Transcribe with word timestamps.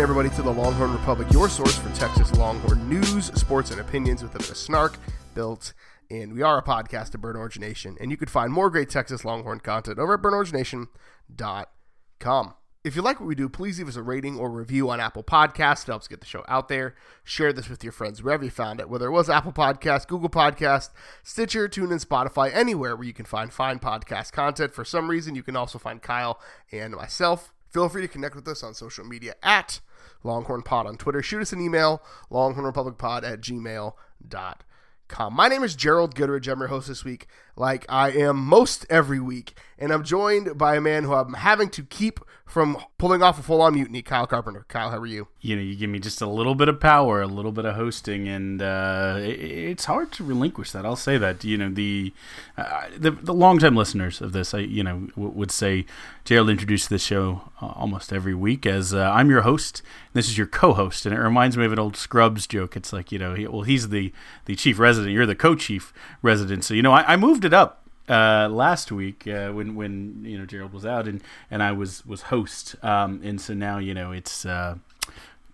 Welcome 0.00 0.16
in 0.16 0.24
everybody 0.24 0.42
to 0.42 0.42
the 0.42 0.54
Longhorn 0.62 0.92
Republic, 0.92 1.30
your 1.30 1.50
source 1.50 1.76
for 1.76 1.94
Texas 1.94 2.34
Longhorn 2.36 2.88
news, 2.88 3.26
sports, 3.38 3.70
and 3.70 3.82
opinions 3.82 4.22
with 4.22 4.34
a 4.34 4.38
bit 4.38 4.48
of 4.48 4.56
snark 4.56 4.96
built 5.34 5.74
in. 6.08 6.32
We 6.32 6.40
are 6.40 6.56
a 6.56 6.62
podcast 6.62 7.14
of 7.14 7.20
Burnt 7.20 7.36
Orange 7.36 7.58
Nation, 7.58 7.98
and 8.00 8.10
you 8.10 8.16
can 8.16 8.28
find 8.28 8.50
more 8.50 8.70
great 8.70 8.88
Texas 8.88 9.26
Longhorn 9.26 9.60
content 9.60 9.98
over 9.98 10.14
at 10.14 10.22
burntorangenation.com. 10.22 12.54
If 12.82 12.96
you 12.96 13.02
like 13.02 13.20
what 13.20 13.26
we 13.26 13.34
do, 13.34 13.50
please 13.50 13.78
leave 13.78 13.88
us 13.88 13.96
a 13.96 14.02
rating 14.02 14.38
or 14.38 14.48
review 14.48 14.88
on 14.88 15.00
Apple 15.00 15.22
Podcasts. 15.22 15.82
It 15.82 15.88
helps 15.88 16.08
get 16.08 16.20
the 16.20 16.26
show 16.26 16.46
out 16.48 16.68
there. 16.68 16.94
Share 17.22 17.52
this 17.52 17.68
with 17.68 17.84
your 17.84 17.92
friends 17.92 18.22
wherever 18.22 18.44
you 18.44 18.50
found 18.50 18.80
it, 18.80 18.88
whether 18.88 19.08
it 19.08 19.12
was 19.12 19.28
Apple 19.28 19.52
Podcast, 19.52 20.08
Google 20.08 20.30
Podcast, 20.30 20.88
Stitcher, 21.22 21.68
TuneIn, 21.68 22.02
Spotify, 22.02 22.50
anywhere 22.54 22.96
where 22.96 23.06
you 23.06 23.12
can 23.12 23.26
find 23.26 23.52
fine 23.52 23.78
podcast 23.78 24.32
content. 24.32 24.72
For 24.72 24.86
some 24.86 25.10
reason, 25.10 25.34
you 25.34 25.42
can 25.42 25.56
also 25.56 25.78
find 25.78 26.00
Kyle 26.00 26.40
and 26.72 26.94
myself. 26.94 27.52
Feel 27.68 27.90
free 27.90 28.00
to 28.00 28.08
connect 28.08 28.34
with 28.34 28.48
us 28.48 28.62
on 28.62 28.72
social 28.72 29.04
media 29.04 29.34
at 29.42 29.80
Longhorn 30.22 30.62
Pod 30.62 30.86
on 30.86 30.96
Twitter. 30.96 31.22
Shoot 31.22 31.42
us 31.42 31.52
an 31.52 31.60
email, 31.60 32.02
longhornrepublicpod 32.30 33.24
at 33.24 33.40
gmail.com. 33.40 35.34
My 35.34 35.48
name 35.48 35.64
is 35.64 35.74
Gerald 35.74 36.14
Goodrich. 36.14 36.46
I'm 36.46 36.60
your 36.60 36.68
host 36.68 36.88
this 36.88 37.04
week, 37.04 37.26
like 37.56 37.84
I 37.88 38.10
am 38.10 38.36
most 38.36 38.86
every 38.88 39.20
week. 39.20 39.58
And 39.78 39.92
I'm 39.92 40.04
joined 40.04 40.56
by 40.56 40.76
a 40.76 40.80
man 40.80 41.04
who 41.04 41.14
I'm 41.14 41.34
having 41.34 41.68
to 41.70 41.82
keep 41.82 42.20
from 42.50 42.76
pulling 42.98 43.22
off 43.22 43.38
a 43.38 43.42
full 43.42 43.62
on 43.62 43.74
mutiny, 43.74 44.02
Kyle 44.02 44.26
Carpenter. 44.26 44.66
Kyle, 44.68 44.90
how 44.90 44.98
are 44.98 45.06
you? 45.06 45.28
You 45.40 45.54
know, 45.54 45.62
you 45.62 45.76
give 45.76 45.88
me 45.88 46.00
just 46.00 46.20
a 46.20 46.26
little 46.26 46.56
bit 46.56 46.68
of 46.68 46.80
power, 46.80 47.22
a 47.22 47.26
little 47.26 47.52
bit 47.52 47.64
of 47.64 47.76
hosting, 47.76 48.26
and 48.28 48.60
uh, 48.60 49.18
it, 49.20 49.38
it's 49.40 49.84
hard 49.84 50.10
to 50.12 50.24
relinquish 50.24 50.72
that. 50.72 50.84
I'll 50.84 50.96
say 50.96 51.16
that. 51.16 51.44
You 51.44 51.56
know, 51.56 51.70
the 51.70 52.12
uh, 52.58 52.88
the, 52.96 53.12
the 53.12 53.32
longtime 53.32 53.76
listeners 53.76 54.20
of 54.20 54.32
this, 54.32 54.52
I 54.52 54.58
you 54.58 54.82
know, 54.82 55.06
w- 55.14 55.30
would 55.30 55.52
say 55.52 55.86
Gerald 56.24 56.50
introduced 56.50 56.90
this 56.90 57.02
show 57.04 57.42
uh, 57.62 57.66
almost 57.68 58.12
every 58.12 58.34
week 58.34 58.66
as 58.66 58.92
uh, 58.92 59.10
I'm 59.14 59.30
your 59.30 59.42
host. 59.42 59.82
this 60.12 60.28
is 60.28 60.36
your 60.36 60.48
co-host, 60.48 61.06
and 61.06 61.14
it 61.14 61.20
reminds 61.20 61.56
me 61.56 61.64
of 61.64 61.72
an 61.72 61.78
old 61.78 61.96
Scrubs 61.96 62.46
joke. 62.48 62.76
It's 62.76 62.92
like 62.92 63.12
you 63.12 63.18
know, 63.18 63.34
he, 63.34 63.46
well, 63.46 63.62
he's 63.62 63.90
the 63.90 64.12
the 64.46 64.56
chief 64.56 64.78
resident, 64.78 65.14
you're 65.14 65.26
the 65.26 65.36
co-chief 65.36 65.92
resident. 66.20 66.64
So 66.64 66.74
you 66.74 66.82
know, 66.82 66.92
I, 66.92 67.12
I 67.12 67.16
moved 67.16 67.44
it 67.44 67.54
up 67.54 67.79
uh, 68.10 68.48
last 68.48 68.90
week 68.90 69.26
uh, 69.26 69.50
when 69.52 69.74
when 69.76 70.24
you 70.24 70.36
know 70.36 70.44
Gerald 70.44 70.72
was 70.72 70.84
out 70.84 71.06
and 71.06 71.22
and 71.50 71.62
I 71.62 71.72
was 71.72 72.04
was 72.04 72.22
host, 72.22 72.74
um, 72.82 73.20
and 73.22 73.40
so 73.40 73.54
now 73.54 73.78
you 73.78 73.94
know 73.94 74.10
it's 74.10 74.44
uh, 74.44 74.76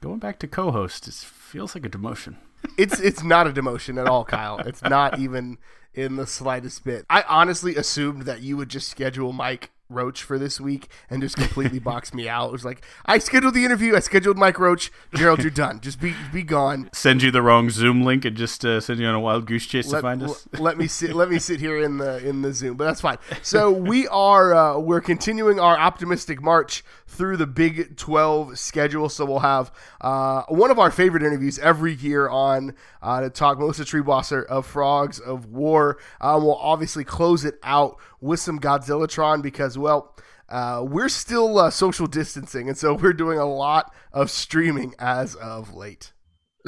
going 0.01 0.19
back 0.19 0.39
to 0.41 0.47
co-host. 0.47 1.07
It 1.07 1.15
feels 1.15 1.75
like 1.75 1.85
a 1.85 1.91
demotion. 1.91 2.37
It's 2.79 2.99
it's 2.99 3.23
not 3.23 3.47
a 3.47 3.53
demotion 3.53 4.01
at 4.01 4.09
all, 4.09 4.25
Kyle. 4.25 4.59
It's 4.59 4.83
not 4.83 5.21
even 5.21 5.59
in 5.95 6.17
the 6.17 6.27
slightest 6.27 6.85
bit. 6.85 7.07
I 7.09 7.23
honestly 7.29 7.77
assumed 7.77 8.23
that 8.23 8.43
you 8.43 8.57
would 8.57 8.69
just 8.69 8.89
schedule 8.89 9.33
Mike 9.33 9.71
Roach 9.89 10.23
for 10.23 10.39
this 10.39 10.61
week 10.61 10.89
and 11.09 11.23
just 11.23 11.37
completely 11.37 11.79
boxed 11.79 12.15
me 12.15 12.29
out. 12.29 12.49
It 12.49 12.53
was 12.53 12.65
like 12.65 12.85
I 13.05 13.19
scheduled 13.19 13.55
the 13.55 13.65
interview, 13.65 13.95
I 13.95 14.01
scheduled 14.01 14.37
Mike 14.37 14.59
Roach. 14.59 14.91
Gerald, 15.15 15.41
you're 15.41 15.51
done. 15.51 15.81
Just 15.81 16.01
be 16.01 16.15
be 16.33 16.43
gone. 16.43 16.91
Send 16.93 17.23
you 17.23 17.31
the 17.31 17.43
wrong 17.43 17.71
Zoom 17.71 18.03
link 18.03 18.25
and 18.25 18.37
just 18.37 18.65
uh, 18.65 18.81
send 18.81 19.01
you 19.01 19.07
on 19.07 19.15
a 19.15 19.21
wild 19.21 19.47
goose 19.47 19.67
chase 19.67 19.89
let, 19.89 19.99
to 19.99 20.03
find 20.03 20.23
us. 20.23 20.49
let 20.59 20.77
me 20.77 20.87
sit. 20.87 21.15
Let 21.15 21.31
me 21.31 21.39
sit 21.39 21.61
here 21.61 21.83
in 21.83 21.99
the 21.99 22.27
in 22.27 22.43
the 22.43 22.53
Zoom, 22.53 22.77
but 22.77 22.85
that's 22.85 23.01
fine. 23.01 23.19
So 23.43 23.71
we 23.71 24.09
are 24.09 24.55
uh, 24.55 24.79
we're 24.79 25.01
continuing 25.01 25.61
our 25.61 25.79
optimistic 25.79 26.43
march 26.43 26.83
through 27.07 27.37
the 27.37 27.47
Big 27.47 27.97
12 27.97 28.59
schedule. 28.59 29.09
So 29.09 29.25
we'll 29.25 29.39
have 29.41 29.73
uh, 30.01 30.43
one 30.49 30.71
of 30.71 30.79
our 30.79 30.91
favorite 30.91 31.23
interviews 31.23 31.59
every 31.59 31.95
year 31.95 32.29
on 32.29 32.75
uh, 33.03 33.21
to 33.21 33.31
talk 33.31 33.59
Melissa 33.59 33.85
Triebwasser 33.85 34.45
of 34.47 34.67
Frogs 34.67 35.21
O' 35.25 35.37
War. 35.37 35.99
Um, 36.21 36.45
we'll 36.45 36.57
obviously 36.57 37.05
close 37.05 37.45
it 37.45 37.59
out 37.63 37.99
with 38.27 38.41
some 38.41 38.59
Godzillatron 38.59 39.43
because, 39.43 39.79
well, 39.79 40.15
uh, 40.49 40.85
we're 40.87 41.09
still 41.09 41.59
uh, 41.59 41.71
social 41.71 42.07
distancing, 42.07 42.69
and 42.69 42.77
so 42.77 42.95
we're 42.95 43.13
doing 43.13 43.39
a 43.39 43.47
lot 43.47 43.93
of 44.13 44.31
streaming 44.31 44.95
as 44.99 45.35
of 45.37 45.75
late. 45.75 46.13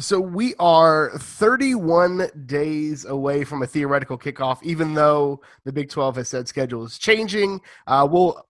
So 0.01 0.21
we 0.21 0.55
are 0.61 1.11
31 1.19 2.31
days 2.47 3.05
away 3.05 3.43
from 3.43 3.63
a 3.63 3.67
theoretical 3.67 4.17
kickoff, 4.17 4.63
even 4.63 4.95
though 4.95 5.41
the 5.65 5.73
Big 5.73 5.91
12 5.91 6.17
has 6.17 6.29
said 6.29 6.47
schedule 6.47 6.85
is 6.85 6.99
changing. 6.99 7.61
Uh, 7.85 8.07
we'll 8.09 8.48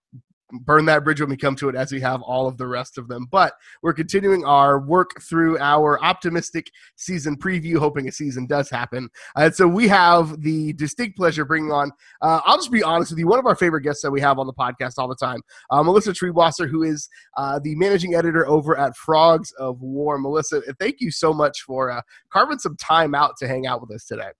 burn 0.52 0.86
that 0.86 1.04
bridge 1.04 1.20
when 1.20 1.30
we 1.30 1.36
come 1.36 1.56
to 1.56 1.68
it 1.68 1.74
as 1.74 1.92
we 1.92 2.00
have 2.00 2.22
all 2.22 2.46
of 2.46 2.56
the 2.56 2.66
rest 2.66 2.98
of 2.98 3.08
them. 3.08 3.26
But 3.30 3.54
we're 3.82 3.92
continuing 3.92 4.44
our 4.44 4.80
work 4.80 5.20
through 5.22 5.58
our 5.58 6.02
optimistic 6.02 6.70
season 6.96 7.36
preview, 7.36 7.78
hoping 7.78 8.08
a 8.08 8.12
season 8.12 8.46
does 8.46 8.70
happen. 8.70 9.08
And 9.36 9.54
so 9.54 9.66
we 9.66 9.88
have 9.88 10.40
the 10.42 10.72
distinct 10.74 11.16
pleasure 11.16 11.44
bringing 11.44 11.72
on, 11.72 11.90
uh, 12.22 12.40
I'll 12.44 12.56
just 12.56 12.72
be 12.72 12.82
honest 12.82 13.12
with 13.12 13.18
you, 13.18 13.26
one 13.26 13.38
of 13.38 13.46
our 13.46 13.56
favorite 13.56 13.82
guests 13.82 14.02
that 14.02 14.10
we 14.10 14.20
have 14.20 14.38
on 14.38 14.46
the 14.46 14.54
podcast 14.54 14.94
all 14.98 15.08
the 15.08 15.16
time, 15.16 15.40
uh, 15.70 15.82
Melissa 15.82 16.12
Triebwasser, 16.12 16.68
who 16.68 16.82
is 16.82 17.08
uh, 17.36 17.58
the 17.62 17.74
managing 17.76 18.14
editor 18.14 18.46
over 18.48 18.76
at 18.78 18.96
Frogs 18.96 19.52
O' 19.58 19.72
War. 19.72 20.18
Melissa, 20.18 20.62
thank 20.80 21.00
you 21.00 21.10
so 21.10 21.32
much 21.32 21.62
for 21.62 21.90
uh, 21.90 22.00
carving 22.32 22.58
some 22.58 22.76
time 22.76 23.14
out 23.14 23.36
to 23.38 23.48
hang 23.48 23.66
out 23.66 23.80
with 23.80 23.90
us 23.90 24.04
today. 24.04 24.30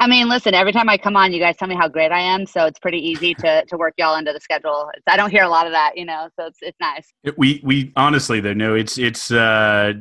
I 0.00 0.06
mean, 0.06 0.28
listen, 0.28 0.54
every 0.54 0.72
time 0.72 0.88
I 0.88 0.98
come 0.98 1.16
on, 1.16 1.32
you 1.32 1.40
guys 1.40 1.56
tell 1.56 1.68
me 1.68 1.76
how 1.76 1.88
great 1.88 2.12
I 2.12 2.20
am, 2.20 2.46
so 2.46 2.66
it's 2.66 2.78
pretty 2.78 2.98
easy 2.98 3.34
to, 3.34 3.64
to 3.64 3.76
work 3.76 3.94
y'all 3.96 4.16
into 4.16 4.32
the 4.32 4.40
schedule. 4.40 4.90
It's, 4.94 5.04
I 5.06 5.16
don't 5.16 5.30
hear 5.30 5.44
a 5.44 5.48
lot 5.48 5.66
of 5.66 5.72
that, 5.72 5.96
you 5.96 6.04
know, 6.04 6.28
so 6.38 6.46
it's 6.46 6.58
it's 6.62 6.78
nice. 6.80 7.12
We 7.36 7.60
we 7.64 7.92
honestly 7.96 8.40
though, 8.40 8.54
no, 8.54 8.74
it's 8.74 8.98
it's 8.98 9.30
uh 9.30 9.94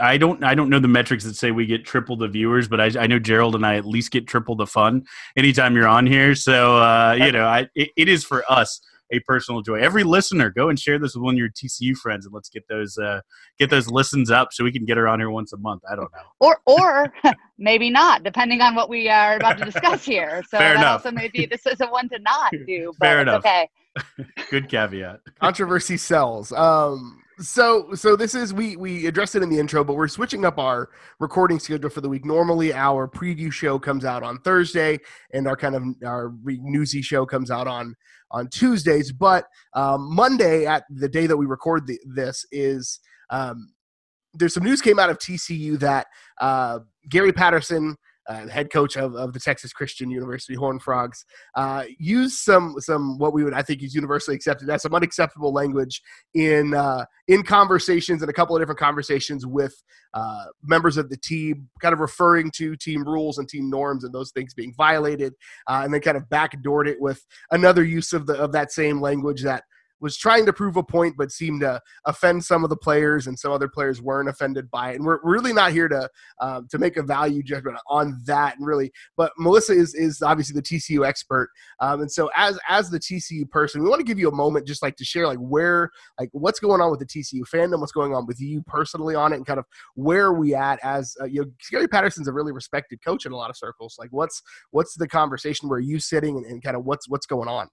I 0.00 0.18
don't 0.18 0.42
I 0.42 0.54
don't 0.54 0.68
know 0.68 0.80
the 0.80 0.88
metrics 0.88 1.24
that 1.24 1.36
say 1.36 1.50
we 1.50 1.66
get 1.66 1.84
triple 1.84 2.16
the 2.16 2.28
viewers, 2.28 2.68
but 2.68 2.80
I, 2.80 2.90
I 3.04 3.06
know 3.06 3.18
Gerald 3.18 3.54
and 3.54 3.64
I 3.64 3.76
at 3.76 3.86
least 3.86 4.10
get 4.10 4.26
triple 4.26 4.56
the 4.56 4.66
fun 4.66 5.04
anytime 5.36 5.76
you're 5.76 5.88
on 5.88 6.06
here. 6.06 6.34
So 6.34 6.76
uh, 6.78 7.16
you 7.18 7.32
know, 7.32 7.46
I 7.46 7.68
it, 7.74 7.90
it 7.96 8.08
is 8.08 8.24
for 8.24 8.44
us 8.50 8.80
a 9.12 9.20
personal 9.20 9.62
joy. 9.62 9.76
Every 9.76 10.04
listener, 10.04 10.50
go 10.50 10.68
and 10.68 10.78
share 10.78 10.98
this 10.98 11.14
with 11.14 11.22
one 11.22 11.34
of 11.34 11.38
your 11.38 11.48
TCU 11.48 11.96
friends, 11.96 12.26
and 12.26 12.34
let's 12.34 12.48
get 12.48 12.66
those 12.68 12.96
uh, 12.98 13.20
get 13.58 13.70
those 13.70 13.88
listens 13.90 14.30
up 14.30 14.48
so 14.52 14.64
we 14.64 14.72
can 14.72 14.84
get 14.84 14.96
her 14.96 15.08
on 15.08 15.18
here 15.20 15.30
once 15.30 15.52
a 15.52 15.56
month. 15.58 15.82
I 15.90 15.96
don't 15.96 16.10
know, 16.12 16.22
or 16.40 16.60
or 16.66 17.12
maybe 17.58 17.90
not, 17.90 18.22
depending 18.22 18.60
on 18.60 18.74
what 18.74 18.88
we 18.88 19.08
are 19.08 19.36
about 19.36 19.58
to 19.58 19.64
discuss 19.64 20.04
here. 20.04 20.42
So 20.50 20.56
Fair 20.58 20.74
that 20.74 20.80
enough. 20.80 21.04
also 21.04 21.10
maybe 21.10 21.46
this 21.46 21.66
is 21.66 21.80
a 21.80 21.86
one 21.86 22.08
to 22.08 22.18
not 22.20 22.52
do. 22.66 22.92
But 22.98 23.06
Fair 23.06 23.20
it's 23.20 23.22
enough. 23.28 23.40
Okay. 23.44 23.68
Good 24.50 24.68
caveat. 24.68 25.20
controversy 25.40 25.96
sells. 25.96 26.52
Um, 26.52 27.20
so 27.40 27.94
so 27.94 28.16
this 28.16 28.34
is 28.34 28.52
we 28.52 28.76
we 28.76 29.06
addressed 29.06 29.34
it 29.34 29.42
in 29.42 29.48
the 29.48 29.58
intro, 29.58 29.84
but 29.84 29.94
we're 29.94 30.08
switching 30.08 30.44
up 30.44 30.58
our 30.58 30.90
recording 31.20 31.58
schedule 31.58 31.90
for 31.90 32.00
the 32.00 32.08
week. 32.08 32.24
Normally, 32.24 32.72
our 32.72 33.08
preview 33.08 33.52
show 33.52 33.78
comes 33.78 34.04
out 34.04 34.22
on 34.22 34.38
Thursday, 34.38 34.98
and 35.32 35.46
our 35.46 35.56
kind 35.56 35.74
of 35.74 35.84
our 36.04 36.32
newsy 36.44 37.02
show 37.02 37.24
comes 37.26 37.50
out 37.50 37.66
on 37.66 37.94
on 38.30 38.48
Tuesdays. 38.48 39.12
But 39.12 39.46
um, 39.74 40.14
Monday, 40.14 40.66
at 40.66 40.84
the 40.90 41.08
day 41.08 41.26
that 41.26 41.36
we 41.36 41.46
record 41.46 41.86
the, 41.86 41.98
this, 42.06 42.44
is 42.50 43.00
um, 43.30 43.72
there's 44.34 44.54
some 44.54 44.64
news 44.64 44.80
came 44.80 44.98
out 44.98 45.10
of 45.10 45.18
TCU 45.18 45.78
that 45.78 46.06
uh, 46.40 46.80
Gary 47.08 47.32
Patterson 47.32 47.96
uh, 48.28 48.46
head 48.48 48.70
coach 48.70 48.96
of, 48.96 49.14
of 49.14 49.32
the 49.32 49.40
Texas 49.40 49.72
Christian 49.72 50.10
University 50.10 50.54
Horned 50.54 50.82
Frogs, 50.82 51.24
uh, 51.54 51.84
used 51.98 52.38
some 52.38 52.76
some 52.78 53.18
what 53.18 53.32
we 53.32 53.42
would 53.42 53.54
I 53.54 53.62
think 53.62 53.82
is 53.82 53.94
universally 53.94 54.36
accepted 54.36 54.68
as 54.70 54.82
some 54.82 54.94
unacceptable 54.94 55.52
language 55.52 56.02
in 56.34 56.74
uh, 56.74 57.04
in 57.26 57.42
conversations 57.42 58.22
and 58.22 58.30
a 58.30 58.34
couple 58.34 58.54
of 58.54 58.62
different 58.62 58.80
conversations 58.80 59.46
with 59.46 59.74
uh, 60.14 60.44
members 60.62 60.96
of 60.96 61.10
the 61.10 61.16
team, 61.16 61.68
kind 61.80 61.92
of 61.92 62.00
referring 62.00 62.50
to 62.56 62.76
team 62.76 63.04
rules 63.04 63.38
and 63.38 63.48
team 63.48 63.70
norms 63.70 64.04
and 64.04 64.14
those 64.14 64.30
things 64.30 64.54
being 64.54 64.74
violated, 64.76 65.34
uh, 65.68 65.80
and 65.84 65.92
then 65.92 66.00
kind 66.00 66.16
of 66.16 66.24
backdoored 66.24 66.86
it 66.86 67.00
with 67.00 67.24
another 67.50 67.84
use 67.84 68.12
of 68.12 68.26
the 68.26 68.34
of 68.34 68.52
that 68.52 68.72
same 68.72 69.00
language 69.00 69.42
that 69.42 69.64
was 70.00 70.16
trying 70.16 70.46
to 70.46 70.52
prove 70.52 70.76
a 70.76 70.82
point 70.82 71.16
but 71.16 71.30
seemed 71.30 71.60
to 71.60 71.80
offend 72.04 72.44
some 72.44 72.64
of 72.64 72.70
the 72.70 72.76
players 72.76 73.26
and 73.26 73.38
some 73.38 73.52
other 73.52 73.68
players 73.68 74.00
weren't 74.00 74.28
offended 74.28 74.70
by 74.70 74.92
it. 74.92 74.96
And 74.96 75.04
we're 75.04 75.20
really 75.22 75.52
not 75.52 75.72
here 75.72 75.88
to 75.88 76.08
um, 76.40 76.66
to 76.70 76.78
make 76.78 76.96
a 76.96 77.02
value 77.02 77.42
judgment 77.42 77.76
on 77.88 78.20
that 78.26 78.56
and 78.56 78.66
really. 78.66 78.92
But 79.16 79.32
melissa 79.38 79.72
is 79.72 79.94
is 79.94 80.22
obviously 80.22 80.54
the 80.54 80.62
tcu 80.62 81.06
expert. 81.06 81.50
Um, 81.80 82.02
and 82.02 82.10
so 82.10 82.30
as 82.36 82.58
as 82.68 82.90
the 82.90 82.98
tcu 82.98 83.48
person 83.50 83.82
we 83.82 83.88
want 83.88 84.00
to 84.00 84.04
give 84.04 84.18
you 84.18 84.28
a 84.28 84.34
moment 84.34 84.66
just 84.66 84.82
like 84.82 84.96
to 84.96 85.04
share 85.04 85.26
like 85.26 85.38
where 85.38 85.90
like 86.18 86.30
what's 86.32 86.60
going 86.60 86.80
on 86.80 86.90
with 86.90 87.00
the 87.00 87.06
tcu 87.06 87.42
fandom 87.52 87.80
what's 87.80 87.92
going 87.92 88.14
on 88.14 88.26
with 88.26 88.40
you 88.40 88.62
personally 88.62 89.14
on 89.14 89.32
it 89.32 89.36
and 89.36 89.46
kind 89.46 89.58
of 89.58 89.64
where 89.94 90.26
are 90.26 90.34
we 90.34 90.54
at 90.54 90.78
as 90.82 91.16
uh, 91.20 91.24
you 91.24 91.42
know 91.42 91.50
gary 91.70 91.88
patterson's 91.88 92.28
a 92.28 92.32
really 92.32 92.52
respected 92.52 93.02
coach 93.04 93.26
in 93.26 93.32
a 93.32 93.36
lot 93.36 93.50
of 93.50 93.56
circles. 93.56 93.96
Like 93.98 94.10
what's 94.10 94.42
what's 94.70 94.94
the 94.96 95.08
conversation? 95.08 95.68
Where 95.68 95.78
are 95.78 95.80
you 95.80 95.98
sitting 95.98 96.36
and, 96.36 96.46
and 96.46 96.62
kind 96.62 96.76
of 96.76 96.84
what's 96.84 97.08
what's 97.08 97.26
going 97.26 97.48
on? 97.48 97.68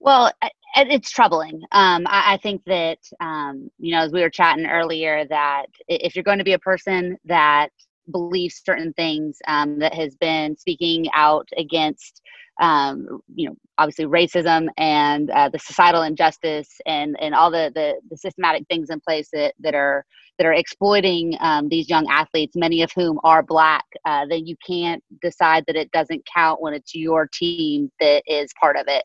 Well, 0.00 0.30
it's 0.76 1.10
troubling. 1.10 1.62
Um, 1.72 2.06
I, 2.06 2.34
I, 2.34 2.36
think 2.38 2.62
that 2.66 2.98
um, 3.20 3.70
you 3.78 3.94
know, 3.94 4.02
as 4.02 4.12
we 4.12 4.22
were 4.22 4.30
chatting 4.30 4.66
earlier, 4.66 5.24
that 5.26 5.66
if 5.88 6.14
you're 6.14 6.24
going 6.24 6.38
to 6.38 6.44
be 6.44 6.52
a 6.52 6.58
person 6.58 7.16
that 7.24 7.68
believes 8.10 8.62
certain 8.64 8.92
things, 8.94 9.38
um, 9.46 9.78
that 9.78 9.94
has 9.94 10.14
been 10.16 10.56
speaking 10.56 11.06
out 11.14 11.48
against, 11.56 12.20
um, 12.60 13.20
you 13.34 13.48
know, 13.48 13.56
obviously 13.78 14.04
racism 14.04 14.68
and 14.76 15.30
uh, 15.30 15.48
the 15.48 15.58
societal 15.58 16.02
injustice 16.02 16.68
and 16.86 17.16
and 17.20 17.34
all 17.34 17.50
the, 17.50 17.72
the, 17.74 17.94
the 18.10 18.16
systematic 18.16 18.64
things 18.68 18.90
in 18.90 19.00
place 19.00 19.28
that 19.32 19.54
that 19.60 19.74
are 19.74 20.04
that 20.38 20.46
are 20.46 20.52
exploiting 20.52 21.36
um, 21.40 21.68
these 21.68 21.88
young 21.88 22.08
athletes, 22.10 22.56
many 22.56 22.82
of 22.82 22.90
whom 22.96 23.20
are 23.22 23.42
black, 23.42 23.84
uh, 24.04 24.26
then 24.28 24.44
you 24.44 24.56
can't 24.66 25.02
decide 25.22 25.62
that 25.68 25.76
it 25.76 25.88
doesn't 25.92 26.26
count 26.32 26.60
when 26.60 26.74
it's 26.74 26.92
your 26.92 27.28
team 27.32 27.88
that 28.00 28.22
is 28.26 28.50
part 28.60 28.76
of 28.76 28.86
it 28.88 29.04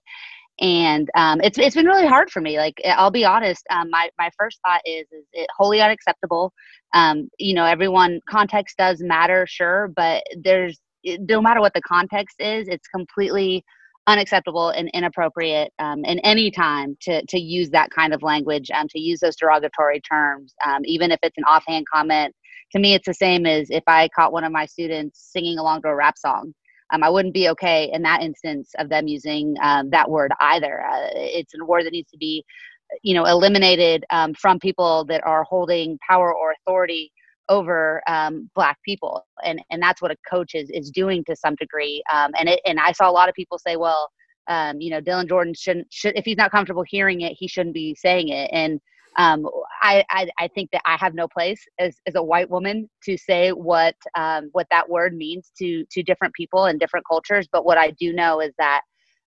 and 0.60 1.10
um, 1.16 1.40
it's 1.42 1.58
it's 1.58 1.76
been 1.76 1.86
really 1.86 2.08
hard 2.08 2.30
for 2.30 2.42
me. 2.42 2.58
Like 2.58 2.82
I'll 2.86 3.12
be 3.12 3.26
honest, 3.26 3.66
um, 3.70 3.90
my 3.90 4.10
my 4.18 4.30
first 4.38 4.60
thought 4.66 4.82
is 4.86 5.08
is 5.12 5.26
it 5.34 5.50
wholly 5.56 5.82
unacceptable. 5.82 6.54
Um, 6.94 7.30
you 7.38 7.54
know, 7.54 7.66
everyone 7.66 8.20
context 8.30 8.78
does 8.78 9.02
matter, 9.02 9.46
sure, 9.48 9.92
but 9.96 10.24
there's 10.38 10.80
no 11.06 11.42
matter 11.42 11.62
what 11.62 11.74
the 11.74 11.82
context 11.82 12.36
is, 12.40 12.68
it's 12.68 12.88
completely 12.88 13.64
unacceptable 14.08 14.70
and 14.70 14.90
inappropriate 14.94 15.72
um, 15.80 16.04
in 16.04 16.20
any 16.20 16.52
time 16.52 16.98
to 17.02 17.26
to 17.28 17.40
use 17.40 17.70
that 17.70 17.92
kind 17.92 18.14
of 18.14 18.24
language 18.24 18.70
and 18.72 18.82
um, 18.84 18.88
to 18.90 19.00
use 19.00 19.20
those 19.20 19.36
derogatory 19.36 20.02
terms, 20.02 20.54
um, 20.66 20.82
even 20.84 21.12
if 21.12 21.20
it's 21.24 21.38
an 21.38 21.44
offhand 21.46 21.86
comment. 21.92 22.36
To 22.74 22.80
me, 22.80 22.94
it's 22.94 23.08
the 23.08 23.14
same 23.14 23.46
as 23.46 23.70
if 23.70 23.84
I 23.88 24.10
caught 24.10 24.32
one 24.34 24.44
of 24.44 24.52
my 24.52 24.66
students 24.66 25.30
singing 25.32 25.58
along 25.58 25.82
to 25.84 25.88
a 25.88 25.96
rap 25.96 26.18
song 26.18 26.54
um, 26.92 27.04
I 27.04 27.10
wouldn't 27.10 27.34
be 27.34 27.50
okay 27.50 27.90
in 27.94 28.02
that 28.04 28.22
instance 28.22 28.72
of 28.78 28.90
them 28.90 29.08
using 29.08 29.56
um, 29.62 29.90
that 29.92 30.10
word 30.10 30.32
either. 30.40 30.84
Uh, 30.86 31.10
it's 31.14 31.54
a 31.60 31.66
word 31.66 31.86
that 31.86 31.94
needs 31.94 32.10
to 32.12 32.18
be, 32.18 32.44
you 33.04 33.14
know, 33.14 33.26
eliminated 33.26 34.06
um, 34.10 34.34
from 34.34 34.60
people 34.60 35.06
that 35.06 35.24
are 35.26 35.44
holding 35.44 35.98
power 36.08 36.34
or 36.34 36.54
authority 36.62 37.12
over 37.50 38.02
um, 38.08 38.50
black 38.56 38.78
people, 38.84 39.26
and 39.44 39.62
and 39.72 39.82
that's 39.82 40.02
what 40.02 40.12
a 40.12 40.18
coach 40.30 40.56
is 40.56 40.70
is 40.72 40.92
doing 40.92 41.24
to 41.26 41.36
some 41.36 41.56
degree. 41.56 42.04
Um, 42.14 42.32
and 42.40 42.50
it 42.50 42.62
and 42.66 42.80
I 42.80 42.92
saw 42.92 43.10
a 43.10 43.12
lot 43.12 43.30
of 43.30 43.36
people 43.36 43.58
say, 43.60 43.76
well, 43.76 44.10
um, 44.48 44.80
you 44.82 44.92
know, 44.92 45.02
Dylan 45.02 45.28
Jordan 45.28 45.54
shouldn't 45.56 45.88
should 45.92 46.16
if 46.18 46.26
he's 46.26 46.38
not 46.38 46.52
comfortable 46.52 46.84
hearing 46.88 47.22
it, 47.22 47.34
he 47.38 47.48
shouldn't 47.48 47.74
be 47.76 47.96
saying 47.96 48.30
it, 48.30 48.50
and 48.54 48.80
um, 49.20 49.46
I, 49.84 50.06
I, 50.10 50.30
I, 50.40 50.48
think 50.48 50.72
that 50.72 50.82
I 50.86 50.96
have 50.96 51.14
no 51.14 51.28
place 51.28 51.62
as, 51.78 51.98
as 52.08 52.16
a 52.16 52.24
white 52.24 52.50
woman 52.50 52.90
to 53.04 53.18
say 53.18 53.50
what 53.52 53.96
um, 54.16 54.50
what 54.54 54.66
that 54.72 54.90
word 54.90 55.14
means 55.14 55.52
to 55.58 55.84
to 55.92 56.02
different 56.02 56.34
people 56.34 56.66
and 56.66 56.80
different 56.80 57.06
cultures. 57.06 57.46
But 57.52 57.66
what 57.66 57.78
I 57.78 57.92
do 58.00 58.14
know 58.14 58.40
is 58.40 58.54
that 58.60 58.82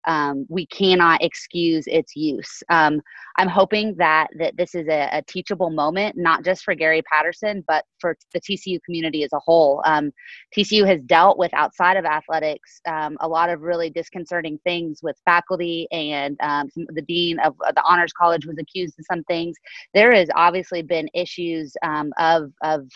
um, 0.06 0.46
we 0.48 0.66
cannot 0.66 1.22
excuse 1.22 1.84
its 1.86 2.16
use. 2.16 2.62
Um, 2.68 3.00
I'm 3.38 3.48
hoping 3.48 3.94
that 3.96 4.28
that 4.38 4.56
this 4.56 4.74
is 4.74 4.86
a, 4.88 5.08
a, 5.12 5.22
teachable 5.22 5.70
moment, 5.70 6.16
not 6.16 6.44
just 6.44 6.64
for 6.64 6.74
Gary 6.74 7.02
Patterson, 7.02 7.64
but 7.66 7.84
for 7.98 8.16
the 8.34 8.40
TCU 8.40 8.78
community 8.84 9.24
as 9.24 9.32
a 9.32 9.38
whole. 9.38 9.82
Um, 9.86 10.12
TCU 10.56 10.86
has 10.86 11.00
dealt 11.02 11.38
with 11.38 11.52
outside 11.54 11.96
of 11.96 12.04
athletics 12.04 12.80
um, 12.86 13.16
a 13.20 13.28
lot 13.28 13.48
of 13.48 13.62
really 13.62 13.90
disconcerting 13.90 14.58
things 14.64 15.00
with 15.02 15.16
faculty, 15.24 15.88
and 15.92 16.36
um, 16.42 16.68
the 16.74 17.02
dean 17.02 17.38
of 17.40 17.56
the 17.58 17.82
honors 17.88 18.12
college 18.12 18.46
was 18.46 18.58
accused 18.58 18.98
of 18.98 19.06
some 19.10 19.24
things. 19.24 19.56
There 19.94 20.12
has 20.12 20.28
obviously 20.34 20.82
been 20.82 21.08
issues 21.14 21.74
um, 21.82 22.12
of 22.18 22.50
of 22.62 22.88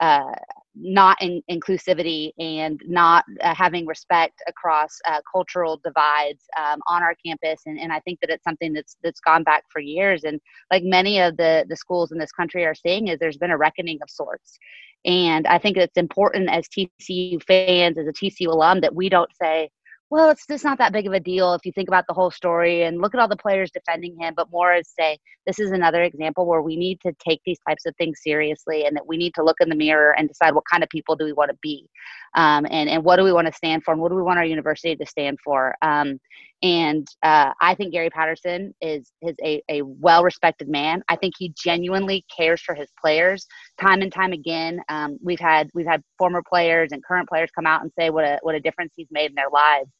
uh, 0.00 0.32
not 0.78 1.20
in, 1.22 1.42
inclusivity 1.50 2.32
and 2.38 2.80
not 2.86 3.24
uh, 3.42 3.54
having 3.54 3.86
respect 3.86 4.42
across 4.46 4.90
uh, 5.06 5.20
cultural 5.30 5.80
divides 5.82 6.44
um, 6.58 6.80
on 6.86 7.02
our 7.02 7.14
campus. 7.24 7.62
And, 7.66 7.80
and 7.80 7.92
i 7.92 8.00
think 8.00 8.20
that 8.20 8.30
it's 8.30 8.44
something 8.44 8.72
that's 8.72 8.96
that's 9.02 9.20
gone 9.20 9.42
back 9.42 9.64
for 9.70 9.80
years. 9.80 10.24
And 10.24 10.40
like 10.70 10.82
many 10.84 11.20
of 11.20 11.36
the 11.36 11.64
the 11.68 11.76
schools 11.76 12.12
in 12.12 12.18
this 12.18 12.32
country 12.32 12.64
are 12.64 12.74
seeing 12.74 13.08
is 13.08 13.18
there's 13.18 13.38
been 13.38 13.50
a 13.50 13.56
reckoning 13.56 13.98
of 14.02 14.10
sorts. 14.10 14.58
And 15.04 15.46
i 15.46 15.58
think 15.58 15.76
it's 15.76 15.96
important 15.96 16.50
as 16.50 16.68
tcu 16.68 17.42
fans 17.42 17.98
as 17.98 18.06
a 18.06 18.12
tcu 18.12 18.48
alum 18.48 18.80
that 18.80 18.94
we 18.94 19.08
don't 19.08 19.30
say 19.40 19.70
well, 20.08 20.30
it's 20.30 20.46
just 20.46 20.62
not 20.62 20.78
that 20.78 20.92
big 20.92 21.06
of 21.08 21.12
a 21.12 21.20
deal 21.20 21.52
if 21.54 21.66
you 21.66 21.72
think 21.72 21.88
about 21.88 22.04
the 22.06 22.14
whole 22.14 22.30
story 22.30 22.84
and 22.84 23.00
look 23.00 23.12
at 23.12 23.20
all 23.20 23.26
the 23.26 23.36
players 23.36 23.72
defending 23.72 24.16
him, 24.18 24.34
but 24.36 24.50
more 24.52 24.72
as 24.72 24.88
say, 24.98 25.18
this 25.46 25.58
is 25.58 25.72
another 25.72 26.02
example 26.02 26.46
where 26.46 26.62
we 26.62 26.76
need 26.76 27.00
to 27.00 27.12
take 27.18 27.40
these 27.44 27.58
types 27.68 27.86
of 27.86 27.94
things 27.96 28.20
seriously 28.22 28.86
and 28.86 28.96
that 28.96 29.06
we 29.06 29.16
need 29.16 29.34
to 29.34 29.42
look 29.42 29.56
in 29.60 29.68
the 29.68 29.74
mirror 29.74 30.14
and 30.16 30.28
decide 30.28 30.54
what 30.54 30.64
kind 30.70 30.84
of 30.84 30.88
people 30.90 31.16
do 31.16 31.24
we 31.24 31.32
want 31.32 31.50
to 31.50 31.56
be 31.60 31.88
um, 32.36 32.66
and, 32.70 32.88
and 32.88 33.02
what 33.02 33.16
do 33.16 33.24
we 33.24 33.32
want 33.32 33.48
to 33.48 33.52
stand 33.52 33.82
for 33.82 33.92
and 33.92 34.00
what 34.00 34.10
do 34.10 34.14
we 34.14 34.22
want 34.22 34.38
our 34.38 34.44
university 34.44 34.94
to 34.94 35.06
stand 35.06 35.38
for. 35.44 35.74
Um, 35.82 36.20
and 36.62 37.06
uh, 37.22 37.52
I 37.60 37.74
think 37.74 37.92
Gary 37.92 38.08
Patterson 38.08 38.74
is, 38.80 39.12
is 39.22 39.34
a, 39.44 39.62
a 39.68 39.82
well 39.82 40.24
respected 40.24 40.68
man. 40.68 41.02
I 41.08 41.16
think 41.16 41.34
he 41.36 41.52
genuinely 41.62 42.24
cares 42.34 42.62
for 42.62 42.74
his 42.74 42.88
players 43.00 43.46
time 43.78 44.00
and 44.00 44.12
time 44.12 44.32
again. 44.32 44.80
Um, 44.88 45.18
we've 45.22 45.40
had 45.40 45.68
we've 45.74 45.86
had 45.86 46.02
former 46.16 46.42
players 46.48 46.92
and 46.92 47.04
current 47.04 47.28
players 47.28 47.50
come 47.54 47.66
out 47.66 47.82
and 47.82 47.92
say 47.98 48.08
what 48.08 48.24
a 48.24 48.38
what 48.42 48.54
a 48.54 48.60
difference 48.60 48.94
he's 48.96 49.08
made 49.10 49.30
in 49.30 49.34
their 49.34 49.50
lives. 49.52 49.90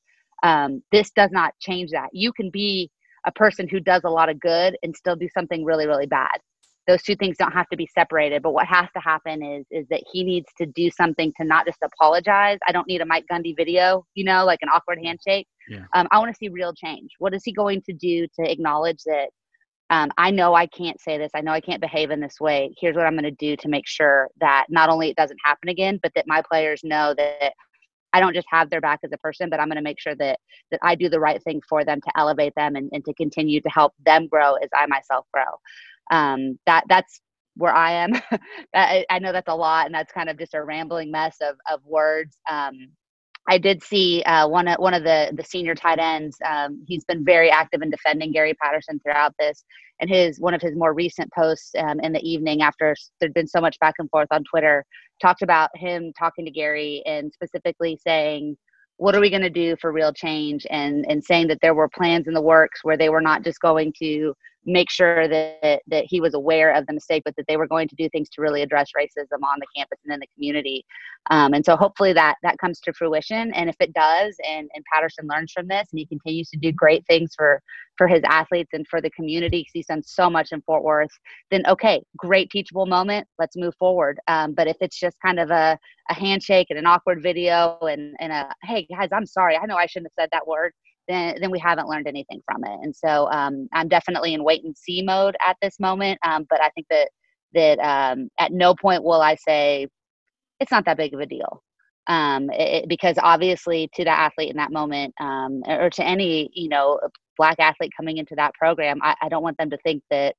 Um, 0.42 0.82
this 0.92 1.10
does 1.10 1.30
not 1.32 1.54
change 1.60 1.90
that. 1.92 2.08
You 2.12 2.32
can 2.32 2.50
be 2.50 2.90
a 3.26 3.32
person 3.32 3.68
who 3.68 3.80
does 3.80 4.02
a 4.04 4.10
lot 4.10 4.28
of 4.28 4.40
good 4.40 4.76
and 4.82 4.94
still 4.94 5.16
do 5.16 5.28
something 5.36 5.64
really 5.64 5.86
really 5.86 6.06
bad. 6.06 6.38
Those 6.86 7.02
two 7.02 7.16
things 7.16 7.36
don't 7.36 7.52
have 7.52 7.68
to 7.70 7.76
be 7.76 7.88
separated 7.92 8.42
but 8.42 8.52
what 8.52 8.66
has 8.66 8.88
to 8.94 9.00
happen 9.00 9.42
is 9.42 9.66
is 9.70 9.86
that 9.90 10.02
he 10.12 10.22
needs 10.22 10.46
to 10.58 10.66
do 10.66 10.90
something 10.90 11.32
to 11.40 11.46
not 11.46 11.66
just 11.66 11.78
apologize. 11.82 12.58
I 12.68 12.72
don't 12.72 12.86
need 12.86 13.00
a 13.00 13.06
mike 13.06 13.24
gundy 13.30 13.56
video 13.56 14.04
you 14.14 14.24
know 14.24 14.44
like 14.44 14.60
an 14.62 14.68
awkward 14.68 14.98
handshake. 15.02 15.46
Yeah. 15.68 15.84
um, 15.94 16.06
i 16.12 16.18
want 16.18 16.30
to 16.32 16.36
see 16.36 16.48
real 16.48 16.72
change. 16.72 17.10
What 17.18 17.34
is 17.34 17.42
he 17.44 17.52
going 17.52 17.82
to 17.82 17.92
do 17.92 18.26
to 18.38 18.50
acknowledge 18.50 19.02
that 19.06 19.30
um, 19.90 20.10
i 20.18 20.30
know 20.30 20.54
i 20.54 20.66
can't 20.66 21.00
say 21.00 21.18
this 21.18 21.30
i 21.34 21.40
know 21.40 21.52
i 21.52 21.60
can't 21.60 21.80
behave 21.80 22.10
in 22.10 22.20
this 22.20 22.40
way. 22.40 22.72
Here's 22.80 22.94
what 22.94 23.06
i'm 23.06 23.14
going 23.14 23.24
to 23.24 23.30
do 23.32 23.56
to 23.56 23.68
make 23.68 23.86
sure 23.88 24.28
that 24.40 24.66
not 24.68 24.88
only 24.88 25.10
it 25.10 25.16
doesn't 25.16 25.38
happen 25.44 25.68
again 25.68 25.98
but 26.02 26.12
that 26.14 26.26
my 26.28 26.42
players 26.48 26.80
know 26.84 27.14
that 27.16 27.52
I 28.12 28.20
don't 28.20 28.34
just 28.34 28.46
have 28.50 28.70
their 28.70 28.80
back 28.80 29.00
as 29.04 29.12
a 29.12 29.18
person, 29.18 29.50
but 29.50 29.60
I'm 29.60 29.68
going 29.68 29.76
to 29.76 29.82
make 29.82 30.00
sure 30.00 30.14
that 30.16 30.38
that 30.70 30.80
I 30.82 30.94
do 30.94 31.08
the 31.08 31.20
right 31.20 31.42
thing 31.42 31.60
for 31.68 31.84
them 31.84 32.00
to 32.00 32.10
elevate 32.16 32.54
them 32.56 32.76
and, 32.76 32.88
and 32.92 33.04
to 33.04 33.14
continue 33.14 33.60
to 33.60 33.68
help 33.68 33.92
them 34.04 34.26
grow 34.26 34.54
as 34.54 34.70
I 34.74 34.86
myself 34.86 35.26
grow 35.32 35.52
um, 36.10 36.58
that 36.66 36.84
that's 36.88 37.20
where 37.56 37.74
I 37.74 37.92
am. 37.92 38.12
I, 38.74 39.04
I, 39.10 39.18
know 39.18 39.32
that's 39.32 39.48
a 39.48 39.54
lot, 39.54 39.86
and 39.86 39.94
that's 39.94 40.12
kind 40.12 40.28
of 40.28 40.38
just 40.38 40.54
a 40.54 40.62
rambling 40.62 41.10
mess 41.10 41.36
of 41.40 41.56
of 41.70 41.84
words. 41.84 42.36
Um, 42.50 42.90
I 43.48 43.58
did 43.58 43.82
see 43.82 44.22
uh, 44.24 44.48
one 44.48 44.68
of 44.68 44.78
one 44.78 44.94
of 44.94 45.04
the 45.04 45.32
the 45.34 45.44
senior 45.44 45.74
tight 45.74 45.98
ends. 45.98 46.36
Um, 46.44 46.84
he's 46.86 47.04
been 47.04 47.24
very 47.24 47.50
active 47.50 47.82
in 47.82 47.90
defending 47.90 48.32
Gary 48.32 48.54
Patterson 48.54 48.98
throughout 49.00 49.34
this, 49.38 49.64
and 50.00 50.10
his 50.10 50.40
one 50.40 50.54
of 50.54 50.62
his 50.62 50.76
more 50.76 50.92
recent 50.92 51.32
posts 51.32 51.72
um, 51.78 52.00
in 52.00 52.12
the 52.12 52.28
evening 52.28 52.62
after 52.62 52.94
there'd 53.20 53.34
been 53.34 53.46
so 53.46 53.60
much 53.60 53.78
back 53.78 53.94
and 53.98 54.10
forth 54.10 54.28
on 54.30 54.42
Twitter 54.44 54.84
talked 55.20 55.42
about 55.42 55.70
him 55.76 56.12
talking 56.18 56.44
to 56.44 56.50
Gary 56.50 57.02
and 57.06 57.32
specifically 57.32 57.98
saying 58.06 58.56
what 58.98 59.14
are 59.14 59.20
we 59.20 59.30
going 59.30 59.42
to 59.42 59.50
do 59.50 59.76
for 59.80 59.92
real 59.92 60.12
change 60.12 60.66
and 60.70 61.04
and 61.08 61.22
saying 61.24 61.48
that 61.48 61.58
there 61.62 61.74
were 61.74 61.88
plans 61.88 62.26
in 62.26 62.34
the 62.34 62.40
works 62.40 62.80
where 62.82 62.96
they 62.96 63.08
were 63.08 63.20
not 63.20 63.44
just 63.44 63.60
going 63.60 63.92
to 63.98 64.34
make 64.66 64.90
sure 64.90 65.28
that 65.28 65.80
that 65.86 66.04
he 66.06 66.20
was 66.20 66.34
aware 66.34 66.72
of 66.72 66.86
the 66.86 66.92
mistake, 66.92 67.22
but 67.24 67.34
that 67.36 67.46
they 67.48 67.56
were 67.56 67.68
going 67.68 67.88
to 67.88 67.94
do 67.94 68.08
things 68.08 68.28
to 68.30 68.42
really 68.42 68.62
address 68.62 68.90
racism 68.98 69.42
on 69.42 69.58
the 69.60 69.66
campus 69.76 70.00
and 70.04 70.12
in 70.12 70.20
the 70.20 70.26
community. 70.34 70.84
Um, 71.30 71.54
and 71.54 71.64
so 71.64 71.76
hopefully 71.76 72.12
that 72.12 72.36
that 72.42 72.58
comes 72.58 72.80
to 72.80 72.92
fruition. 72.92 73.52
And 73.54 73.70
if 73.70 73.76
it 73.80 73.92
does, 73.92 74.36
and 74.48 74.68
and 74.74 74.84
Patterson 74.92 75.26
learns 75.28 75.52
from 75.52 75.68
this, 75.68 75.88
and 75.92 75.98
he 75.98 76.06
continues 76.06 76.50
to 76.50 76.58
do 76.58 76.72
great 76.72 77.06
things 77.06 77.32
for 77.36 77.62
for 77.96 78.08
his 78.08 78.22
athletes 78.28 78.70
and 78.74 78.86
for 78.88 79.00
the 79.00 79.10
community, 79.10 79.60
because 79.60 79.72
he's 79.72 79.86
done 79.86 80.02
so 80.02 80.28
much 80.28 80.52
in 80.52 80.60
Fort 80.62 80.82
Worth, 80.82 81.16
then 81.50 81.62
okay, 81.66 82.02
great 82.16 82.50
teachable 82.50 82.86
moment. 82.86 83.26
Let's 83.38 83.56
move 83.56 83.74
forward. 83.78 84.18
Um, 84.28 84.52
but 84.52 84.66
if 84.66 84.76
it's 84.80 84.98
just 84.98 85.16
kind 85.24 85.38
of 85.40 85.50
a 85.50 85.78
a 86.10 86.14
handshake 86.14 86.68
and 86.70 86.78
an 86.78 86.86
awkward 86.86 87.22
video 87.22 87.78
and 87.82 88.16
and 88.20 88.32
a 88.32 88.52
hey 88.64 88.86
guys, 88.86 89.10
I'm 89.12 89.26
sorry, 89.26 89.56
I 89.56 89.66
know 89.66 89.76
I 89.76 89.86
shouldn't 89.86 90.10
have 90.16 90.24
said 90.24 90.28
that 90.32 90.46
word 90.46 90.72
then, 91.08 91.36
then 91.40 91.50
we 91.50 91.58
haven't 91.58 91.88
learned 91.88 92.08
anything 92.08 92.42
from 92.44 92.64
it. 92.64 92.78
And 92.82 92.94
so 92.94 93.30
um, 93.30 93.68
I'm 93.72 93.88
definitely 93.88 94.34
in 94.34 94.44
wait 94.44 94.64
and 94.64 94.76
see 94.76 95.02
mode 95.02 95.36
at 95.46 95.56
this 95.62 95.78
moment. 95.78 96.18
Um, 96.24 96.46
but 96.48 96.60
I 96.60 96.70
think 96.70 96.86
that 96.90 97.08
that 97.54 97.78
um, 97.78 98.28
at 98.38 98.52
no 98.52 98.74
point 98.74 99.02
will 99.02 99.22
I 99.22 99.36
say 99.36 99.88
it's 100.60 100.70
not 100.70 100.84
that 100.86 100.96
big 100.96 101.14
of 101.14 101.20
a 101.20 101.26
deal. 101.26 101.62
Um, 102.08 102.50
it, 102.52 102.88
because 102.88 103.16
obviously 103.20 103.90
to 103.94 104.04
the 104.04 104.10
athlete 104.10 104.50
in 104.50 104.56
that 104.58 104.70
moment 104.70 105.12
um, 105.20 105.62
or 105.66 105.90
to 105.90 106.04
any 106.04 106.50
you 106.52 106.68
know 106.68 107.00
black 107.36 107.56
athlete 107.58 107.90
coming 107.96 108.18
into 108.18 108.34
that 108.36 108.54
program 108.54 109.00
I, 109.02 109.16
I 109.22 109.28
don't 109.28 109.42
want 109.42 109.58
them 109.58 109.70
to 109.70 109.78
think 109.78 110.04
that 110.10 110.36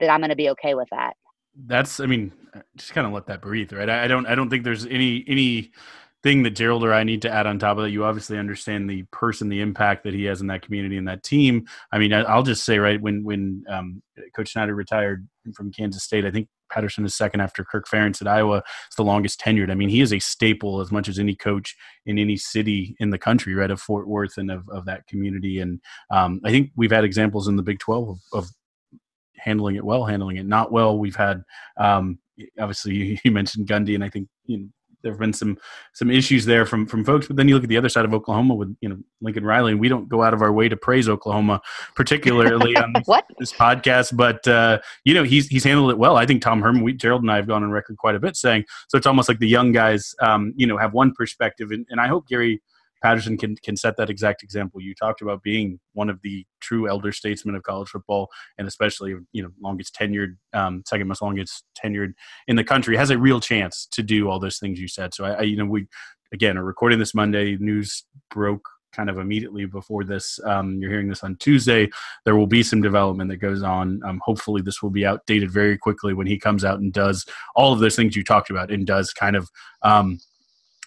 that 0.00 0.08
i'm 0.08 0.20
going 0.20 0.30
to 0.30 0.36
be 0.36 0.48
okay 0.50 0.74
with 0.74 0.88
that 0.90 1.12
that's 1.66 2.00
i 2.00 2.06
mean 2.06 2.32
just 2.76 2.94
kind 2.94 3.06
of 3.06 3.12
let 3.12 3.26
that 3.26 3.42
breathe 3.42 3.72
right 3.72 3.90
I, 3.90 4.04
I 4.04 4.06
don't 4.08 4.26
i 4.26 4.34
don't 4.34 4.48
think 4.48 4.64
there's 4.64 4.86
any 4.86 5.22
any 5.28 5.70
thing 6.26 6.42
that 6.42 6.50
Gerald 6.50 6.82
or 6.82 6.92
I 6.92 7.04
need 7.04 7.22
to 7.22 7.30
add 7.30 7.46
on 7.46 7.60
top 7.60 7.76
of 7.76 7.84
that. 7.84 7.90
You 7.90 8.04
obviously 8.04 8.36
understand 8.36 8.90
the 8.90 9.04
person, 9.12 9.48
the 9.48 9.60
impact 9.60 10.02
that 10.02 10.12
he 10.12 10.24
has 10.24 10.40
in 10.40 10.48
that 10.48 10.62
community 10.62 10.96
and 10.96 11.06
that 11.06 11.22
team. 11.22 11.66
I 11.92 11.98
mean, 11.98 12.12
I'll 12.12 12.42
just 12.42 12.64
say, 12.64 12.78
right 12.80 13.00
when 13.00 13.22
when 13.22 13.62
um, 13.68 14.02
Coach 14.34 14.50
Snyder 14.52 14.74
retired 14.74 15.28
from 15.54 15.70
Kansas 15.70 16.02
State, 16.02 16.24
I 16.24 16.32
think 16.32 16.48
Patterson 16.68 17.04
is 17.04 17.14
second 17.14 17.42
after 17.42 17.62
Kirk 17.62 17.86
Ferentz 17.86 18.20
at 18.20 18.26
Iowa. 18.26 18.64
It's 18.88 18.96
the 18.96 19.04
longest 19.04 19.40
tenured. 19.40 19.70
I 19.70 19.76
mean, 19.76 19.88
he 19.88 20.00
is 20.00 20.12
a 20.12 20.18
staple 20.18 20.80
as 20.80 20.90
much 20.90 21.08
as 21.08 21.20
any 21.20 21.36
coach 21.36 21.76
in 22.06 22.18
any 22.18 22.36
city 22.36 22.96
in 22.98 23.10
the 23.10 23.18
country, 23.18 23.54
right? 23.54 23.70
Of 23.70 23.80
Fort 23.80 24.08
Worth 24.08 24.36
and 24.36 24.50
of, 24.50 24.68
of 24.68 24.84
that 24.86 25.06
community. 25.06 25.60
And 25.60 25.80
um, 26.10 26.40
I 26.44 26.50
think 26.50 26.72
we've 26.74 26.90
had 26.90 27.04
examples 27.04 27.46
in 27.46 27.54
the 27.54 27.62
Big 27.62 27.78
Twelve 27.78 28.08
of, 28.08 28.18
of 28.32 28.48
handling 29.36 29.76
it 29.76 29.84
well, 29.84 30.04
handling 30.04 30.38
it 30.38 30.46
not 30.46 30.72
well. 30.72 30.98
We've 30.98 31.14
had 31.14 31.44
um, 31.76 32.18
obviously 32.58 33.20
you 33.24 33.30
mentioned 33.30 33.68
Gundy, 33.68 33.94
and 33.94 34.02
I 34.02 34.08
think 34.08 34.28
you 34.46 34.58
know, 34.58 34.66
there 35.06 35.12
have 35.12 35.20
been 35.20 35.32
some 35.32 35.56
some 35.92 36.10
issues 36.10 36.44
there 36.44 36.66
from 36.66 36.84
from 36.84 37.04
folks. 37.04 37.28
But 37.28 37.36
then 37.36 37.48
you 37.48 37.54
look 37.54 37.62
at 37.62 37.68
the 37.68 37.76
other 37.76 37.88
side 37.88 38.04
of 38.04 38.12
Oklahoma 38.12 38.54
with 38.54 38.76
you 38.80 38.88
know 38.88 38.98
Lincoln 39.20 39.44
Riley, 39.44 39.70
and 39.70 39.80
we 39.80 39.88
don't 39.88 40.08
go 40.08 40.22
out 40.24 40.34
of 40.34 40.42
our 40.42 40.52
way 40.52 40.68
to 40.68 40.76
praise 40.76 41.08
Oklahoma, 41.08 41.60
particularly 41.94 42.76
on 42.76 42.92
this, 42.94 43.06
this, 43.38 43.52
podcast. 43.52 44.16
But 44.16 44.46
uh, 44.48 44.80
you 45.04 45.14
know 45.14 45.22
he's 45.22 45.46
he's 45.46 45.62
handled 45.62 45.92
it 45.92 45.98
well. 45.98 46.16
I 46.16 46.26
think 46.26 46.42
Tom 46.42 46.60
Herman, 46.60 46.82
we, 46.82 46.92
Gerald 46.92 47.22
and 47.22 47.30
I 47.30 47.36
have 47.36 47.46
gone 47.46 47.62
on 47.62 47.70
record 47.70 47.96
quite 47.96 48.16
a 48.16 48.20
bit 48.20 48.36
saying 48.36 48.64
so. 48.88 48.98
It's 48.98 49.06
almost 49.06 49.28
like 49.28 49.38
the 49.38 49.48
young 49.48 49.70
guys, 49.70 50.12
um, 50.20 50.52
you 50.56 50.66
know, 50.66 50.76
have 50.76 50.92
one 50.92 51.12
perspective, 51.12 51.70
and, 51.70 51.86
and 51.88 52.00
I 52.00 52.08
hope 52.08 52.26
Gary 52.26 52.60
Patterson 53.02 53.36
can 53.36 53.56
can 53.56 53.76
set 53.76 53.96
that 53.96 54.10
exact 54.10 54.42
example. 54.42 54.80
You 54.80 54.94
talked 54.94 55.22
about 55.22 55.42
being 55.42 55.78
one 55.92 56.10
of 56.10 56.20
the 56.22 56.46
true 56.60 56.88
elder 56.88 57.12
statesmen 57.12 57.54
of 57.54 57.62
college 57.62 57.88
football, 57.88 58.28
and 58.58 58.66
especially 58.66 59.14
you 59.32 59.42
know 59.42 59.50
longest 59.60 59.94
tenured, 59.94 60.36
um, 60.52 60.82
second 60.86 61.08
most 61.08 61.22
longest 61.22 61.64
tenured 61.76 62.14
in 62.48 62.56
the 62.56 62.64
country, 62.64 62.96
has 62.96 63.10
a 63.10 63.18
real 63.18 63.40
chance 63.40 63.86
to 63.92 64.02
do 64.02 64.28
all 64.28 64.38
those 64.38 64.58
things 64.58 64.80
you 64.80 64.88
said. 64.88 65.14
So 65.14 65.24
I, 65.24 65.30
I 65.32 65.42
you 65.42 65.56
know 65.56 65.66
we 65.66 65.86
again 66.32 66.56
are 66.58 66.64
recording 66.64 66.98
this 66.98 67.14
Monday. 67.14 67.56
News 67.58 68.04
broke 68.30 68.68
kind 68.96 69.10
of 69.10 69.18
immediately 69.18 69.66
before 69.66 70.04
this. 70.04 70.40
Um, 70.44 70.80
you're 70.80 70.90
hearing 70.90 71.08
this 71.08 71.22
on 71.22 71.36
Tuesday. 71.36 71.90
There 72.24 72.34
will 72.34 72.46
be 72.46 72.62
some 72.62 72.80
development 72.80 73.28
that 73.30 73.36
goes 73.36 73.62
on. 73.62 74.00
Um, 74.04 74.20
hopefully, 74.24 74.62
this 74.62 74.82
will 74.82 74.90
be 74.90 75.04
outdated 75.04 75.50
very 75.50 75.76
quickly 75.76 76.14
when 76.14 76.26
he 76.26 76.38
comes 76.38 76.64
out 76.64 76.80
and 76.80 76.92
does 76.92 77.26
all 77.54 77.72
of 77.72 77.80
those 77.80 77.94
things 77.94 78.16
you 78.16 78.24
talked 78.24 78.50
about 78.50 78.70
and 78.70 78.86
does 78.86 79.12
kind 79.12 79.36
of 79.36 79.50
um, 79.82 80.18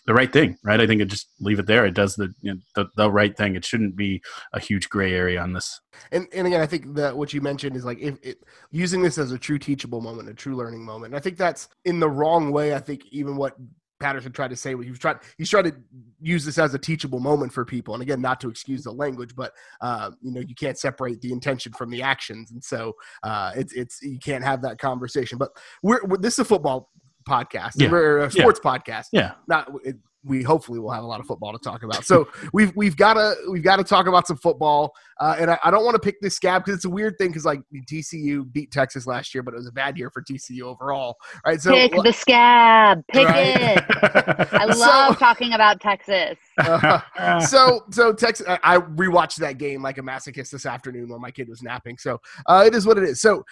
the 0.05 0.13
right 0.13 0.31
thing, 0.31 0.57
right? 0.63 0.79
I 0.79 0.87
think 0.87 1.01
it 1.01 1.05
just 1.05 1.29
leave 1.39 1.59
it 1.59 1.67
there. 1.67 1.85
It 1.85 1.93
does 1.93 2.15
the, 2.15 2.33
you 2.41 2.53
know, 2.53 2.59
the 2.75 2.89
the 2.95 3.11
right 3.11 3.35
thing. 3.35 3.55
It 3.55 3.65
shouldn't 3.65 3.95
be 3.95 4.21
a 4.53 4.59
huge 4.59 4.89
gray 4.89 5.13
area 5.13 5.41
on 5.41 5.53
this. 5.53 5.79
And 6.11 6.27
and 6.33 6.47
again, 6.47 6.61
I 6.61 6.65
think 6.65 6.95
that 6.95 7.15
what 7.15 7.33
you 7.33 7.41
mentioned 7.41 7.75
is 7.75 7.85
like 7.85 7.99
if 7.99 8.17
it, 8.23 8.43
using 8.71 9.01
this 9.01 9.17
as 9.17 9.31
a 9.31 9.37
true 9.37 9.59
teachable 9.59 10.01
moment, 10.01 10.29
a 10.29 10.33
true 10.33 10.55
learning 10.55 10.83
moment. 10.83 11.15
I 11.15 11.19
think 11.19 11.37
that's 11.37 11.69
in 11.85 11.99
the 11.99 12.09
wrong 12.09 12.51
way. 12.51 12.73
I 12.73 12.79
think 12.79 13.03
even 13.11 13.35
what 13.35 13.55
Patterson 13.99 14.31
tried 14.31 14.49
to 14.49 14.55
say 14.55 14.69
he 14.69 14.75
was 14.75 14.99
trying 14.99 15.19
he's 15.37 15.49
trying 15.49 15.65
to 15.65 15.75
use 16.21 16.45
this 16.45 16.57
as 16.57 16.73
a 16.73 16.79
teachable 16.79 17.19
moment 17.19 17.51
for 17.51 17.65
people. 17.65 17.93
And 17.93 18.01
again, 18.01 18.21
not 18.21 18.39
to 18.41 18.49
excuse 18.49 18.83
the 18.83 18.91
language, 18.91 19.35
but 19.35 19.51
uh, 19.81 20.11
you 20.21 20.31
know 20.31 20.39
you 20.39 20.55
can't 20.55 20.77
separate 20.77 21.21
the 21.21 21.31
intention 21.31 21.73
from 21.73 21.89
the 21.89 22.01
actions, 22.01 22.51
and 22.51 22.63
so 22.63 22.93
uh, 23.23 23.51
it's 23.55 23.73
it's 23.73 24.01
you 24.01 24.19
can't 24.19 24.43
have 24.43 24.61
that 24.61 24.79
conversation. 24.79 25.37
But 25.37 25.49
we're, 25.83 26.03
we're 26.05 26.17
this 26.17 26.33
is 26.33 26.39
a 26.39 26.45
football 26.45 26.89
podcast. 27.27 27.73
Yeah. 27.75 27.91
We're 27.91 28.19
a 28.19 28.31
sports 28.31 28.59
yeah. 28.63 28.71
podcast. 28.71 29.05
Yeah. 29.11 29.31
Not 29.47 29.71
it, 29.83 29.97
we 30.23 30.43
hopefully 30.43 30.79
will 30.79 30.91
have 30.91 31.03
a 31.03 31.07
lot 31.07 31.19
of 31.19 31.25
football 31.25 31.53
to 31.53 31.59
talk 31.59 31.83
about. 31.83 32.05
So 32.05 32.27
we've 32.53 32.75
we've 32.75 32.97
got 32.97 33.13
to 33.13 33.35
we've 33.49 33.63
got 33.63 33.77
to 33.77 33.83
talk 33.83 34.07
about 34.07 34.27
some 34.27 34.37
football. 34.37 34.93
Uh, 35.19 35.35
and 35.37 35.51
I, 35.51 35.59
I 35.65 35.71
don't 35.71 35.83
want 35.83 35.95
to 35.95 35.99
pick 35.99 36.21
this 36.21 36.35
scab 36.35 36.63
because 36.63 36.77
it's 36.77 36.85
a 36.85 36.89
weird 36.89 37.17
thing 37.17 37.27
because 37.27 37.45
like 37.45 37.61
TCU 37.91 38.49
beat 38.51 38.71
Texas 38.71 39.05
last 39.05 39.33
year, 39.33 39.43
but 39.43 39.53
it 39.53 39.57
was 39.57 39.67
a 39.67 39.71
bad 39.71 39.97
year 39.97 40.09
for 40.09 40.21
TCU 40.21 40.61
overall. 40.61 41.17
Right. 41.45 41.59
So 41.59 41.71
pick 41.71 41.91
the 41.91 42.13
scab. 42.13 43.03
Pick 43.11 43.27
right? 43.27 43.77
it. 43.77 43.83
I 44.53 44.65
love 44.65 45.13
so, 45.13 45.19
talking 45.19 45.53
about 45.53 45.81
Texas. 45.81 46.37
Uh, 46.57 47.39
so 47.39 47.85
so 47.91 48.13
Texas. 48.13 48.47
I, 48.47 48.59
I 48.63 48.77
rewatched 48.77 49.37
that 49.37 49.57
game 49.57 49.81
like 49.81 49.97
a 49.97 50.01
masochist 50.01 50.51
this 50.51 50.65
afternoon 50.65 51.09
while 51.09 51.19
my 51.19 51.31
kid 51.31 51.49
was 51.49 51.61
napping. 51.61 51.97
So 51.97 52.19
uh, 52.45 52.63
it 52.65 52.75
is 52.75 52.85
what 52.85 52.97
it 52.97 53.03
is. 53.03 53.21
So 53.21 53.43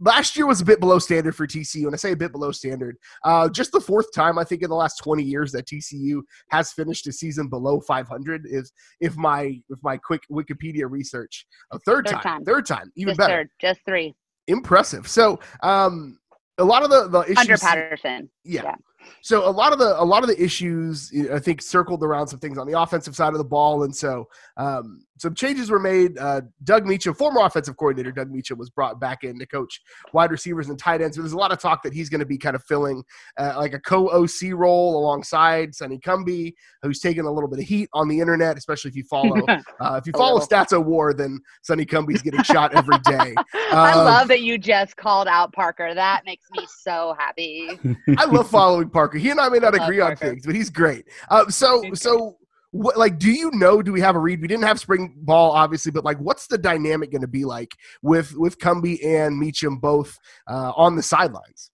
last 0.00 0.36
year 0.36 0.46
was 0.46 0.60
a 0.60 0.64
bit 0.64 0.80
below 0.80 0.98
standard 0.98 1.34
for 1.34 1.46
TCU, 1.46 1.86
and 1.86 1.94
I 1.94 1.96
say 1.96 2.12
a 2.12 2.16
bit 2.16 2.32
below 2.32 2.52
standard. 2.52 2.96
Uh, 3.24 3.48
just 3.48 3.72
the 3.72 3.80
fourth 3.80 4.12
time 4.14 4.38
I 4.38 4.44
think 4.44 4.62
in 4.62 4.68
the 4.68 4.76
last 4.76 5.02
20 5.02 5.22
years 5.22 5.52
that 5.52 5.66
TCU 5.66 6.22
has 6.50 6.72
finished 6.72 7.06
a 7.06 7.12
season 7.12 7.48
below 7.48 7.80
500 7.80 8.46
is 8.46 8.72
if 9.00 9.16
my 9.16 9.60
if 9.68 9.78
my 9.82 9.96
quick 9.96 10.22
Wikipedia 10.30 10.90
research. 10.90 11.46
A 11.72 11.78
third, 11.78 12.06
third 12.06 12.12
time, 12.14 12.22
time, 12.22 12.44
third 12.44 12.66
time, 12.66 12.92
even 12.96 13.12
just 13.12 13.18
better. 13.18 13.34
Third, 13.34 13.50
just 13.60 13.80
three. 13.86 14.14
Impressive. 14.48 15.08
So, 15.08 15.40
um, 15.62 16.18
a 16.58 16.64
lot 16.64 16.82
of 16.82 16.90
the 16.90 17.08
the 17.08 17.20
issues 17.22 17.38
under 17.38 17.58
Patterson. 17.58 18.30
yeah. 18.44 18.62
yeah 18.64 18.74
so 19.22 19.48
a 19.48 19.50
lot 19.50 19.72
of 19.72 19.78
the 19.78 20.00
a 20.00 20.04
lot 20.04 20.22
of 20.22 20.28
the 20.28 20.42
issues 20.42 21.12
I 21.32 21.38
think 21.38 21.62
circled 21.62 22.02
around 22.02 22.28
some 22.28 22.38
things 22.38 22.58
on 22.58 22.66
the 22.66 22.80
offensive 22.80 23.16
side 23.16 23.32
of 23.32 23.38
the 23.38 23.44
ball, 23.44 23.82
and 23.84 23.94
so 23.94 24.28
um, 24.56 25.06
some 25.18 25.34
changes 25.34 25.70
were 25.70 25.78
made. 25.78 26.18
Uh, 26.18 26.42
Doug 26.64 26.86
Meacham, 26.86 27.14
former 27.14 27.40
offensive 27.40 27.76
coordinator 27.76 28.12
Doug 28.12 28.30
Meacham, 28.30 28.58
was 28.58 28.70
brought 28.70 29.00
back 29.00 29.24
in 29.24 29.38
to 29.38 29.46
coach 29.46 29.80
wide 30.12 30.30
receivers 30.30 30.68
and 30.68 30.78
tight 30.78 31.00
ends. 31.00 31.16
There's 31.16 31.32
a 31.32 31.36
lot 31.36 31.52
of 31.52 31.58
talk 31.58 31.82
that 31.82 31.92
he's 31.92 32.08
going 32.08 32.20
to 32.20 32.26
be 32.26 32.38
kind 32.38 32.54
of 32.54 32.62
filling 32.64 33.02
uh, 33.38 33.54
like 33.56 33.72
a 33.72 33.80
co-OC 33.80 34.52
role 34.52 34.98
alongside 34.98 35.74
Sonny 35.74 35.98
Cumbie, 35.98 36.54
who's 36.82 37.00
taken 37.00 37.24
a 37.24 37.30
little 37.30 37.48
bit 37.48 37.58
of 37.58 37.64
heat 37.64 37.88
on 37.92 38.08
the 38.08 38.20
internet, 38.20 38.58
especially 38.58 38.90
if 38.90 38.96
you 38.96 39.04
follow 39.04 39.36
uh, 39.80 39.98
if 40.00 40.06
you 40.06 40.12
follow 40.12 40.40
Stats 40.40 40.76
of 40.76 40.86
War, 40.86 41.14
then 41.14 41.40
Sonny 41.62 41.86
Cumbie's 41.86 42.22
getting 42.22 42.42
shot 42.42 42.74
every 42.74 42.98
day. 43.04 43.34
I 43.72 43.92
um, 43.92 44.04
love 44.04 44.28
that 44.28 44.42
you 44.42 44.58
just 44.58 44.96
called 44.96 45.28
out 45.28 45.52
Parker. 45.52 45.94
That 45.94 46.22
makes 46.26 46.46
me 46.52 46.66
so 46.68 47.14
happy. 47.18 47.78
I 48.18 48.24
love 48.26 48.50
following 48.50 48.90
Parker. 48.96 49.18
He 49.18 49.28
and 49.30 49.38
I 49.38 49.50
may 49.50 49.58
not 49.58 49.74
agree 49.74 50.00
on 50.00 50.16
things, 50.16 50.46
but 50.46 50.54
he's 50.54 50.70
great. 50.70 51.04
Uh, 51.28 51.48
so 51.50 51.84
so 51.92 52.38
what 52.70 52.96
like 52.96 53.18
do 53.18 53.30
you 53.30 53.50
know 53.52 53.82
do 53.82 53.92
we 53.92 54.00
have 54.00 54.16
a 54.16 54.18
read? 54.18 54.40
We 54.40 54.48
didn't 54.48 54.64
have 54.64 54.80
spring 54.80 55.14
ball 55.18 55.52
obviously 55.52 55.92
but 55.92 56.02
like 56.02 56.18
what's 56.18 56.46
the 56.46 56.58
dynamic 56.58 57.10
going 57.10 57.20
to 57.20 57.28
be 57.28 57.44
like 57.44 57.74
with 58.02 58.34
with 58.36 58.58
cumbie 58.58 59.04
and 59.04 59.38
Meacham 59.38 59.76
both 59.78 60.18
uh, 60.48 60.72
on 60.76 60.96
the 60.96 61.02
sidelines? 61.02 61.70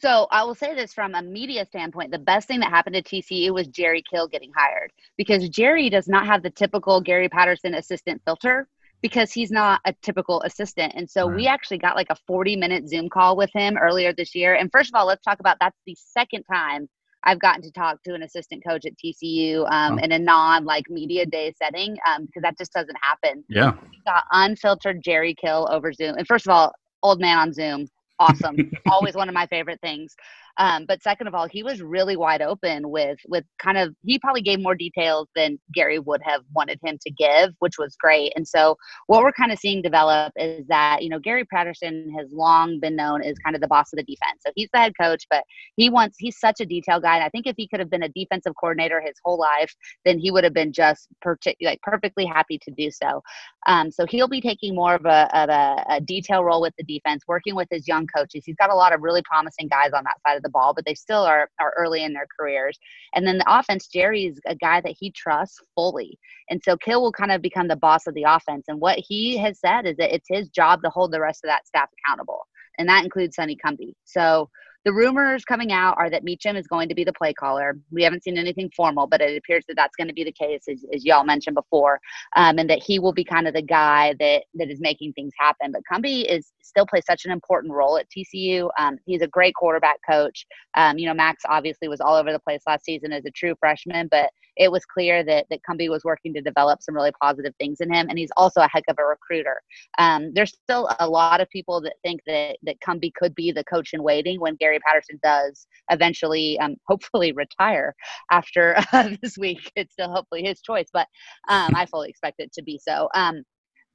So 0.00 0.26
I 0.30 0.42
will 0.44 0.54
say 0.54 0.74
this 0.74 0.92
from 0.92 1.14
a 1.14 1.22
media 1.22 1.64
standpoint, 1.64 2.10
the 2.10 2.18
best 2.18 2.46
thing 2.46 2.60
that 2.60 2.68
happened 2.70 2.96
to 2.96 3.02
TCU 3.02 3.54
was 3.54 3.68
Jerry 3.68 4.02
Kill 4.02 4.28
getting 4.28 4.52
hired 4.54 4.92
because 5.16 5.48
Jerry 5.48 5.88
does 5.88 6.08
not 6.08 6.26
have 6.26 6.42
the 6.42 6.50
typical 6.50 7.00
Gary 7.00 7.28
Patterson 7.28 7.74
assistant 7.74 8.20
filter 8.26 8.68
because 9.04 9.34
he's 9.34 9.50
not 9.50 9.82
a 9.84 9.92
typical 10.00 10.40
assistant. 10.46 10.94
And 10.96 11.10
so 11.10 11.28
right. 11.28 11.36
we 11.36 11.46
actually 11.46 11.76
got 11.76 11.94
like 11.94 12.06
a 12.08 12.16
40 12.26 12.56
minute 12.56 12.88
Zoom 12.88 13.10
call 13.10 13.36
with 13.36 13.50
him 13.52 13.76
earlier 13.76 14.14
this 14.14 14.34
year. 14.34 14.54
And 14.54 14.70
first 14.72 14.88
of 14.88 14.94
all, 14.98 15.06
let's 15.06 15.22
talk 15.22 15.40
about 15.40 15.58
that's 15.60 15.76
the 15.86 15.94
second 15.98 16.42
time 16.50 16.88
I've 17.22 17.38
gotten 17.38 17.60
to 17.64 17.70
talk 17.70 18.02
to 18.04 18.14
an 18.14 18.22
assistant 18.22 18.64
coach 18.66 18.86
at 18.86 18.92
TCU 18.96 19.70
um, 19.70 19.98
oh. 19.98 20.02
in 20.02 20.12
a 20.12 20.18
non 20.18 20.64
like 20.64 20.88
media 20.88 21.26
day 21.26 21.52
setting 21.62 21.98
um, 22.08 22.24
because 22.24 22.40
that 22.40 22.56
just 22.56 22.72
doesn't 22.72 22.96
happen. 23.02 23.44
Yeah. 23.50 23.72
We 23.92 24.00
got 24.06 24.24
unfiltered 24.32 25.02
Jerry 25.04 25.34
Kill 25.34 25.68
over 25.70 25.92
Zoom. 25.92 26.16
And 26.16 26.26
first 26.26 26.46
of 26.46 26.52
all, 26.52 26.72
old 27.02 27.20
man 27.20 27.36
on 27.36 27.52
Zoom, 27.52 27.86
awesome. 28.18 28.56
Always 28.90 29.14
one 29.14 29.28
of 29.28 29.34
my 29.34 29.46
favorite 29.48 29.82
things. 29.82 30.16
Um, 30.58 30.84
but 30.86 31.02
second 31.02 31.26
of 31.26 31.34
all, 31.34 31.48
he 31.48 31.62
was 31.62 31.82
really 31.82 32.16
wide 32.16 32.42
open 32.42 32.90
with 32.90 33.18
with 33.28 33.44
kind 33.58 33.78
of 33.78 33.94
he 34.04 34.18
probably 34.18 34.42
gave 34.42 34.60
more 34.60 34.74
details 34.74 35.28
than 35.34 35.58
Gary 35.72 35.98
would 35.98 36.20
have 36.22 36.42
wanted 36.54 36.78
him 36.84 36.98
to 37.02 37.10
give, 37.10 37.52
which 37.58 37.78
was 37.78 37.96
great. 37.96 38.32
And 38.36 38.46
so 38.46 38.76
what 39.06 39.22
we're 39.22 39.32
kind 39.32 39.52
of 39.52 39.58
seeing 39.58 39.82
develop 39.82 40.32
is 40.36 40.66
that 40.68 41.02
you 41.02 41.08
know 41.08 41.18
Gary 41.18 41.44
Patterson 41.44 42.14
has 42.18 42.28
long 42.32 42.78
been 42.80 42.96
known 42.96 43.22
as 43.22 43.36
kind 43.38 43.56
of 43.56 43.62
the 43.62 43.68
boss 43.68 43.92
of 43.92 43.96
the 43.96 44.04
defense. 44.04 44.42
So 44.46 44.52
he's 44.54 44.68
the 44.72 44.78
head 44.78 44.92
coach, 45.00 45.24
but 45.30 45.44
he 45.76 45.90
wants 45.90 46.16
he's 46.18 46.38
such 46.38 46.60
a 46.60 46.66
detail 46.66 47.00
guy. 47.00 47.16
And 47.16 47.24
I 47.24 47.28
think 47.28 47.46
if 47.46 47.54
he 47.56 47.68
could 47.68 47.80
have 47.80 47.90
been 47.90 48.04
a 48.04 48.08
defensive 48.08 48.54
coordinator 48.58 49.00
his 49.00 49.14
whole 49.24 49.38
life, 49.38 49.74
then 50.04 50.18
he 50.18 50.30
would 50.30 50.44
have 50.44 50.54
been 50.54 50.72
just 50.72 51.08
partic- 51.24 51.56
like 51.62 51.80
perfectly 51.82 52.26
happy 52.26 52.58
to 52.58 52.70
do 52.70 52.90
so. 52.90 53.22
Um, 53.66 53.90
so 53.90 54.06
he'll 54.06 54.28
be 54.28 54.40
taking 54.40 54.74
more 54.74 54.94
of 54.94 55.06
a, 55.06 55.28
of 55.36 55.48
a, 55.48 55.84
a 55.96 56.00
detail 56.00 56.44
role 56.44 56.60
with 56.60 56.74
the 56.78 56.84
defense, 56.84 57.24
working 57.26 57.54
with 57.54 57.68
his 57.70 57.88
young 57.88 58.06
coaches. 58.14 58.44
He's 58.44 58.56
got 58.56 58.70
a 58.70 58.74
lot 58.74 58.92
of 58.92 59.00
really 59.02 59.22
promising 59.22 59.68
guys 59.68 59.92
on 59.92 60.04
that 60.04 60.16
side 60.26 60.36
of 60.36 60.43
the 60.44 60.50
ball, 60.50 60.72
but 60.74 60.84
they 60.84 60.94
still 60.94 61.22
are 61.22 61.50
are 61.60 61.74
early 61.76 62.04
in 62.04 62.12
their 62.12 62.28
careers. 62.38 62.78
And 63.14 63.26
then 63.26 63.38
the 63.38 63.58
offense, 63.58 63.88
Jerry's 63.88 64.38
a 64.46 64.54
guy 64.54 64.80
that 64.80 64.94
he 64.98 65.10
trusts 65.10 65.60
fully. 65.74 66.18
And 66.50 66.62
so 66.62 66.76
Kill 66.76 67.02
will 67.02 67.12
kind 67.12 67.32
of 67.32 67.42
become 67.42 67.66
the 67.66 67.76
boss 67.76 68.06
of 68.06 68.14
the 68.14 68.24
offense. 68.28 68.66
And 68.68 68.80
what 68.80 68.98
he 68.98 69.36
has 69.38 69.58
said 69.58 69.86
is 69.86 69.96
that 69.96 70.14
it's 70.14 70.28
his 70.28 70.48
job 70.50 70.82
to 70.82 70.90
hold 70.90 71.12
the 71.12 71.20
rest 71.20 71.44
of 71.44 71.48
that 71.48 71.66
staff 71.66 71.88
accountable. 72.06 72.46
And 72.78 72.88
that 72.88 73.04
includes 73.04 73.36
Sonny 73.36 73.56
Cumbie. 73.56 73.94
So 74.04 74.50
the 74.84 74.92
rumors 74.92 75.44
coming 75.44 75.72
out 75.72 75.96
are 75.98 76.10
that 76.10 76.24
Meacham 76.24 76.56
is 76.56 76.66
going 76.66 76.88
to 76.90 76.94
be 76.94 77.04
the 77.04 77.12
play 77.12 77.32
caller. 77.32 77.78
We 77.90 78.02
haven't 78.02 78.22
seen 78.22 78.36
anything 78.36 78.70
formal, 78.76 79.06
but 79.06 79.22
it 79.22 79.36
appears 79.36 79.64
that 79.68 79.76
that's 79.76 79.96
going 79.96 80.08
to 80.08 80.14
be 80.14 80.24
the 80.24 80.32
case, 80.32 80.64
as, 80.68 80.84
as 80.92 81.04
y'all 81.04 81.24
mentioned 81.24 81.54
before, 81.54 82.00
um, 82.36 82.58
and 82.58 82.68
that 82.68 82.82
he 82.82 82.98
will 82.98 83.12
be 83.12 83.24
kind 83.24 83.48
of 83.48 83.54
the 83.54 83.62
guy 83.62 84.14
that 84.18 84.44
that 84.54 84.70
is 84.70 84.80
making 84.80 85.14
things 85.14 85.32
happen. 85.38 85.72
But 85.72 85.82
Cumbie 85.90 86.24
is 86.30 86.52
still 86.62 86.86
plays 86.86 87.06
such 87.06 87.24
an 87.24 87.30
important 87.30 87.72
role 87.72 87.96
at 87.96 88.06
TCU. 88.10 88.68
Um, 88.78 88.98
he's 89.06 89.22
a 89.22 89.28
great 89.28 89.54
quarterback 89.54 89.96
coach. 90.08 90.46
Um, 90.76 90.98
you 90.98 91.06
know, 91.06 91.14
Max 91.14 91.42
obviously 91.48 91.88
was 91.88 92.00
all 92.00 92.16
over 92.16 92.32
the 92.32 92.38
place 92.38 92.60
last 92.66 92.84
season 92.84 93.12
as 93.12 93.24
a 93.24 93.30
true 93.30 93.54
freshman, 93.60 94.08
but 94.10 94.30
it 94.56 94.70
was 94.70 94.84
clear 94.84 95.24
that 95.24 95.46
that 95.50 95.60
Cumbie 95.68 95.90
was 95.90 96.04
working 96.04 96.34
to 96.34 96.40
develop 96.40 96.82
some 96.82 96.94
really 96.94 97.12
positive 97.20 97.54
things 97.58 97.80
in 97.80 97.92
him, 97.92 98.08
and 98.08 98.18
he's 98.18 98.30
also 98.36 98.60
a 98.60 98.68
heck 98.70 98.84
of 98.88 98.96
a 98.98 99.04
recruiter. 99.04 99.62
Um, 99.98 100.32
there's 100.34 100.52
still 100.52 100.90
a 101.00 101.08
lot 101.08 101.40
of 101.40 101.48
people 101.50 101.80
that 101.82 101.94
think 102.04 102.20
that 102.26 102.58
that 102.62 102.80
Cumbie 102.80 103.14
could 103.14 103.34
be 103.34 103.50
the 103.50 103.64
coach 103.64 103.94
in 103.94 104.02
waiting 104.02 104.40
when 104.40 104.56
Gary 104.56 104.73
Patterson 104.80 105.18
does 105.22 105.66
eventually, 105.90 106.58
um, 106.60 106.76
hopefully, 106.88 107.32
retire 107.32 107.94
after 108.30 108.76
uh, 108.92 109.10
this 109.22 109.36
week. 109.38 109.70
It's 109.76 109.92
still 109.92 110.10
hopefully 110.10 110.42
his 110.42 110.60
choice, 110.60 110.88
but 110.92 111.06
um, 111.48 111.74
I 111.74 111.86
fully 111.86 112.08
expect 112.08 112.40
it 112.40 112.52
to 112.54 112.62
be 112.62 112.80
so. 112.82 113.08
Um, 113.14 113.42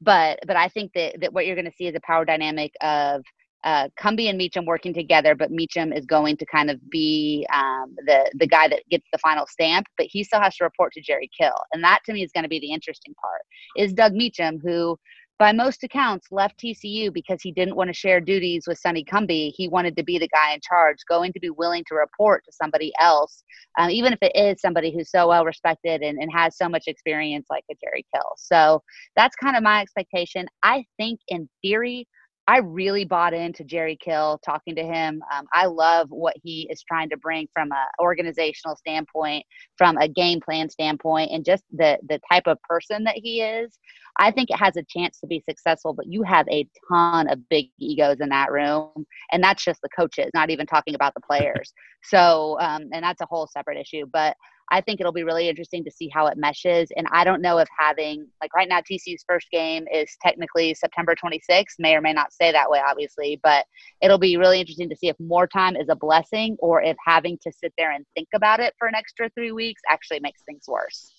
but 0.02 0.40
but 0.48 0.56
I 0.56 0.70
think 0.70 0.92
that 0.96 1.20
that 1.22 1.34
what 1.34 1.46
you're 1.46 1.56
going 1.56 1.66
to 1.66 1.76
see 1.78 1.88
is 1.88 1.96
a 1.96 2.02
power 2.06 2.26
dynamic 2.26 2.72
of 2.82 3.24
uh, 3.64 3.90
Cumbie 4.00 4.30
and 4.30 4.38
Meacham 4.38 4.66
working 4.66 4.94
together, 4.94 5.36
but 5.36 5.52
Meacham 5.52 5.92
is 5.92 6.06
going 6.06 6.38
to 6.38 6.46
kind 6.46 6.72
of 6.72 6.80
be 6.90 7.46
um, 7.54 7.96
the 8.06 8.30
the 8.36 8.48
guy 8.48 8.68
that 8.68 8.84
gets 8.90 9.06
the 9.12 9.18
final 9.18 9.46
stamp, 9.48 9.88
but 9.98 10.08
he 10.10 10.24
still 10.24 10.40
has 10.40 10.56
to 10.58 10.64
report 10.64 10.94
to 10.94 11.02
Jerry 11.02 11.30
Kill, 11.38 11.56
and 11.74 11.84
that 11.84 12.00
to 12.06 12.14
me 12.14 12.24
is 12.24 12.32
going 12.32 12.44
to 12.44 12.50
be 12.50 12.60
the 12.60 12.72
interesting 12.72 13.14
part. 13.22 13.42
Is 13.76 13.94
Doug 13.94 14.14
Meacham, 14.14 14.60
who 14.64 14.98
by 15.40 15.54
most 15.54 15.84
accounts 15.86 16.28
left 16.32 16.60
TCU 16.60 17.12
because 17.14 17.42
he 17.42 17.54
didn't 17.54 17.78
want 17.78 17.88
to 17.88 17.94
share 17.94 18.20
duties 18.20 18.66
with 18.68 18.78
Sonny 18.78 19.06
Cumbie. 19.06 19.54
He 19.56 19.70
wanted 19.70 19.96
to 19.96 20.04
be 20.04 20.20
the 20.20 20.28
guy 20.28 20.54
in 20.54 20.60
charge, 20.62 20.98
going 21.08 21.32
to 21.32 21.40
be 21.40 21.50
willing 21.50 21.86
to 21.88 21.96
report 21.96 22.44
to 22.44 22.52
somebody 22.52 22.92
else, 23.00 23.44
um, 23.80 23.90
even 23.90 24.12
if 24.12 24.20
it 24.22 24.36
is 24.36 24.60
somebody 24.60 24.94
who's 24.94 25.10
so 25.10 25.30
well 25.30 25.46
respected 25.46 26.02
and, 26.02 26.20
and 26.20 26.30
has 26.32 26.58
so 26.58 26.68
much 26.68 26.84
experience 26.88 27.48
like 27.50 27.64
a 27.72 27.76
Jerry 27.82 28.06
Kill. 28.14 28.34
So 28.36 28.84
that's 29.16 29.36
kind 29.38 29.56
of 29.56 29.64
my 29.64 29.82
expectation. 29.82 30.46
I 30.62 30.84
think 30.98 31.22
in 31.30 31.48
theory, 31.62 32.06
I 32.50 32.58
really 32.58 33.06
bought 33.06 33.36
into 33.36 33.64
Jerry 33.64 33.96
Kill 34.04 34.40
talking 34.44 34.76
to 34.76 34.84
him. 34.84 35.22
Um, 35.32 35.46
I 35.54 35.68
love 35.68 36.10
what 36.10 36.34
he 36.42 36.68
is 36.72 36.82
trying 36.82 37.08
to 37.12 37.18
bring 37.18 37.48
from 37.54 37.72
an 37.72 37.78
organizational 38.00 38.76
standpoint, 38.76 39.46
from 39.78 39.98
a 39.98 40.08
game 40.08 40.42
plan 40.42 40.68
standpoint, 40.68 41.30
and 41.32 41.46
just 41.46 41.64
the 41.72 42.00
the 42.10 42.20
type 42.32 42.48
of 42.48 42.60
person 42.64 43.04
that 43.04 43.18
he 43.18 43.42
is. 43.42 43.78
I 44.18 44.32
think 44.32 44.50
it 44.50 44.58
has 44.58 44.78
a 44.78 44.84
chance 44.84 45.20
to 45.20 45.28
be 45.28 45.44
successful, 45.48 45.94
but 45.94 46.08
you 46.08 46.24
have 46.24 46.48
a 46.50 46.68
ton 46.92 47.30
of 47.30 47.48
big 47.50 47.68
egos 47.78 48.18
in 48.20 48.30
that 48.30 48.52
room, 48.52 49.06
and 49.32 49.44
that's 49.44 49.64
just 49.64 49.80
the 49.84 49.90
coaches, 49.90 50.32
not 50.34 50.50
even 50.50 50.66
talking 50.66 50.96
about 50.96 51.14
the 51.14 51.22
players. 51.22 51.72
so, 52.04 52.58
um, 52.60 52.90
and 52.92 53.04
that's 53.04 53.22
a 53.22 53.28
whole 53.28 53.46
separate 53.46 53.78
issue. 53.78 54.08
But 54.12 54.36
I 54.72 54.82
think 54.82 55.00
it'll 55.00 55.12
be 55.12 55.24
really 55.24 55.50
interesting 55.50 55.84
to 55.86 55.92
see 55.92 56.10
how 56.14 56.28
it 56.28 56.38
meshes. 56.38 56.90
And 56.96 57.08
I 57.12 57.24
don't 57.24 57.42
know 57.42 57.58
if 57.58 57.68
having, 57.78 58.28
like 58.42 58.54
right 58.54 58.70
now, 58.70 58.80
TCU's 58.80 59.24
first 59.28 59.48
game 59.52 59.86
is 59.94 60.16
technically 60.22 60.74
September 60.74 61.16
26th, 61.16 61.76
may 61.80 61.96
or 61.96 62.02
may 62.02 62.14
not 62.14 62.34
say 62.34 62.52
that 62.52 62.70
way, 62.70 62.80
obviously, 62.86 63.40
but 63.42 63.66
it'll 64.02 64.20
be 64.20 64.38
really 64.38 64.60
interesting 64.60 64.90
to 64.90 64.96
see 64.96 65.10
if 65.10 65.16
more 65.20 65.48
time 65.48 65.76
is 65.76 65.90
a 65.90 65.96
blessing 65.96 66.56
or 66.60 66.82
if 66.82 66.98
having 67.06 67.38
to 67.44 67.52
sit 67.52 67.74
there 67.78 67.92
and 67.92 68.06
think 68.16 68.28
about 68.36 68.60
it 68.60 68.74
for 68.78 68.88
an 68.88 68.96
extra 68.96 69.30
three 69.30 69.52
weeks 69.52 69.82
actually 69.90 70.20
makes 70.20 70.42
things 70.44 70.64
worse. 70.68 71.14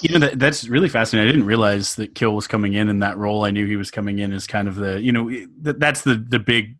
You 0.00 0.18
know 0.18 0.26
that 0.26 0.38
that's 0.38 0.66
really 0.66 0.88
fascinating. 0.88 1.28
I 1.28 1.32
didn't 1.32 1.46
realize 1.46 1.94
that 1.96 2.14
Kill 2.14 2.34
was 2.34 2.46
coming 2.46 2.72
in 2.72 2.88
in 2.88 3.00
that 3.00 3.16
role. 3.16 3.44
I 3.44 3.50
knew 3.50 3.66
he 3.66 3.76
was 3.76 3.90
coming 3.90 4.18
in 4.18 4.32
as 4.32 4.46
kind 4.46 4.66
of 4.66 4.76
the 4.76 5.00
you 5.00 5.12
know 5.12 5.30
that, 5.60 5.78
that's 5.78 6.02
the 6.02 6.14
the 6.14 6.38
big 6.38 6.76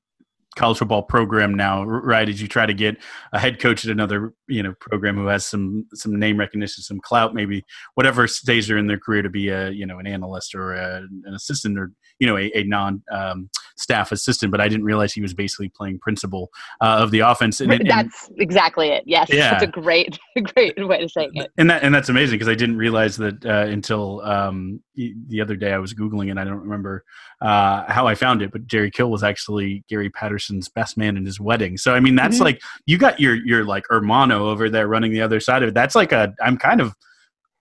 college 0.56 0.78
football 0.78 1.02
program 1.02 1.54
now, 1.54 1.84
right? 1.84 2.28
As 2.28 2.40
you 2.40 2.48
try 2.48 2.66
to 2.66 2.74
get 2.74 2.96
a 3.32 3.38
head 3.38 3.58
coach 3.58 3.84
at 3.84 3.90
another, 3.90 4.34
you 4.48 4.62
know, 4.62 4.74
program 4.80 5.16
who 5.16 5.26
has 5.26 5.46
some 5.46 5.86
some 5.94 6.18
name 6.18 6.38
recognition, 6.38 6.82
some 6.82 7.00
clout, 7.00 7.34
maybe 7.34 7.64
whatever 7.94 8.26
stage 8.26 8.66
they're 8.66 8.78
in 8.78 8.86
their 8.86 8.98
career 8.98 9.22
to 9.22 9.30
be 9.30 9.48
a 9.48 9.70
you 9.70 9.86
know 9.86 9.98
an 9.98 10.06
analyst 10.06 10.54
or 10.54 10.74
a, 10.74 11.02
an 11.24 11.34
assistant 11.34 11.78
or 11.78 11.92
you 12.18 12.26
know 12.26 12.36
a, 12.36 12.50
a 12.54 12.64
non 12.64 13.02
um, 13.10 13.50
staff 13.76 14.12
assistant. 14.12 14.50
But 14.52 14.60
I 14.60 14.68
didn't 14.68 14.84
realize 14.84 15.12
he 15.12 15.20
was 15.20 15.34
basically 15.34 15.68
playing 15.68 15.98
principal 15.98 16.50
uh, 16.80 16.98
of 17.00 17.10
the 17.10 17.20
offense. 17.20 17.60
And, 17.60 17.72
and, 17.72 17.88
that's 17.88 18.30
exactly 18.38 18.88
it. 18.88 19.04
Yes, 19.06 19.28
yeah. 19.30 19.50
that's 19.50 19.64
a 19.64 19.66
great 19.66 20.18
great 20.54 20.74
way 20.86 21.00
to 21.00 21.08
say 21.08 21.28
it. 21.32 21.50
And 21.58 21.70
that 21.70 21.82
and 21.82 21.94
that's 21.94 22.08
amazing 22.08 22.38
because 22.38 22.48
I 22.48 22.54
didn't 22.54 22.76
realize 22.76 23.16
that 23.16 23.44
uh, 23.44 23.66
until 23.70 24.20
um, 24.22 24.80
the 24.94 25.40
other 25.40 25.56
day 25.56 25.72
I 25.72 25.78
was 25.78 25.94
googling 25.94 26.30
it. 26.30 26.38
I 26.38 26.44
don't 26.44 26.60
remember 26.60 27.04
uh, 27.40 27.84
how 27.90 28.06
I 28.06 28.14
found 28.14 28.42
it, 28.42 28.52
but 28.52 28.66
Jerry 28.66 28.90
Kill 28.90 29.10
was 29.10 29.22
actually 29.22 29.84
Gary 29.88 30.10
Patterson's 30.10 30.68
best 30.68 30.96
man 30.96 31.16
in 31.16 31.24
his 31.24 31.40
wedding. 31.40 31.76
So 31.76 31.94
I 31.94 32.00
mean, 32.00 32.14
that's 32.14 32.36
mm-hmm. 32.36 32.44
like 32.44 32.62
you 32.86 32.98
got 32.98 33.20
your 33.20 33.34
your 33.34 33.64
like 33.64 33.84
hermano 33.88 34.48
over 34.48 34.70
there 34.70 34.88
running 34.88 35.12
the 35.12 35.22
other 35.22 35.40
side 35.40 35.62
of 35.62 35.70
it. 35.70 35.74
That's 35.74 35.94
like 35.94 36.12
a 36.12 36.34
I'm 36.42 36.56
kind 36.56 36.80
of 36.80 36.94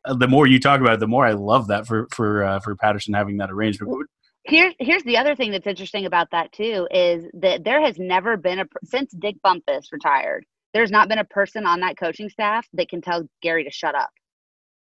uh, 0.06 0.14
the 0.14 0.28
more 0.28 0.48
you 0.48 0.60
talk 0.60 0.82
about 0.82 0.94
it, 0.94 1.00
the 1.00 1.08
more 1.08 1.26
I 1.26 1.34
love 1.34 1.68
that 1.68 1.88
for 1.88 2.08
for 2.12 2.44
uh, 2.44 2.60
for 2.60 2.76
Patterson 2.76 3.14
having 3.14 3.38
that 3.38 3.52
arrangement. 3.52 4.08
Here's 4.46 4.74
here's 4.80 5.04
the 5.04 5.18
other 5.18 5.36
thing 5.36 5.52
that's 5.52 5.68
interesting 5.68 6.06
about 6.06 6.32
that 6.32 6.52
too 6.52 6.88
is 6.92 7.26
that 7.34 7.64
there 7.64 7.82
has 7.82 7.98
never 7.98 8.36
been 8.38 8.60
a 8.60 8.66
since 8.84 9.12
Dick 9.14 9.36
Bumpas 9.46 9.92
retired. 9.92 10.46
There's 10.74 10.92
not 10.92 11.08
been 11.08 11.20
a 11.20 11.26
person 11.26 11.66
on 11.66 11.80
that 11.82 11.98
coaching 11.98 12.30
staff 12.30 12.68
that 12.74 12.90
can 12.90 13.02
tell 13.02 13.28
Gary 13.42 13.64
to 13.64 13.72
shut 13.72 13.96
up 13.96 14.10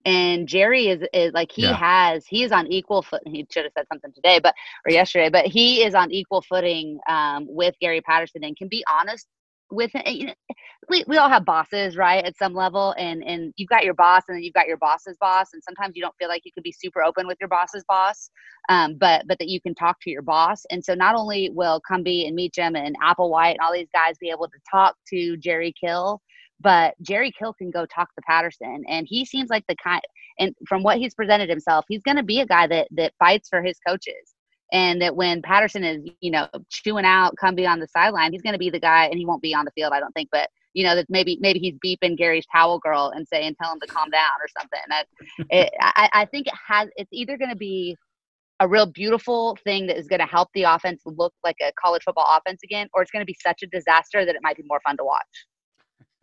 and 0.07 0.47
Jerry 0.47 0.87
is 0.87 1.03
is 1.13 1.33
like 1.33 1.51
he 1.51 1.63
yeah. 1.63 1.75
has 1.75 2.25
he 2.25 2.43
is 2.43 2.51
on 2.53 2.67
equal 2.67 3.01
foot. 3.01 3.21
He 3.25 3.45
should 3.51 3.63
have 3.63 3.73
said 3.77 3.87
something 3.91 4.13
today, 4.13 4.39
but 4.41 4.55
or 4.85 4.91
yesterday, 4.91 5.29
but 5.29 5.45
he 5.45 5.83
is 5.83 5.93
on 5.95 6.11
equal 6.11 6.41
footing 6.41 6.99
um, 7.09 7.45
with 7.47 7.75
Gary 7.81 8.01
Patterson 8.01 8.43
and 8.43 8.55
can 8.55 8.69
be 8.69 8.83
honest 8.89 9.27
with 9.71 9.91
know, 9.93 10.33
we, 10.89 11.03
we 11.07 11.17
all 11.17 11.29
have 11.29 11.45
bosses 11.45 11.97
right 11.97 12.23
at 12.23 12.37
some 12.37 12.53
level 12.53 12.93
and 12.97 13.23
and 13.23 13.53
you've 13.57 13.69
got 13.69 13.83
your 13.83 13.93
boss 13.93 14.23
and 14.27 14.35
then 14.35 14.43
you've 14.43 14.53
got 14.53 14.67
your 14.67 14.77
boss's 14.77 15.17
boss 15.19 15.47
and 15.53 15.61
sometimes 15.63 15.95
you 15.95 16.01
don't 16.01 16.15
feel 16.17 16.29
like 16.29 16.43
you 16.45 16.51
can 16.53 16.63
be 16.63 16.71
super 16.71 17.03
open 17.03 17.27
with 17.27 17.37
your 17.39 17.49
boss's 17.49 17.83
boss 17.87 18.29
um, 18.69 18.95
but 18.97 19.27
but 19.27 19.37
that 19.39 19.49
you 19.49 19.59
can 19.59 19.75
talk 19.75 19.97
to 20.01 20.09
your 20.09 20.21
boss 20.21 20.63
and 20.69 20.83
so 20.83 20.93
not 20.93 21.15
only 21.15 21.49
will 21.53 21.81
cumbie 21.89 22.27
and 22.27 22.35
Meacham 22.35 22.75
and 22.75 22.95
Applewhite 23.03 23.51
and 23.51 23.59
all 23.61 23.73
these 23.73 23.89
guys 23.93 24.17
be 24.19 24.29
able 24.29 24.47
to 24.47 24.59
talk 24.71 24.95
to 25.09 25.37
Jerry 25.37 25.73
Kill 25.79 26.21
but 26.59 26.95
Jerry 27.01 27.31
Kill 27.37 27.53
can 27.53 27.69
go 27.69 27.85
talk 27.85 28.13
to 28.15 28.21
Patterson, 28.25 28.83
and 28.87 29.05
he 29.07 29.25
seems 29.25 29.49
like 29.49 29.63
the 29.67 29.75
kind. 29.75 30.01
And 30.39 30.55
from 30.67 30.83
what 30.83 30.97
he's 30.97 31.13
presented 31.13 31.49
himself, 31.49 31.85
he's 31.87 32.01
going 32.01 32.17
to 32.17 32.23
be 32.23 32.39
a 32.39 32.45
guy 32.45 32.67
that 32.67 32.87
that 32.91 33.13
fights 33.19 33.49
for 33.49 33.61
his 33.61 33.77
coaches, 33.87 34.33
and 34.71 35.01
that 35.01 35.15
when 35.15 35.41
Patterson 35.41 35.83
is 35.83 36.09
you 36.21 36.31
know 36.31 36.47
chewing 36.69 37.05
out 37.05 37.35
Cumbie 37.41 37.67
on 37.67 37.79
the 37.79 37.87
sideline, 37.87 38.31
he's 38.31 38.41
going 38.41 38.53
to 38.53 38.59
be 38.59 38.69
the 38.69 38.79
guy, 38.79 39.05
and 39.05 39.17
he 39.17 39.25
won't 39.25 39.41
be 39.41 39.53
on 39.53 39.65
the 39.65 39.71
field, 39.71 39.93
I 39.93 39.99
don't 39.99 40.13
think, 40.13 40.29
but 40.31 40.49
you 40.73 40.83
know 40.83 40.95
that 40.95 41.07
maybe 41.09 41.37
maybe 41.41 41.59
he's 41.59 41.75
beeping 41.83 42.17
Gary's 42.17 42.45
towel 42.51 42.79
girl 42.79 43.11
and 43.15 43.27
saying 43.27 43.55
tell 43.61 43.73
him 43.73 43.79
to 43.79 43.87
calm 43.87 44.09
down 44.09 44.33
or 44.41 44.47
something. 44.59 44.79
That 44.89 45.05
it, 45.49 45.73
I, 45.79 46.09
I 46.13 46.25
think 46.25 46.47
it 46.47 46.53
has. 46.67 46.89
It's 46.95 47.09
either 47.11 47.37
going 47.37 47.49
to 47.49 47.55
be 47.55 47.95
a 48.59 48.67
real 48.67 48.85
beautiful 48.85 49.57
thing 49.63 49.87
that 49.87 49.97
is 49.97 50.07
going 50.07 50.19
to 50.19 50.25
help 50.25 50.49
the 50.53 50.63
offense 50.63 51.01
look 51.05 51.33
like 51.43 51.57
a 51.61 51.71
college 51.79 52.03
football 52.03 52.25
offense 52.37 52.61
again, 52.63 52.87
or 52.93 53.01
it's 53.01 53.11
going 53.11 53.21
to 53.21 53.25
be 53.25 53.37
such 53.41 53.61
a 53.63 53.67
disaster 53.67 54.25
that 54.25 54.35
it 54.35 54.41
might 54.41 54.57
be 54.57 54.63
more 54.67 54.79
fun 54.85 54.97
to 54.97 55.03
watch. 55.03 55.45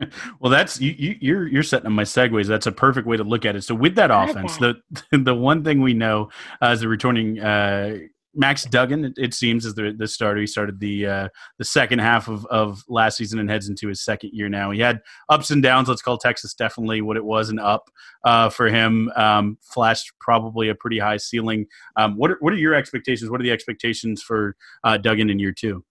well, 0.40 0.50
that's 0.50 0.80
you, 0.80 0.94
you, 0.98 1.16
you're 1.20 1.46
you're 1.46 1.62
setting 1.62 1.86
up 1.86 1.92
my 1.92 2.02
segues. 2.02 2.46
That's 2.46 2.66
a 2.66 2.72
perfect 2.72 3.06
way 3.06 3.16
to 3.16 3.24
look 3.24 3.44
at 3.44 3.56
it. 3.56 3.62
So 3.62 3.74
with 3.74 3.94
that 3.96 4.10
offense, 4.10 4.56
the 4.56 4.80
the 5.12 5.34
one 5.34 5.62
thing 5.62 5.80
we 5.80 5.94
know 5.94 6.30
uh, 6.60 6.66
as 6.66 6.82
a 6.82 6.88
returning 6.88 7.40
uh, 7.40 7.98
Max 8.34 8.64
Duggan, 8.64 9.14
it, 9.16 9.34
seems, 9.34 9.64
is 9.64 9.74
the 9.74 9.94
the 9.96 10.08
starter. 10.08 10.40
He 10.40 10.46
started 10.46 10.80
the 10.80 11.06
uh, 11.06 11.28
the 11.58 11.64
second 11.64 12.00
half 12.00 12.28
of, 12.28 12.44
of 12.46 12.82
last 12.88 13.16
season 13.16 13.38
and 13.38 13.48
heads 13.48 13.68
into 13.68 13.88
his 13.88 14.02
second 14.02 14.30
year 14.32 14.48
now. 14.48 14.70
He 14.70 14.80
had 14.80 15.00
ups 15.28 15.50
and 15.50 15.62
downs. 15.62 15.88
Let's 15.88 16.02
call 16.02 16.18
Texas 16.18 16.54
definitely 16.54 17.00
what 17.00 17.16
it 17.16 17.24
was 17.24 17.48
an 17.48 17.58
up 17.58 17.90
uh, 18.24 18.50
for 18.50 18.68
him. 18.68 19.10
Um, 19.16 19.58
flashed 19.62 20.12
probably 20.20 20.68
a 20.68 20.74
pretty 20.74 20.98
high 20.98 21.18
ceiling. 21.18 21.66
Um, 21.96 22.16
what 22.16 22.30
are, 22.30 22.36
what 22.40 22.52
are 22.52 22.56
your 22.56 22.74
expectations? 22.74 23.30
What 23.30 23.40
are 23.40 23.44
the 23.44 23.52
expectations 23.52 24.22
for 24.22 24.56
uh, 24.82 24.96
Duggan 24.96 25.30
in 25.30 25.38
year 25.38 25.52
two? 25.52 25.84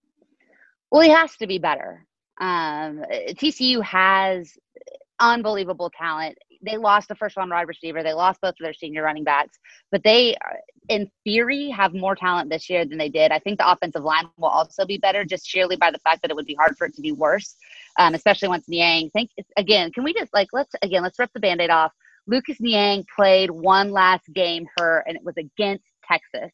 Well, 0.92 1.02
he 1.02 1.10
has 1.10 1.36
to 1.38 1.48
be 1.48 1.58
better. 1.58 2.06
Um, 2.40 3.04
TCU 3.10 3.84
has 3.84 4.58
unbelievable 5.20 5.92
talent. 5.98 6.38
They 6.62 6.78
lost 6.78 7.08
the 7.10 7.16
first 7.16 7.36
round 7.38 7.52
wide 7.52 7.68
receiver. 7.68 8.04
They 8.04 8.14
lost 8.14 8.42
both 8.42 8.52
of 8.52 8.58
their 8.60 8.74
senior 8.74 9.04
running 9.04 9.24
backs, 9.24 9.58
but 9.92 10.04
they, 10.04 10.36
in 10.90 11.10
theory, 11.24 11.70
have 11.70 11.94
more 11.94 12.16
talent 12.16 12.50
this 12.50 12.70
year 12.70 12.86
than 12.86 12.98
they 12.98 13.10
did. 13.10 13.32
I 13.32 13.40
think 13.40 13.60
the 13.60 13.70
offensive 13.70 14.04
line 14.04 14.26
will 14.38 14.50
also 14.50 14.86
be 14.86 14.98
better, 14.98 15.24
just 15.24 15.48
sheerly 15.48 15.76
by 15.76 15.92
the 15.92 16.00
fact 16.00 16.22
that 16.22 16.32
it 16.32 16.36
would 16.36 16.46
be 16.46 16.56
hard 16.56 16.78
for 16.78 16.88
it 16.88 16.96
to 16.96 17.02
be 17.02 17.12
worse, 17.12 17.56
um, 18.00 18.14
especially 18.14 18.48
once 18.50 18.68
Niang. 18.68 19.10
Think 19.12 19.30
again. 19.58 19.92
Can 19.92 20.04
we 20.04 20.14
just 20.14 20.34
like 20.34 20.50
let's 20.54 20.74
again 20.82 21.04
let's 21.04 21.20
rip 21.20 21.32
the 21.34 21.40
band-aid 21.40 21.70
off. 21.70 21.92
Lucas 22.26 22.60
Niang 22.60 23.06
played 23.16 23.52
one 23.52 23.92
last 23.92 24.24
game 24.34 24.66
hurt, 24.78 25.04
and 25.08 25.18
it 25.18 25.24
was 25.24 25.36
against 25.38 25.86
Texas 26.08 26.52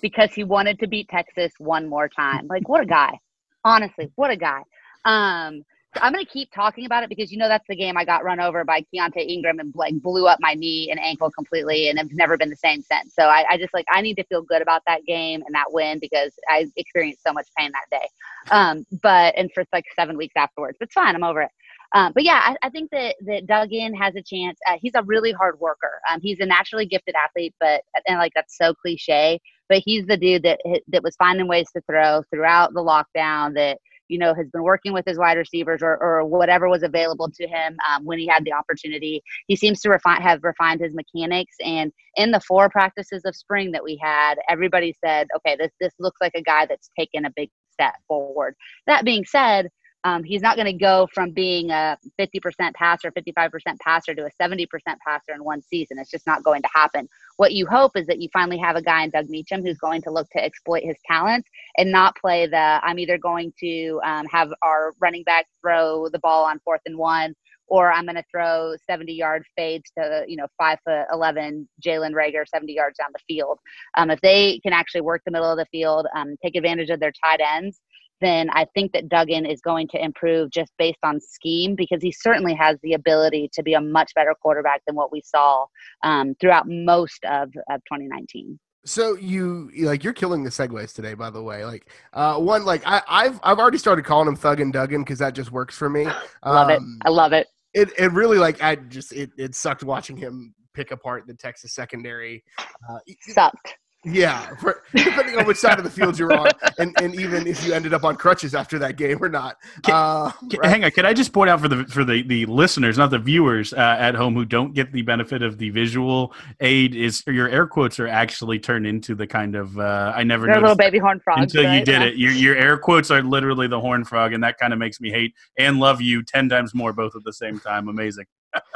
because 0.00 0.32
he 0.32 0.44
wanted 0.44 0.78
to 0.80 0.86
beat 0.86 1.08
Texas 1.08 1.52
one 1.58 1.88
more 1.88 2.08
time. 2.08 2.46
Like 2.48 2.68
what 2.68 2.82
a 2.82 2.86
guy! 2.86 3.18
Honestly, 3.64 4.10
what 4.16 4.30
a 4.30 4.36
guy. 4.36 4.62
Um, 5.04 5.62
I'm 6.00 6.12
going 6.12 6.24
to 6.24 6.30
keep 6.30 6.50
talking 6.52 6.86
about 6.86 7.02
it 7.02 7.08
because 7.08 7.32
you 7.32 7.38
know 7.38 7.48
that's 7.48 7.66
the 7.68 7.76
game 7.76 7.96
I 7.96 8.04
got 8.04 8.24
run 8.24 8.40
over 8.40 8.64
by 8.64 8.84
Keaontay 8.92 9.28
Ingram 9.28 9.58
and 9.58 9.72
like 9.74 9.94
blew 10.00 10.26
up 10.26 10.38
my 10.40 10.54
knee 10.54 10.90
and 10.90 11.00
ankle 11.00 11.30
completely 11.30 11.88
and 11.88 11.98
have 11.98 12.12
never 12.12 12.36
been 12.36 12.50
the 12.50 12.56
same 12.56 12.82
since. 12.82 13.14
So 13.14 13.24
I, 13.24 13.44
I, 13.50 13.58
just 13.58 13.74
like 13.74 13.86
I 13.90 14.00
need 14.00 14.16
to 14.16 14.24
feel 14.24 14.42
good 14.42 14.62
about 14.62 14.82
that 14.86 15.04
game 15.06 15.42
and 15.44 15.54
that 15.54 15.66
win 15.70 15.98
because 15.98 16.32
I 16.48 16.66
experienced 16.76 17.22
so 17.26 17.32
much 17.32 17.46
pain 17.58 17.70
that 17.72 18.00
day. 18.00 18.08
Um, 18.50 18.86
but 19.02 19.34
and 19.36 19.50
for 19.52 19.64
like 19.72 19.84
seven 19.98 20.16
weeks 20.16 20.34
afterwards, 20.36 20.76
but 20.78 20.86
it's 20.86 20.94
fine. 20.94 21.14
I'm 21.14 21.24
over 21.24 21.42
it. 21.42 21.50
Um, 21.94 22.12
but 22.12 22.24
yeah, 22.24 22.40
I, 22.44 22.66
I, 22.66 22.70
think 22.70 22.90
that 22.90 23.14
that 23.26 23.46
Duggan 23.46 23.94
has 23.94 24.16
a 24.16 24.22
chance. 24.22 24.58
Uh, 24.68 24.76
he's 24.80 24.94
a 24.94 25.02
really 25.04 25.32
hard 25.32 25.58
worker. 25.60 26.00
Um, 26.10 26.20
he's 26.20 26.40
a 26.40 26.46
naturally 26.46 26.86
gifted 26.86 27.14
athlete, 27.14 27.54
but 27.60 27.82
and 28.06 28.18
like 28.18 28.32
that's 28.34 28.56
so 28.56 28.74
cliche. 28.74 29.40
But 29.68 29.82
he's 29.84 30.06
the 30.06 30.16
dude 30.16 30.42
that 30.42 30.60
that 30.88 31.02
was 31.02 31.16
finding 31.16 31.48
ways 31.48 31.70
to 31.72 31.82
throw 31.82 32.22
throughout 32.30 32.74
the 32.74 32.82
lockdown. 32.82 33.54
That 33.54 33.78
you 34.08 34.18
know, 34.18 34.34
has 34.34 34.48
been 34.50 34.62
working 34.62 34.92
with 34.92 35.04
his 35.06 35.18
wide 35.18 35.38
receivers 35.38 35.82
or, 35.82 35.96
or 36.02 36.24
whatever 36.24 36.68
was 36.68 36.82
available 36.82 37.30
to 37.30 37.46
him 37.46 37.76
um, 37.88 38.04
when 38.04 38.18
he 38.18 38.26
had 38.26 38.44
the 38.44 38.52
opportunity. 38.52 39.22
He 39.46 39.56
seems 39.56 39.80
to 39.82 39.90
refine, 39.90 40.22
have 40.22 40.42
refined 40.42 40.80
his 40.80 40.94
mechanics. 40.94 41.56
And 41.64 41.92
in 42.16 42.30
the 42.30 42.40
four 42.40 42.68
practices 42.68 43.22
of 43.24 43.36
spring 43.36 43.72
that 43.72 43.84
we 43.84 43.98
had, 44.02 44.36
everybody 44.48 44.94
said, 45.04 45.28
okay, 45.36 45.56
this, 45.58 45.72
this 45.80 45.92
looks 45.98 46.18
like 46.20 46.32
a 46.34 46.42
guy 46.42 46.66
that's 46.66 46.90
taken 46.98 47.24
a 47.24 47.32
big 47.34 47.50
step 47.72 47.94
forward. 48.08 48.54
That 48.86 49.04
being 49.04 49.24
said, 49.24 49.68
um, 50.06 50.22
he's 50.22 50.40
not 50.40 50.54
going 50.54 50.66
to 50.66 50.72
go 50.72 51.08
from 51.12 51.32
being 51.32 51.70
a 51.70 51.98
50% 52.16 52.74
passer, 52.74 53.10
55% 53.10 53.50
passer 53.80 54.14
to 54.14 54.24
a 54.24 54.30
70% 54.40 54.68
passer 55.04 55.32
in 55.34 55.42
one 55.42 55.60
season. 55.60 55.98
It's 55.98 56.12
just 56.12 56.28
not 56.28 56.44
going 56.44 56.62
to 56.62 56.68
happen. 56.72 57.08
What 57.38 57.54
you 57.54 57.66
hope 57.66 57.96
is 57.96 58.06
that 58.06 58.20
you 58.20 58.28
finally 58.32 58.58
have 58.58 58.76
a 58.76 58.82
guy 58.82 59.02
in 59.02 59.10
Doug 59.10 59.28
Meacham 59.28 59.64
who's 59.64 59.78
going 59.78 60.02
to 60.02 60.12
look 60.12 60.30
to 60.30 60.44
exploit 60.44 60.84
his 60.84 60.94
talents 61.10 61.48
and 61.76 61.90
not 61.90 62.14
play 62.16 62.46
the 62.46 62.78
I'm 62.84 63.00
either 63.00 63.18
going 63.18 63.52
to 63.58 64.00
um, 64.04 64.26
have 64.30 64.52
our 64.62 64.92
running 65.00 65.24
back 65.24 65.46
throw 65.60 66.08
the 66.08 66.20
ball 66.20 66.44
on 66.44 66.60
fourth 66.60 66.82
and 66.86 66.96
one 66.96 67.34
or 67.68 67.92
I'm 67.92 68.04
going 68.04 68.16
to 68.16 68.24
throw 68.30 68.74
70 68.88 69.12
yard 69.12 69.44
fades 69.56 69.90
to, 69.98 70.24
you 70.26 70.36
know, 70.36 70.46
five 70.56 70.78
foot 70.84 71.06
11 71.12 71.68
Jalen 71.84 72.12
Reagor 72.12 72.46
70 72.46 72.72
yards 72.72 72.98
down 72.98 73.08
the 73.12 73.22
field. 73.26 73.58
Um, 73.96 74.10
if 74.10 74.20
they 74.20 74.60
can 74.60 74.72
actually 74.72 75.00
work 75.00 75.22
the 75.24 75.32
middle 75.32 75.50
of 75.50 75.58
the 75.58 75.66
field, 75.66 76.06
um, 76.14 76.36
take 76.42 76.56
advantage 76.56 76.90
of 76.90 77.00
their 77.00 77.12
tight 77.12 77.40
ends, 77.40 77.80
then 78.20 78.48
I 78.50 78.66
think 78.74 78.92
that 78.92 79.08
Duggan 79.08 79.46
is 79.46 79.60
going 79.60 79.88
to 79.88 80.02
improve 80.02 80.50
just 80.50 80.72
based 80.78 80.98
on 81.02 81.20
scheme 81.20 81.74
because 81.74 82.02
he 82.02 82.12
certainly 82.12 82.54
has 82.54 82.76
the 82.82 82.94
ability 82.94 83.50
to 83.54 83.62
be 83.62 83.74
a 83.74 83.80
much 83.80 84.12
better 84.14 84.34
quarterback 84.40 84.82
than 84.86 84.96
what 84.96 85.12
we 85.12 85.22
saw 85.24 85.66
um, 86.02 86.34
throughout 86.40 86.66
most 86.68 87.24
of, 87.24 87.48
of 87.70 87.80
2019. 87.84 88.58
So 88.84 89.16
you 89.16 89.70
like 89.80 90.04
you're 90.04 90.12
killing 90.12 90.44
the 90.44 90.50
segues 90.50 90.94
today, 90.94 91.14
by 91.14 91.28
the 91.28 91.42
way. 91.42 91.64
Like 91.64 91.90
uh, 92.12 92.38
one, 92.38 92.64
like 92.64 92.82
I, 92.86 93.24
have 93.24 93.40
I've 93.42 93.58
already 93.58 93.78
started 93.78 94.04
calling 94.04 94.28
him 94.28 94.36
Thug 94.36 94.60
and 94.60 94.72
Duggan 94.72 95.02
because 95.02 95.18
that 95.18 95.34
just 95.34 95.50
works 95.50 95.76
for 95.76 95.90
me. 95.90 96.04
love 96.44 96.70
um, 96.70 96.70
it. 96.70 96.80
I 97.04 97.10
love 97.10 97.32
it. 97.32 97.48
It 97.74 97.90
it 97.98 98.12
really 98.12 98.38
like 98.38 98.62
I 98.62 98.76
just 98.76 99.12
it 99.12 99.32
it 99.36 99.56
sucked 99.56 99.82
watching 99.82 100.16
him 100.16 100.54
pick 100.72 100.92
apart 100.92 101.26
the 101.26 101.34
Texas 101.34 101.74
secondary. 101.74 102.44
Uh, 102.58 102.98
Sucked. 103.22 103.76
Yeah, 104.04 104.54
for, 104.56 104.82
depending 104.94 105.36
on 105.36 105.46
which 105.46 105.56
side 105.56 105.78
of 105.78 105.84
the 105.84 105.90
field 105.90 106.16
you're 106.16 106.32
on, 106.32 106.48
and, 106.78 106.94
and 107.02 107.12
even 107.16 107.44
if 107.44 107.66
you 107.66 107.72
ended 107.72 107.92
up 107.92 108.04
on 108.04 108.14
crutches 108.14 108.54
after 108.54 108.78
that 108.78 108.96
game 108.96 109.20
or 109.20 109.28
not. 109.28 109.56
Can, 109.82 109.94
uh, 109.94 110.30
can, 110.48 110.60
right. 110.60 110.70
Hang 110.70 110.84
on, 110.84 110.92
can 110.92 111.04
I 111.04 111.12
just 111.12 111.32
point 111.32 111.50
out 111.50 111.60
for 111.60 111.66
the 111.66 111.84
for 111.86 112.04
the, 112.04 112.22
the 112.22 112.46
listeners, 112.46 112.98
not 112.98 113.10
the 113.10 113.18
viewers 113.18 113.72
uh, 113.72 113.96
at 113.98 114.14
home 114.14 114.34
who 114.34 114.44
don't 114.44 114.74
get 114.74 114.92
the 114.92 115.02
benefit 115.02 115.42
of 115.42 115.58
the 115.58 115.70
visual 115.70 116.32
aid, 116.60 116.94
is 116.94 117.24
your 117.26 117.48
air 117.48 117.66
quotes 117.66 117.98
are 117.98 118.06
actually 118.06 118.60
turned 118.60 118.86
into 118.86 119.16
the 119.16 119.26
kind 119.26 119.56
of 119.56 119.76
uh, 119.76 120.12
I 120.14 120.22
never 120.22 120.46
They're 120.46 120.60
little 120.60 120.76
baby 120.76 120.98
horn 120.98 121.18
frogs 121.18 121.42
until 121.42 121.64
right? 121.64 121.80
you 121.80 121.84
did 121.84 122.00
yeah. 122.00 122.06
it. 122.06 122.16
Your 122.16 122.32
your 122.32 122.56
air 122.56 122.78
quotes 122.78 123.10
are 123.10 123.22
literally 123.22 123.66
the 123.66 123.80
horn 123.80 124.04
frog, 124.04 124.34
and 124.34 124.44
that 124.44 124.56
kind 124.58 124.72
of 124.72 124.78
makes 124.78 125.00
me 125.00 125.10
hate 125.10 125.34
and 125.58 125.80
love 125.80 126.00
you 126.00 126.22
ten 126.22 126.48
times 126.48 126.74
more 126.74 126.92
both 126.92 127.16
at 127.16 127.24
the 127.24 127.32
same 127.32 127.58
time. 127.58 127.88
Amazing. 127.88 128.26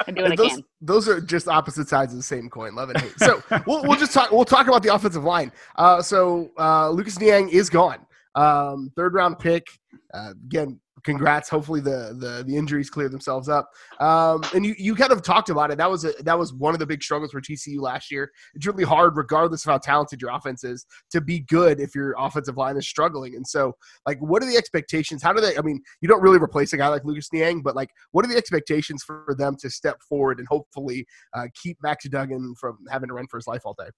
I 0.06 0.10
do 0.10 0.22
what 0.22 0.36
those, 0.36 0.52
I 0.52 0.54
can. 0.54 0.64
Those 0.80 1.08
are 1.08 1.20
just 1.20 1.48
opposite 1.48 1.88
sides 1.88 2.12
of 2.12 2.18
the 2.18 2.22
same 2.22 2.48
coin, 2.48 2.74
love 2.74 2.90
and 2.90 3.00
hate. 3.00 3.18
So 3.18 3.42
we'll, 3.66 3.82
we'll 3.84 3.98
just 3.98 4.12
talk. 4.12 4.30
We'll 4.30 4.44
talk 4.44 4.66
about 4.68 4.82
the 4.82 4.94
offensive 4.94 5.24
line. 5.24 5.52
Uh, 5.76 6.02
so 6.02 6.50
uh, 6.58 6.90
Lucas 6.90 7.18
Niang 7.18 7.48
is 7.48 7.70
gone. 7.70 8.06
Um, 8.34 8.92
third 8.96 9.14
round 9.14 9.38
pick. 9.38 9.66
Uh, 10.12 10.32
again, 10.44 10.80
congrats. 11.04 11.48
Hopefully 11.48 11.80
the 11.80 12.16
the, 12.18 12.44
the 12.46 12.56
injuries 12.56 12.90
clear 12.90 13.08
themselves 13.08 13.48
up. 13.48 13.70
Um, 14.00 14.42
and 14.54 14.64
you, 14.64 14.74
you 14.78 14.94
kind 14.94 15.12
of 15.12 15.22
talked 15.22 15.50
about 15.50 15.70
it. 15.70 15.78
That 15.78 15.90
was 15.90 16.04
a, 16.04 16.12
that 16.22 16.38
was 16.38 16.52
one 16.52 16.74
of 16.74 16.80
the 16.80 16.86
big 16.86 17.02
struggles 17.02 17.32
for 17.32 17.40
TCU 17.40 17.80
last 17.80 18.10
year. 18.10 18.30
It's 18.54 18.66
really 18.66 18.84
hard, 18.84 19.16
regardless 19.16 19.64
of 19.64 19.70
how 19.70 19.78
talented 19.78 20.20
your 20.20 20.30
offense 20.30 20.64
is, 20.64 20.86
to 21.10 21.20
be 21.20 21.40
good 21.40 21.80
if 21.80 21.94
your 21.94 22.14
offensive 22.18 22.56
line 22.56 22.76
is 22.76 22.88
struggling. 22.88 23.36
And 23.36 23.46
so, 23.46 23.72
like, 24.06 24.18
what 24.20 24.42
are 24.42 24.50
the 24.50 24.56
expectations? 24.56 25.22
How 25.22 25.32
do 25.32 25.40
they? 25.40 25.56
I 25.56 25.62
mean, 25.62 25.80
you 26.00 26.08
don't 26.08 26.22
really 26.22 26.38
replace 26.38 26.72
a 26.72 26.76
guy 26.76 26.88
like 26.88 27.04
Lucas 27.04 27.32
Niang, 27.32 27.62
but 27.62 27.76
like, 27.76 27.90
what 28.12 28.24
are 28.24 28.28
the 28.28 28.36
expectations 28.36 29.02
for 29.02 29.34
them 29.38 29.56
to 29.60 29.70
step 29.70 29.96
forward 30.08 30.38
and 30.38 30.48
hopefully 30.48 31.06
uh, 31.34 31.46
keep 31.60 31.78
Max 31.82 32.08
Duggan 32.08 32.54
from 32.58 32.78
having 32.90 33.08
to 33.08 33.14
run 33.14 33.26
for 33.28 33.38
his 33.38 33.46
life 33.46 33.62
all 33.64 33.74
day? 33.78 33.90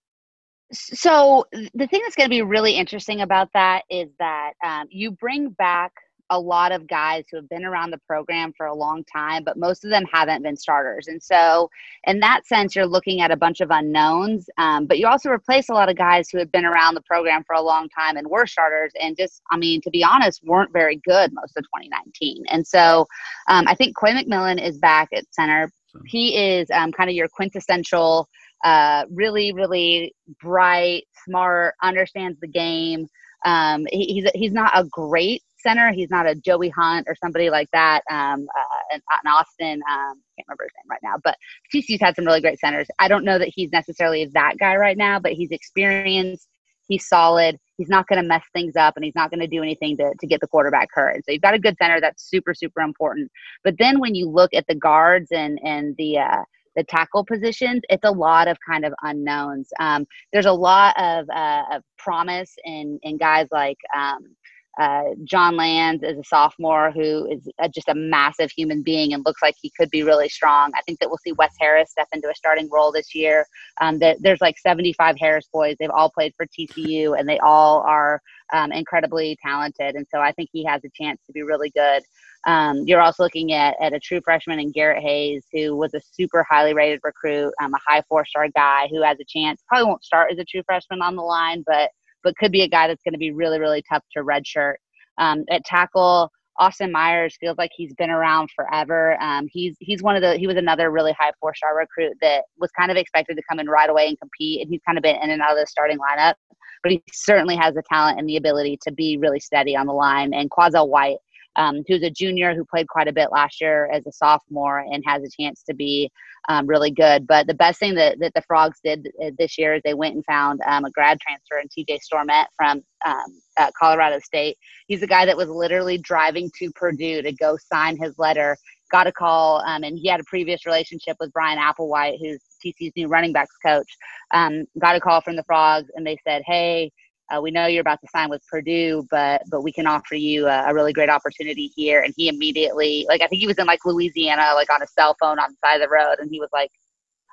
So 0.73 1.45
the 1.53 1.87
thing 1.87 2.01
that's 2.03 2.17
going 2.17 2.29
to 2.29 2.31
be 2.31 2.43
really 2.43 2.73
interesting 2.73 3.21
about 3.21 3.49
that 3.53 3.83
is 3.91 4.09
that 4.19 4.53
um, 4.65 4.87
you 4.91 5.11
bring 5.11 5.51
back 5.51 5.93
a 6.33 6.41
lot 6.41 6.73
of 6.73 6.87
guys 6.87 7.27
who 7.31 7.37
have 7.37 7.49
been 7.51 7.65
around 7.65 7.91
the 7.91 7.99
program 7.99 8.55
for 8.57 8.65
a 8.65 8.75
long 8.75 9.05
time, 9.05 9.45
but 9.45 9.59
most 9.59 9.85
of 9.85 9.91
them 9.91 10.05
haven't 10.11 10.43
been 10.43 10.57
starters. 10.57 11.07
And 11.07 11.23
so, 11.23 11.69
in 12.07 12.21
that 12.21 12.47
sense, 12.47 12.75
you're 12.75 12.87
looking 12.87 13.21
at 13.21 13.31
a 13.31 13.37
bunch 13.37 13.61
of 13.61 13.71
unknowns, 13.71 14.49
um, 14.57 14.87
but 14.87 14.99
you 14.99 15.07
also 15.07 15.29
replace 15.31 15.69
a 15.69 15.75
lot 15.75 15.91
of 15.91 15.97
guys 15.97 16.31
who 16.31 16.39
have 16.39 16.51
been 16.51 16.65
around 16.65 16.95
the 16.95 17.03
program 17.03 17.45
for 17.45 17.55
a 17.55 17.61
long 17.61 17.87
time 17.91 18.17
and 18.17 18.27
were 18.27 18.47
starters 18.47 18.93
and 19.01 19.15
just, 19.15 19.43
I 19.51 19.59
mean, 19.59 19.83
to 19.83 19.91
be 19.91 20.03
honest, 20.03 20.43
weren't 20.43 20.73
very 20.73 20.97
good 21.05 21.33
most 21.35 21.55
of 21.59 21.65
2019. 21.65 22.45
And 22.49 22.67
so, 22.67 23.07
um, 23.49 23.69
I 23.69 23.75
think 23.75 23.95
Coy 23.95 24.13
McMillon 24.13 24.61
is 24.61 24.79
back 24.79 25.11
at 25.15 25.25
center. 25.33 25.71
He 26.07 26.35
is 26.35 26.71
um, 26.71 26.93
kind 26.93 27.11
of 27.11 27.15
your 27.15 27.29
quintessential, 27.29 28.27
uh, 28.65 29.05
really, 29.11 29.53
really 29.53 30.15
bright, 30.41 31.05
smart, 31.27 31.75
understands 31.83 32.41
the 32.41 32.49
game. 32.49 33.07
Um, 33.45 33.87
he, 33.91 34.05
he's 34.05 34.31
he's 34.35 34.53
not 34.53 34.71
a 34.75 34.85
great 34.85 35.43
center. 35.63 35.93
He's 35.93 36.11
not 36.11 36.27
a 36.27 36.35
Joey 36.35 36.71
Hunt 36.71 37.07
or 37.09 37.15
somebody 37.15 37.51
like 37.51 37.69
that. 37.73 38.03
Um, 38.11 38.47
uh, 38.57 38.95
in, 38.95 39.01
in 39.01 39.31
Austin, 39.31 39.81
um, 39.91 40.21
can't 40.37 40.47
remember 40.49 40.65
his 40.65 40.73
name 40.77 40.91
right 40.91 41.01
now, 41.03 41.17
but 41.23 41.37
TCU's 41.73 42.01
had 42.01 42.17
some 42.17 42.25
really 42.25 42.41
great 42.41 42.59
centers. 42.59 42.89
I 42.99 43.09
don't 43.09 43.25
know 43.25 43.39
that 43.39 43.53
he's 43.55 43.73
necessarily 43.73 44.29
that 44.35 44.59
guy 44.59 44.77
right 44.77 44.97
now, 44.97 45.19
but 45.19 45.33
he's 45.33 45.51
experienced. 45.51 46.49
He's 46.89 47.09
solid. 47.09 47.59
He's 47.79 47.89
not 47.89 48.07
going 48.07 48.21
to 48.21 48.29
mess 48.29 48.43
things 48.53 48.77
up, 48.77 48.97
and 48.97 49.05
he's 49.05 49.15
not 49.15 49.31
going 49.31 49.41
to 49.41 49.47
do 49.47 49.63
anything 49.63 49.97
to, 49.99 50.13
to 50.21 50.27
get 50.27 50.41
the 50.41 50.49
quarterback 50.49 50.89
hurt. 50.93 51.15
And 51.15 51.25
So 51.25 51.33
you've 51.33 51.43
got 51.43 51.55
a 51.55 51.59
good 51.59 51.77
center. 51.81 52.01
That's 52.01 52.29
super, 52.29 52.55
super 52.55 52.81
important. 52.81 53.31
But 53.65 53.77
then 53.79 54.01
when 54.01 54.15
you 54.15 54.29
look 54.29 54.53
at 54.53 54.67
the 54.69 54.75
guards 54.75 55.29
and 55.33 55.59
and 55.65 55.95
the 55.97 56.19
uh, 56.19 56.43
the 56.77 56.85
tackle 56.85 57.25
positions, 57.25 57.83
it's 57.89 58.05
a 58.05 58.11
lot 58.11 58.49
of 58.49 58.57
kind 58.67 58.85
of 58.85 58.93
unknowns. 59.03 59.69
Um, 59.79 60.07
there's 60.33 60.47
a 60.47 60.53
lot 60.53 60.99
of, 60.99 61.29
uh, 61.29 61.65
of 61.73 61.83
promise 61.99 62.55
in 62.65 62.99
in 63.03 63.17
guys 63.17 63.47
like 63.53 63.79
um, 63.97 64.35
uh, 64.81 65.03
John 65.25 65.57
Lands 65.57 66.03
is 66.03 66.19
a 66.19 66.25
sophomore 66.25 66.91
who 66.91 67.31
is 67.31 67.47
a, 67.61 67.69
just 67.69 67.89
a 67.89 67.95
massive 67.95 68.51
human 68.51 68.83
being 68.83 69.13
and 69.13 69.25
looks 69.25 69.43
like 69.43 69.55
he 69.61 69.71
could 69.79 69.91
be 69.91 70.03
really 70.03 70.29
strong. 70.29 70.73
I 70.75 70.81
think 70.83 70.99
that 71.01 71.09
we'll 71.09 71.19
see 71.19 71.33
Wes 71.33 71.55
Harris 71.61 71.91
step 71.91 72.09
into 72.13 72.31
a 72.31 72.35
starting 72.35 72.69
role 72.71 72.91
this 72.91 73.15
year. 73.15 73.47
Um, 73.81 73.99
there's 73.99 74.41
like 74.41 74.59
75 74.59 75.17
Harris 75.19 75.49
boys. 75.53 75.77
They've 75.79 75.91
all 75.91 76.11
played 76.11 76.33
for 76.37 76.47
TCU 76.47 77.19
and 77.19 77.29
they 77.29 77.39
all 77.41 77.81
are 77.81 78.21
um, 78.53 78.73
incredibly 78.73 79.37
talented. 79.43 79.95
And 79.95 80.07
so 80.11 80.21
I 80.21 80.33
think 80.33 80.49
he 80.53 80.65
has 80.65 80.83
a 80.85 80.91
chance 80.95 81.21
to 81.27 81.33
be 81.33 81.43
really 81.43 81.71
good. 81.71 82.03
Um, 82.45 82.83
you're 82.87 83.01
also 83.01 83.23
looking 83.23 83.53
at, 83.53 83.77
at 83.81 83.93
a 83.93 84.01
true 84.01 84.21
freshman 84.25 84.59
in 84.59 84.73
Garrett 84.73 85.03
Hayes, 85.03 85.45
who 85.53 85.77
was 85.77 85.95
a 85.95 86.01
super 86.01 86.45
highly 86.49 86.75
rated 86.75 87.01
recruit, 87.05 87.53
um, 87.63 87.73
a 87.75 87.79
high 87.87 88.03
four 88.09 88.25
star 88.25 88.49
guy 88.55 88.89
who 88.91 89.03
has 89.03 89.19
a 89.21 89.25
chance. 89.25 89.63
Probably 89.69 89.87
won't 89.87 90.05
start 90.05 90.33
as 90.33 90.39
a 90.39 90.45
true 90.45 90.63
freshman 90.65 91.03
on 91.03 91.15
the 91.15 91.23
line, 91.23 91.63
but 91.67 91.91
but 92.23 92.37
could 92.37 92.53
be 92.53 92.63
a 92.63 92.69
guy 92.69 92.89
that's 92.89 93.03
going 93.03 93.13
to 93.13 93.19
be 93.19 93.33
really, 93.33 93.59
really 93.59 93.83
tough 93.89 94.03
to 94.13 94.23
redshirt. 94.23 94.75
Um, 95.19 95.45
at 95.51 95.65
tackle, 95.65 96.31
Austin 96.59 96.93
Myers 96.93 97.37
feels 97.41 97.57
like 97.59 97.71
he's 97.75 97.95
been 97.95 98.11
around 98.11 98.51
forever. 98.55 99.21
Um, 99.23 99.49
he's 99.51 99.77
he's 99.81 100.03
one 100.03 100.17
of 100.17 100.23
the 100.23 100.37
he 100.37 100.47
was 100.47 100.57
another 100.57 100.91
really 100.91 101.13
high 101.19 101.33
four 101.41 101.55
star 101.55 101.77
recruit 101.77 102.17
that 102.21 102.45
was 102.59 102.71
kind 102.79 102.91
of 102.91 102.97
expected 102.97 103.37
to 103.37 103.43
come 103.49 103.59
in 103.59 103.69
right 103.69 103.89
away 103.89 104.07
and 104.09 104.19
compete, 104.21 104.61
and 104.61 104.71
he's 104.71 104.83
kind 104.87 104.99
of 104.99 105.03
been 105.03 105.17
in 105.17 105.31
and 105.31 105.41
out 105.41 105.53
of 105.53 105.59
the 105.59 105.67
starting 105.67 105.99
lineup. 105.99 106.35
But 106.83 106.93
he 106.93 107.03
certainly 107.13 107.57
has 107.57 107.75
the 107.75 107.83
talent 107.89 108.19
and 108.19 108.29
the 108.29 108.37
ability 108.37 108.79
to 108.83 108.93
be 108.93 109.17
really 109.17 109.41
steady 109.41 109.77
on 109.77 109.87
the 109.87 109.93
line. 109.93 110.35
And 110.35 110.51
Quazell 110.51 110.89
White 110.89 111.19
um, 111.57 111.83
who's 111.87 112.03
a 112.03 112.11
junior 112.11 112.55
who 112.55 112.65
played 112.65 112.89
quite 112.89 113.09
a 113.09 113.13
bit 113.13 113.31
last 113.33 113.61
year 113.61 113.91
as 113.93 114.07
a 114.07 114.13
sophomore 114.13 114.81
and 114.81 115.03
has 115.07 115.23
a 115.23 115.43
chance 115.43 115.63
to 115.65 115.75
be 115.75 116.11
um, 116.49 116.67
really 116.67 116.91
good. 116.91 117.27
But 117.27 117.47
the 117.47 117.55
best 117.55 117.79
thing 117.79 117.95
that, 117.95 118.19
that 118.21 118.33
the 118.35 118.43
Frogs 118.43 118.79
did 118.83 119.09
uh, 119.23 119.31
this 119.39 119.59
year 119.59 119.75
is 119.75 119.83
they 119.85 119.95
went 119.95 120.15
and 120.15 120.25
found 120.25 120.61
um, 120.67 120.85
a 120.85 120.91
grad 120.91 121.19
transfer 121.21 121.59
in 121.59 121.69
TJ 121.69 121.99
Storment 122.01 122.47
from 122.57 122.83
um, 123.07 123.41
uh, 123.59 123.71
Colorado 123.79 124.19
State. 124.21 124.57
He's 124.87 125.03
a 125.03 125.07
guy 125.07 125.27
that 125.27 125.37
was 125.37 125.49
literally 125.49 125.99
driving 125.99 126.51
to 126.59 126.71
Purdue 126.73 127.23
to 127.23 127.33
go 127.33 127.57
sign 127.73 127.97
his 127.97 128.19
letter. 128.19 128.57
Got 128.91 129.07
a 129.07 129.13
call, 129.13 129.63
um, 129.67 129.85
and 129.85 129.99
he 129.99 130.09
had 130.09 130.21
a 130.21 130.25
previous 130.25 130.67
relationship 130.67 131.17
with 131.19 131.33
Bryan 131.33 131.59
Applewhite, 131.59 132.19
who's 132.21 132.43
TC's 132.63 132.93
new 132.95 133.09
running 133.09 133.33
backs 133.33 133.57
coach. 133.65 133.91
Um, 134.35 134.65
got 134.79 134.97
a 134.97 135.01
call 135.01 135.23
from 135.23 135.37
the 135.37 135.45
Frogs, 135.45 135.89
and 135.95 136.07
they 136.07 136.19
said, 136.27 136.43
"Hey, 136.45 136.93
uh, 137.31 137.41
we 137.41 137.51
know 137.51 137.67
you're 137.67 137.81
about 137.81 138.01
to 138.01 138.09
sign 138.09 138.29
with 138.29 138.43
Purdue, 138.51 139.07
but 139.11 139.43
but 139.51 139.63
we 139.63 139.73
can 139.73 139.87
offer 139.87 140.15
you 140.15 140.47
a, 140.47 140.71
a, 140.71 140.75
really 140.75 140.93
great 140.93 141.09
opportunity 141.09 141.71
here. 141.75 142.03
And 142.03 142.13
he 142.17 142.29
immediately, 142.29 143.07
like, 143.09 143.23
I 143.23 143.27
think 143.27 143.41
he 143.41 143.47
was 143.47 143.59
in 143.59 143.67
like 143.67 143.85
Louisiana, 143.85 144.53
like 144.55 144.71
on 144.71 144.83
a 144.83 144.87
cell 144.87 145.17
phone 145.19 145.39
on 145.39 145.51
the 145.51 145.57
side 145.67 145.77
of 145.77 145.83
the 145.83 145.89
road, 145.89 146.17
and 146.19 146.31
he 146.31 146.41
was 146.41 146.51
like, 146.53 146.71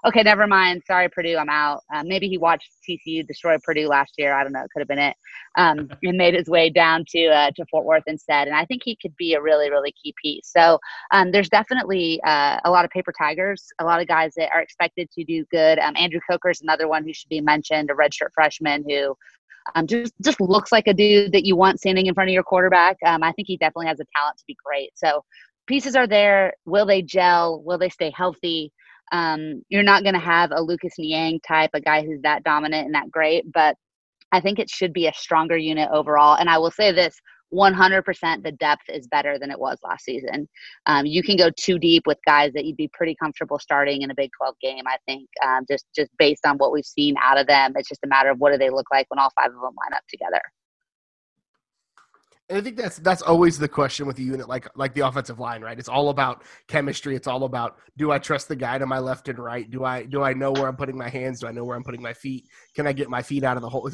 "Okay, 0.05 0.23
never 0.23 0.47
mind. 0.47 0.83
Sorry, 0.85 1.09
Purdue, 1.09 1.37
I'm 1.37 1.49
out." 1.49 1.81
Um, 1.93 2.07
maybe 2.07 2.29
he 2.29 2.37
watched 2.37 2.69
TCU 2.87 3.27
destroy 3.27 3.57
Purdue 3.63 3.87
last 3.87 4.13
year. 4.17 4.33
I 4.33 4.43
don't 4.43 4.53
know. 4.53 4.61
It 4.61 4.69
could 4.71 4.79
have 4.79 4.87
been 4.87 4.99
it. 4.99 5.17
Um, 5.57 5.89
and 6.03 6.17
made 6.17 6.35
his 6.35 6.47
way 6.47 6.69
down 6.69 7.03
to 7.09 7.27
uh, 7.27 7.51
to 7.55 7.65
Fort 7.69 7.85
Worth 7.85 8.03
instead. 8.07 8.47
And 8.47 8.55
I 8.55 8.65
think 8.65 8.83
he 8.85 8.95
could 9.01 9.15
be 9.17 9.33
a 9.33 9.41
really 9.41 9.69
really 9.69 9.93
key 10.01 10.13
piece. 10.21 10.49
So 10.51 10.79
um, 11.11 11.31
there's 11.31 11.49
definitely 11.49 12.21
uh, 12.25 12.59
a 12.63 12.71
lot 12.71 12.85
of 12.85 12.91
paper 12.91 13.11
tigers, 13.17 13.65
a 13.79 13.83
lot 13.83 14.01
of 14.01 14.07
guys 14.07 14.33
that 14.37 14.49
are 14.53 14.61
expected 14.61 15.09
to 15.11 15.25
do 15.25 15.43
good. 15.51 15.79
Um, 15.79 15.95
Andrew 15.97 16.21
Coker 16.29 16.51
is 16.51 16.61
another 16.61 16.87
one 16.87 17.03
who 17.03 17.13
should 17.13 17.29
be 17.29 17.41
mentioned, 17.41 17.89
a 17.89 17.93
redshirt 17.93 18.31
freshman 18.33 18.85
who 18.87 19.17
um, 19.75 19.87
just 19.87 20.13
just 20.21 20.41
looks 20.41 20.71
like 20.71 20.87
a 20.87 20.93
dude 20.93 21.31
that 21.31 21.45
you 21.45 21.55
want 21.55 21.79
standing 21.79 22.07
in 22.07 22.13
front 22.13 22.29
of 22.29 22.33
your 22.33 22.43
quarterback. 22.43 22.97
Um, 23.05 23.23
I 23.23 23.31
think 23.33 23.47
he 23.47 23.57
definitely 23.57 23.87
has 23.87 23.97
the 23.97 24.05
talent 24.15 24.37
to 24.37 24.43
be 24.47 24.57
great. 24.63 24.91
So 24.95 25.23
pieces 25.67 25.95
are 25.95 26.07
there. 26.07 26.53
Will 26.65 26.85
they 26.85 27.01
gel? 27.01 27.61
Will 27.63 27.77
they 27.77 27.89
stay 27.89 28.11
healthy? 28.15 28.71
Um, 29.11 29.63
you're 29.69 29.83
not 29.83 30.03
going 30.03 30.13
to 30.13 30.19
have 30.19 30.51
a 30.51 30.61
Lucas 30.61 30.93
Niang 30.99 31.39
type, 31.47 31.71
a 31.73 31.81
guy 31.81 32.03
who's 32.05 32.21
that 32.21 32.43
dominant 32.43 32.85
and 32.85 32.95
that 32.95 33.09
great, 33.09 33.51
but 33.51 33.75
I 34.31 34.39
think 34.39 34.59
it 34.59 34.69
should 34.69 34.93
be 34.93 35.07
a 35.07 35.13
stronger 35.13 35.57
unit 35.57 35.89
overall. 35.91 36.35
And 36.35 36.49
I 36.49 36.59
will 36.59 36.71
say 36.71 36.91
this 36.91 37.19
100% 37.53 38.43
the 38.43 38.51
depth 38.51 38.83
is 38.89 39.07
better 39.07 39.39
than 39.39 39.51
it 39.51 39.59
was 39.59 39.77
last 39.83 40.05
season. 40.05 40.47
Um, 40.85 41.05
you 41.05 41.23
can 41.23 41.35
go 41.35 41.49
too 41.57 41.79
deep 41.79 42.03
with 42.05 42.17
guys 42.25 42.53
that 42.53 42.65
you'd 42.65 42.77
be 42.77 42.89
pretty 42.93 43.15
comfortable 43.15 43.59
starting 43.59 44.01
in 44.01 44.11
a 44.11 44.15
Big 44.15 44.29
12 44.37 44.55
game. 44.61 44.83
I 44.87 44.97
think 45.05 45.27
um, 45.45 45.65
just 45.69 45.85
just 45.95 46.11
based 46.17 46.45
on 46.45 46.57
what 46.57 46.71
we've 46.71 46.85
seen 46.85 47.15
out 47.21 47.39
of 47.39 47.47
them, 47.47 47.73
it's 47.75 47.89
just 47.89 48.03
a 48.03 48.07
matter 48.07 48.29
of 48.29 48.39
what 48.39 48.51
do 48.51 48.57
they 48.57 48.69
look 48.69 48.87
like 48.91 49.05
when 49.09 49.19
all 49.19 49.31
five 49.35 49.47
of 49.47 49.53
them 49.53 49.61
line 49.61 49.93
up 49.95 50.03
together. 50.09 50.41
And 52.49 52.57
I 52.57 52.61
think 52.61 52.77
that's 52.77 52.97
that's 52.97 53.21
always 53.21 53.59
the 53.59 53.67
question 53.67 54.07
with 54.07 54.17
a 54.17 54.23
unit 54.23 54.49
like 54.49 54.67
like 54.75 54.95
the 54.95 55.01
offensive 55.01 55.37
line, 55.37 55.61
right? 55.61 55.77
It's 55.77 55.87
all 55.87 56.09
about 56.09 56.43
chemistry. 56.67 57.15
It's 57.15 57.27
all 57.27 57.43
about 57.43 57.77
do 57.95 58.11
I 58.11 58.17
trust 58.17 58.47
the 58.47 58.55
guy 58.55 58.79
to 58.79 58.87
my 58.87 58.97
left 58.97 59.29
and 59.29 59.37
right? 59.37 59.69
Do 59.69 59.85
I 59.85 60.03
do 60.03 60.23
I 60.23 60.33
know 60.33 60.51
where 60.51 60.67
I'm 60.67 60.75
putting 60.75 60.97
my 60.97 61.09
hands? 61.09 61.41
Do 61.41 61.47
I 61.47 61.51
know 61.51 61.63
where 61.63 61.77
I'm 61.77 61.83
putting 61.83 62.01
my 62.01 62.13
feet? 62.13 62.45
Can 62.73 62.87
I 62.87 62.93
get 62.93 63.07
my 63.07 63.21
feet 63.21 63.43
out 63.43 63.55
of 63.55 63.61
the 63.61 63.69
hole? 63.69 63.87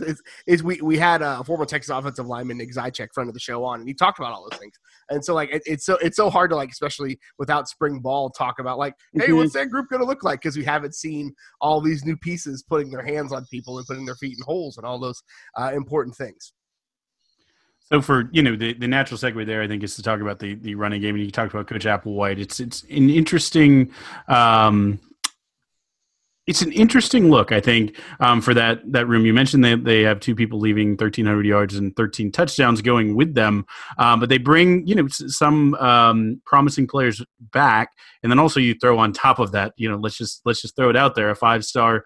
Is 0.48 0.64
we 0.64 0.80
we 0.82 0.98
had 0.98 1.22
a 1.22 1.44
former 1.44 1.66
Texas 1.66 1.90
offensive 1.90 2.28
lineman 2.28 2.58
Nick 2.58 2.74
Zychek, 2.74 3.10
friend 3.14 3.30
of 3.30 3.34
the 3.34 3.42
show, 3.42 3.66
on, 3.66 3.82
and 3.82 3.90
he 3.90 3.94
talked 3.94 4.20
about 4.20 4.32
all 4.32 4.48
those 4.50 4.58
things. 4.58 4.76
And 5.10 5.24
so 5.24 5.34
like 5.34 5.52
it, 5.52 5.62
it's 5.66 5.86
so 5.86 5.98
it's 5.98 6.16
so 6.16 6.30
hard 6.30 6.50
to 6.52 6.56
like, 6.56 6.72
especially 6.72 7.20
without 7.38 7.68
spring 7.68 8.00
ball, 8.00 8.30
talk 8.30 8.60
about 8.60 8.78
like, 8.78 8.94
hey, 9.14 9.26
mm-hmm. 9.26 9.36
what's 9.36 9.54
that 9.54 9.70
group 9.70 9.90
going 9.90 10.02
to 10.02 10.08
look 10.08 10.24
like? 10.24 10.40
Because 10.40 10.56
we 10.56 10.64
haven't 10.64 10.96
seen 10.96 11.34
all 11.60 11.82
these 11.82 12.06
new 12.06 12.16
pieces 12.16 12.64
putting 12.64 12.90
their 12.90 13.04
hands 13.04 13.34
on 13.34 13.46
people 13.52 13.80
and 13.80 13.86
putting 13.86 14.06
their 14.06 14.16
feet 14.16 14.38
in 14.38 14.46
holes 14.46 14.78
and 14.78 14.86
all 14.86 14.98
those 14.98 15.22
uh, 15.58 15.72
important 15.74 16.16
things. 16.16 16.54
So 17.86 18.02
for 18.02 18.30
you 18.32 18.42
know 18.42 18.56
the, 18.56 18.74
the 18.74 18.88
natural 18.88 19.18
segue 19.18 19.46
there, 19.46 19.62
I 19.62 19.68
think 19.68 19.84
is 19.84 19.96
to 19.96 20.04
talk 20.04 20.20
about 20.20 20.40
the, 20.40 20.56
the 20.56 20.76
running 20.76 21.02
game, 21.02 21.16
and 21.16 21.24
you 21.24 21.32
talked 21.32 21.54
about 21.54 21.68
Coach 21.68 21.86
Applewhite. 21.86 22.40
It's 22.40 22.60
it's 22.60 22.84
an 22.84 23.10
interesting 23.10 23.92
um, 24.28 25.00
it's 26.48 26.62
an 26.62 26.72
interesting 26.74 27.32
look, 27.32 27.52
I 27.52 27.60
think, 27.60 28.00
um, 28.20 28.40
for 28.40 28.54
that 28.54 28.80
that 28.92 29.08
room. 29.08 29.26
You 29.26 29.34
mentioned 29.34 29.64
they 29.64 29.76
they 29.76 30.02
have 30.02 30.20
two 30.20 30.36
people 30.36 30.60
leaving 30.60 30.90
1,300 30.90 31.46
yards 31.46 31.76
and 31.76 31.96
13 31.96 32.32
touchdowns 32.32 32.82
going 32.82 33.16
with 33.16 33.34
them, 33.34 33.66
um, 33.98 34.20
but 34.20 34.30
they 34.30 34.38
bring 34.38 34.86
you 34.88 34.96
know 34.96 35.08
some 35.08 35.74
um, 35.76 36.42
promising 36.46 36.88
players 36.88 37.24
back, 37.52 37.90
and 38.22 38.32
then 38.32 38.40
also 38.40 38.60
you 38.60 38.76
throw 38.76 39.00
on 39.00 39.12
top 39.12 39.40
of 39.40 39.52
that, 39.54 39.74
you 39.78 39.90
know, 39.90 39.98
let's 39.98 40.18
just 40.18 40.42
let's 40.46 40.62
just 40.62 40.76
throw 40.76 40.90
it 40.90 40.96
out 40.96 41.16
there, 41.16 41.30
a 41.30 41.36
five 41.36 41.66
star 41.66 42.04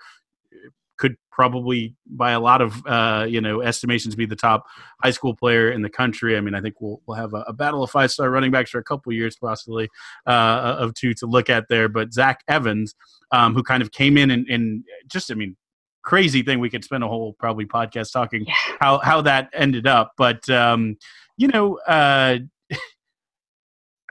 probably, 1.39 1.95
by 2.06 2.32
a 2.32 2.39
lot 2.41 2.62
of 2.62 2.86
uh, 2.86 3.25
you 3.25 3.39
know 3.39 3.62
estimations, 3.62 4.13
be 4.13 4.25
the 4.25 4.36
top 4.36 4.65
high 5.02 5.12
school 5.12 5.34
player 5.34 5.71
in 5.71 5.82
the 5.82 5.89
country. 5.89 6.36
I 6.36 6.41
mean, 6.41 6.54
I 6.54 6.60
think 6.60 6.82
we'll 6.82 7.02
we'll 7.06 7.15
have 7.15 7.34
a, 7.34 7.45
a 7.47 7.54
battle 7.54 7.82
of 7.82 7.89
five 7.89 8.12
star 8.12 8.30
running 8.30 8.52
backs 8.52 8.71
for 8.71 8.78
a 8.78 8.84
couple 8.84 9.13
years, 9.13 9.38
possibly 9.38 9.88
uh, 10.28 10.75
of 10.80 10.93
two 10.95 11.13
to 11.13 11.25
look 11.25 11.49
at 11.49 11.69
there. 11.69 11.88
But 11.88 12.12
Zach 12.12 12.41
Evans, 12.49 12.93
um, 13.32 13.54
who 13.54 13.63
kind 13.63 13.82
of 13.82 13.93
came 13.93 14.17
in 14.17 14.32
and, 14.32 14.49
and 14.49 14.84
just, 15.08 15.32
I 15.32 15.36
mean, 15.36 15.56
crazy 16.04 16.41
thing. 16.41 16.60
We 16.60 16.69
could 16.69 16.84
spend 16.84 17.06
a 17.06 17.08
whole 17.08 17.38
probably 17.39 17.65
podcast 17.65 18.12
talking 18.12 18.43
yeah. 18.45 18.54
how 18.82 18.97
how 18.97 19.21
that 19.21 19.49
ended 19.54 19.88
up, 19.88 20.12
but 20.17 20.49
um, 20.49 20.97
you 21.38 21.47
know. 21.47 21.78
Uh, 21.88 22.39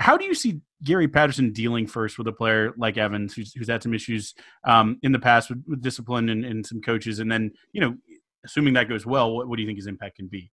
how 0.00 0.16
do 0.16 0.24
you 0.24 0.34
see 0.34 0.60
Gary 0.84 1.08
Patterson 1.08 1.52
dealing 1.52 1.86
first 1.86 2.18
with 2.18 2.28
a 2.28 2.32
player 2.32 2.72
like 2.76 2.96
Evans, 2.96 3.34
who's, 3.34 3.52
who's 3.52 3.68
had 3.68 3.82
some 3.82 3.94
issues 3.94 4.34
um, 4.64 4.98
in 5.02 5.12
the 5.12 5.18
past 5.18 5.48
with, 5.48 5.62
with 5.66 5.82
discipline 5.82 6.28
and, 6.28 6.44
and, 6.44 6.64
some 6.64 6.80
coaches, 6.80 7.18
and 7.18 7.30
then 7.30 7.50
you 7.72 7.80
know, 7.80 7.96
assuming 8.44 8.74
that 8.74 8.88
goes 8.88 9.04
well, 9.04 9.34
what, 9.34 9.48
what 9.48 9.56
do 9.56 9.62
you 9.62 9.68
think 9.68 9.78
his 9.78 9.86
impact 9.86 10.16
can 10.16 10.28
be? 10.28 10.50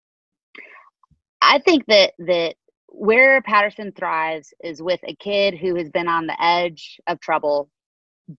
I 1.42 1.60
think 1.60 1.86
that 1.88 2.14
that 2.20 2.56
where 2.88 3.42
Patterson 3.42 3.92
thrives 3.92 4.54
is 4.64 4.82
with 4.82 5.00
a 5.04 5.16
kid 5.16 5.56
who 5.56 5.76
has 5.76 5.90
been 5.90 6.08
on 6.08 6.28
the 6.28 6.42
edge 6.42 7.00
of 7.08 7.20
trouble, 7.20 7.70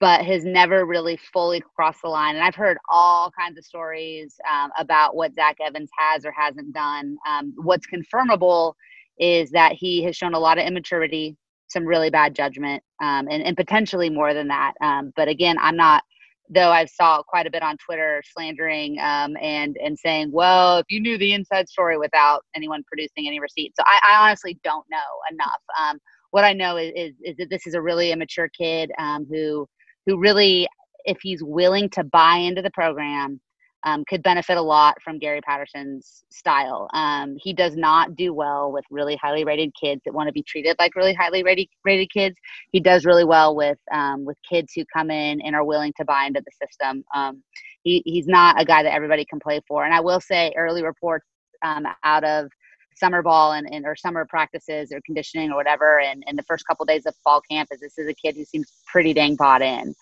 but 0.01 0.25
has 0.25 0.45
never 0.45 0.87
really 0.87 1.19
fully 1.33 1.63
crossed 1.77 2.03
the 2.03 2.09
line. 2.09 2.37
And 2.37 2.45
I've 2.45 2.55
heard 2.55 2.79
all 2.89 3.31
kinds 3.33 3.59
of 3.59 3.65
stories 3.65 4.37
um, 4.51 4.71
about 4.79 5.17
what 5.17 5.35
Zach 5.35 5.57
Evans 5.61 5.91
has 5.99 6.25
or 6.25 6.33
hasn't 6.33 6.73
done. 6.73 7.17
Um, 7.29 7.53
what's 7.57 7.87
confirmable 7.87 8.75
is 9.19 9.51
that 9.51 9.73
he 9.73 10.03
has 10.05 10.17
shown 10.17 10.35
a 10.35 10.39
lot 10.39 10.59
of 10.59 10.67
immaturity 10.67 11.37
some 11.75 11.85
really 11.85 12.09
bad 12.09 12.35
judgment 12.35 12.83
um, 13.03 13.29
and, 13.31 13.43
and 13.43 13.57
potentially 13.57 14.09
more 14.09 14.33
than 14.33 14.49
that. 14.49 14.73
Um, 14.81 15.13
but 15.15 15.29
again, 15.29 15.57
I'm 15.61 15.77
not, 15.77 16.03
though 16.49 16.71
I've 16.71 16.89
saw 16.89 17.23
quite 17.23 17.47
a 17.47 17.51
bit 17.51 17.63
on 17.63 17.77
Twitter 17.77 18.23
slandering 18.33 18.99
um, 19.01 19.37
and, 19.43 19.77
and 19.77 19.99
saying, 19.99 20.31
well, 20.33 20.79
if 20.79 20.87
you 20.89 21.01
knew 21.01 21.19
the 21.19 21.35
inside 21.35 21.69
story 21.69 21.99
without 21.99 22.45
anyone 22.57 22.83
producing 22.87 23.27
any 23.27 23.41
receipts. 23.41 23.77
So 23.77 23.85
I, 23.87 24.01
I 24.09 24.27
honestly 24.27 24.59
don't 24.65 24.87
know 24.91 24.99
enough. 25.31 25.61
Um, 25.79 25.99
what 26.31 26.45
I 26.45 26.55
know 26.55 26.79
is, 26.79 26.93
is, 26.97 27.13
is, 27.23 27.37
that 27.37 27.51
this 27.51 27.67
is 27.67 27.75
a 27.75 27.83
really 27.83 28.11
immature 28.11 28.49
kid 28.49 28.91
um, 28.99 29.27
who, 29.31 29.69
who 30.07 30.19
really, 30.19 30.67
if 31.05 31.19
he's 31.23 31.43
willing 31.43 31.91
to 31.91 32.05
buy 32.05 32.37
into 32.37 32.63
the 32.63 32.71
program, 32.71 33.41
um, 33.85 34.05
could 34.09 34.23
benefit 34.23 34.57
a 34.57 34.63
lot 34.63 35.01
from 35.03 35.19
Gary 35.19 35.41
Patterson's 35.43 36.25
style. 36.31 36.89
Um, 36.95 37.37
he 37.39 37.53
does 37.53 37.77
not 37.77 38.17
do 38.17 38.33
well 38.33 38.73
with 38.73 38.85
really 38.91 39.17
highly 39.17 39.45
rated 39.45 39.73
kids 39.79 40.01
that 40.05 40.15
want 40.15 40.27
to 40.29 40.33
be 40.33 40.43
treated 40.43 40.77
like 40.79 40.97
really 40.97 41.15
highly 41.15 41.43
rated, 41.43 41.69
rated 41.85 42.11
kids. 42.11 42.37
He 42.73 42.81
does 42.81 43.05
really 43.05 43.25
well 43.25 43.55
with 43.55 43.79
um, 43.93 44.25
with 44.25 44.39
kids 44.49 44.73
who 44.75 44.85
come 44.93 45.11
in 45.11 45.41
and 45.43 45.55
are 45.55 45.65
willing 45.65 45.93
to 45.99 46.05
buy 46.05 46.25
into 46.25 46.41
the 46.41 46.67
system. 46.67 47.05
Um, 47.15 47.43
he, 47.83 48.03
he's 48.07 48.27
not 48.27 48.61
a 48.61 48.65
guy 48.65 48.83
that 48.83 48.95
everybody 48.95 49.27
can 49.27 49.39
play 49.39 49.61
for. 49.69 49.85
And 49.85 49.95
I 49.95 50.01
will 50.01 50.21
say, 50.21 50.53
early 50.57 50.83
reports 50.83 51.27
um, 51.63 51.87
out 52.03 52.25
of 52.25 52.51
summer 52.97 53.23
ball 53.23 53.53
and, 53.53 53.69
and 53.71 53.85
or 53.85 53.97
summer 53.97 54.25
practices 54.25 54.93
or 54.93 55.01
conditioning 55.05 55.51
or 55.51 55.57
whatever, 55.57 56.01
and, 56.01 56.25
and 56.27 56.39
the 56.39 56.45
first 56.45 56.67
couple 56.67 56.87
days 56.87 57.05
of 57.07 57.15
fall 57.23 57.43
camp 57.51 57.69
is 57.73 57.81
this 57.81 57.99
is 57.99 58.09
a 58.09 58.15
kid 58.15 58.35
who 58.35 58.45
seems 58.45 58.73
pretty 58.87 59.13
dang 59.13 59.37
bought 59.37 59.61
in. 59.61 59.95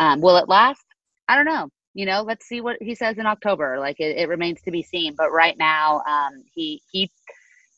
Um, 0.00 0.20
will 0.20 0.36
it 0.38 0.48
last? 0.48 0.84
I 1.28 1.36
don't 1.36 1.44
know 1.44 1.70
you 1.98 2.06
know, 2.06 2.22
let's 2.22 2.46
see 2.46 2.60
what 2.60 2.76
he 2.80 2.94
says 2.94 3.18
in 3.18 3.26
October. 3.26 3.80
Like 3.80 3.98
it, 3.98 4.16
it 4.16 4.28
remains 4.28 4.62
to 4.62 4.70
be 4.70 4.84
seen. 4.84 5.16
But 5.18 5.32
right 5.32 5.58
now, 5.58 6.00
um, 6.08 6.44
he 6.54 6.80
he 6.92 7.10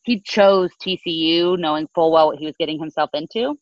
he 0.03 0.21
chose 0.21 0.69
TCU 0.83 1.59
knowing 1.59 1.89
full 1.95 2.13
well 2.13 2.27
what 2.27 2.39
he 2.39 2.45
was 2.45 2.55
getting 2.61 2.79
himself 2.79 3.09
into. 3.15 3.59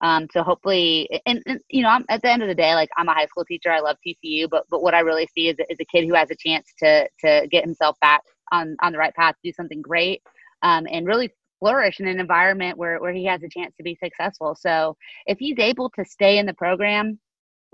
Um, 0.00 0.26
so 0.32 0.42
hopefully, 0.42 1.08
and, 1.26 1.42
and, 1.46 1.60
you 1.68 1.82
know, 1.82 1.90
I'm, 1.90 2.04
at 2.08 2.22
the 2.22 2.30
end 2.30 2.42
of 2.42 2.48
the 2.48 2.54
day, 2.54 2.74
like 2.74 2.88
I'm 2.96 3.08
a 3.10 3.14
high 3.14 3.26
school 3.26 3.44
teacher. 3.44 3.70
I 3.70 3.80
love 3.80 3.98
TCU, 4.06 4.48
but 4.48 4.64
but 4.70 4.82
what 4.82 4.94
I 4.94 5.00
really 5.00 5.28
see 5.34 5.48
is, 5.48 5.56
is 5.68 5.76
a 5.78 5.84
kid 5.84 6.06
who 6.06 6.14
has 6.14 6.30
a 6.30 6.34
chance 6.34 6.66
to 6.78 7.06
to 7.20 7.46
get 7.50 7.62
himself 7.62 7.98
back 8.00 8.22
on 8.52 8.76
on 8.80 8.92
the 8.92 8.98
right 8.98 9.14
path, 9.14 9.34
do 9.44 9.52
something 9.52 9.82
great, 9.82 10.22
um, 10.62 10.86
and 10.90 11.06
really 11.06 11.30
flourish 11.60 12.00
in 12.00 12.08
an 12.08 12.20
environment 12.20 12.78
where 12.78 12.98
where 13.00 13.12
he 13.12 13.26
has 13.26 13.42
a 13.42 13.50
chance 13.50 13.74
to 13.76 13.82
be 13.82 13.98
successful. 14.02 14.56
So 14.58 14.96
if 15.26 15.38
he's 15.38 15.58
able 15.58 15.90
to 15.90 16.06
stay 16.06 16.38
in 16.38 16.46
the 16.46 16.54
program 16.54 17.18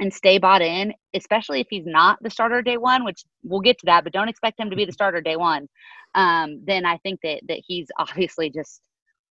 and 0.01 0.13
stay 0.13 0.39
bought 0.39 0.63
in, 0.63 0.93
especially 1.15 1.61
if 1.61 1.67
he's 1.71 1.87
not 1.87 2.19
the 2.23 2.31
starter 2.31 2.63
day 2.63 2.79
one, 2.79 3.05
which 3.05 3.25
we'll 3.45 3.61
get 3.61 3.79
to 3.79 3.87
that, 3.87 4.03
but 4.03 4.13
don't 4.13 4.29
expect 4.29 4.59
him 4.59 4.71
to 4.71 4.77
be 4.77 4.85
the 4.85 4.93
starter 4.93 5.21
day 5.21 5.37
one. 5.37 5.69
Um, 6.15 6.63
then 6.65 6.85
I 6.87 6.97
think 6.99 7.21
that 7.23 7.43
that 7.49 7.61
he's 7.65 7.89
obviously 7.99 8.51
just 8.51 8.81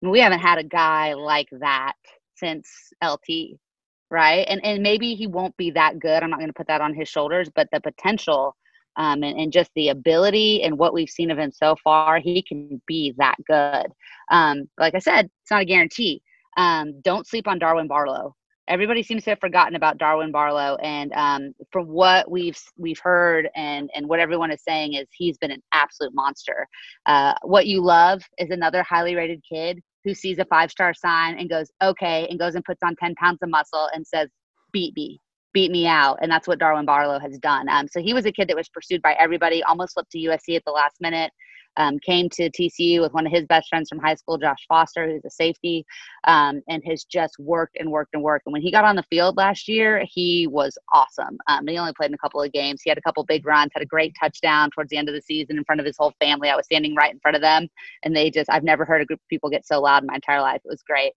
we 0.00 0.20
haven't 0.20 0.40
had 0.40 0.58
a 0.58 0.64
guy 0.64 1.14
like 1.14 1.48
that 1.60 1.94
since 2.34 2.68
LT, 3.02 3.58
right? 4.10 4.46
And 4.48 4.64
and 4.64 4.82
maybe 4.82 5.14
he 5.14 5.26
won't 5.26 5.56
be 5.56 5.70
that 5.72 5.98
good. 5.98 6.22
I'm 6.22 6.30
not 6.30 6.40
going 6.40 6.50
to 6.50 6.54
put 6.54 6.68
that 6.68 6.80
on 6.80 6.94
his 6.94 7.08
shoulders, 7.08 7.48
but 7.54 7.68
the 7.72 7.80
potential 7.80 8.56
um, 8.96 9.22
and, 9.22 9.38
and 9.38 9.52
just 9.52 9.70
the 9.74 9.88
ability 9.88 10.62
and 10.62 10.78
what 10.78 10.94
we've 10.94 11.10
seen 11.10 11.30
of 11.30 11.38
him 11.38 11.50
so 11.50 11.76
far, 11.82 12.20
he 12.20 12.42
can 12.42 12.80
be 12.86 13.12
that 13.18 13.36
good. 13.46 13.86
Um, 14.30 14.68
like 14.78 14.94
I 14.94 15.00
said, 15.00 15.26
it's 15.42 15.50
not 15.50 15.62
a 15.62 15.66
guarantee. 15.66 16.22
Um, 16.56 17.00
don't 17.02 17.26
sleep 17.26 17.48
on 17.48 17.58
Darwin 17.58 17.88
Barlow. 17.88 18.36
Everybody 18.68 19.02
seems 19.02 19.24
to 19.24 19.30
have 19.30 19.40
forgotten 19.40 19.76
about 19.76 19.98
Darwin 19.98 20.32
Barlow, 20.32 20.76
and 20.76 21.12
um, 21.12 21.54
from 21.70 21.86
what 21.86 22.30
we've 22.30 22.58
we've 22.78 22.98
heard 22.98 23.48
and 23.54 23.90
and 23.94 24.08
what 24.08 24.20
everyone 24.20 24.50
is 24.50 24.62
saying 24.66 24.94
is 24.94 25.06
he's 25.12 25.36
been 25.36 25.50
an 25.50 25.62
absolute 25.72 26.14
monster. 26.14 26.66
Uh, 27.06 27.34
what 27.42 27.66
you 27.66 27.82
love 27.82 28.22
is 28.38 28.50
another 28.50 28.82
highly 28.82 29.14
rated 29.14 29.42
kid 29.50 29.80
who 30.04 30.14
sees 30.14 30.38
a 30.38 30.44
five 30.46 30.70
star 30.70 30.94
sign 30.94 31.38
and 31.38 31.50
goes 31.50 31.70
okay, 31.82 32.26
and 32.30 32.38
goes 32.38 32.54
and 32.54 32.64
puts 32.64 32.82
on 32.82 32.96
ten 32.96 33.14
pounds 33.16 33.38
of 33.42 33.50
muscle 33.50 33.88
and 33.92 34.06
says, 34.06 34.30
"Beat 34.72 34.96
me, 34.96 35.20
beat 35.52 35.70
me 35.70 35.86
out. 35.86 36.18
And 36.20 36.30
that's 36.30 36.48
what 36.48 36.58
Darwin 36.58 36.84
Barlow 36.84 37.18
has 37.18 37.38
done. 37.38 37.68
Um, 37.68 37.86
so 37.88 38.00
he 38.00 38.14
was 38.14 38.26
a 38.26 38.32
kid 38.32 38.48
that 38.48 38.56
was 38.56 38.68
pursued 38.68 39.02
by 39.02 39.14
everybody, 39.14 39.62
almost 39.62 39.94
flipped 39.94 40.10
to 40.12 40.18
USC 40.18 40.56
at 40.56 40.64
the 40.66 40.72
last 40.72 40.96
minute 41.00 41.32
um, 41.76 41.98
came 42.00 42.28
to 42.30 42.50
TCU 42.50 43.00
with 43.00 43.12
one 43.12 43.26
of 43.26 43.32
his 43.32 43.46
best 43.46 43.68
friends 43.68 43.88
from 43.88 43.98
high 43.98 44.14
school, 44.14 44.38
Josh 44.38 44.64
Foster, 44.68 45.06
who's 45.06 45.24
a 45.24 45.30
safety, 45.30 45.84
um, 46.24 46.60
and 46.68 46.82
has 46.86 47.04
just 47.04 47.34
worked 47.38 47.76
and 47.78 47.90
worked 47.90 48.14
and 48.14 48.22
worked. 48.22 48.46
And 48.46 48.52
when 48.52 48.62
he 48.62 48.70
got 48.70 48.84
on 48.84 48.96
the 48.96 49.04
field 49.04 49.36
last 49.36 49.68
year, 49.68 50.04
he 50.08 50.46
was 50.46 50.76
awesome. 50.92 51.38
Um, 51.48 51.66
he 51.66 51.78
only 51.78 51.92
played 51.94 52.10
in 52.10 52.14
a 52.14 52.18
couple 52.18 52.42
of 52.42 52.52
games. 52.52 52.80
He 52.82 52.90
had 52.90 52.98
a 52.98 53.02
couple 53.02 53.24
big 53.24 53.46
runs, 53.46 53.70
had 53.74 53.82
a 53.82 53.86
great 53.86 54.14
touchdown 54.20 54.70
towards 54.74 54.90
the 54.90 54.96
end 54.96 55.08
of 55.08 55.14
the 55.14 55.22
season 55.22 55.58
in 55.58 55.64
front 55.64 55.80
of 55.80 55.86
his 55.86 55.96
whole 55.98 56.12
family. 56.20 56.48
I 56.48 56.56
was 56.56 56.66
standing 56.66 56.94
right 56.94 57.12
in 57.12 57.20
front 57.20 57.36
of 57.36 57.42
them, 57.42 57.68
and 58.04 58.14
they 58.14 58.30
just, 58.30 58.50
I've 58.50 58.64
never 58.64 58.84
heard 58.84 59.02
a 59.02 59.06
group 59.06 59.20
of 59.20 59.28
people 59.28 59.50
get 59.50 59.66
so 59.66 59.80
loud 59.80 60.02
in 60.02 60.06
my 60.06 60.14
entire 60.14 60.40
life. 60.40 60.60
It 60.64 60.68
was 60.68 60.82
great. 60.82 61.12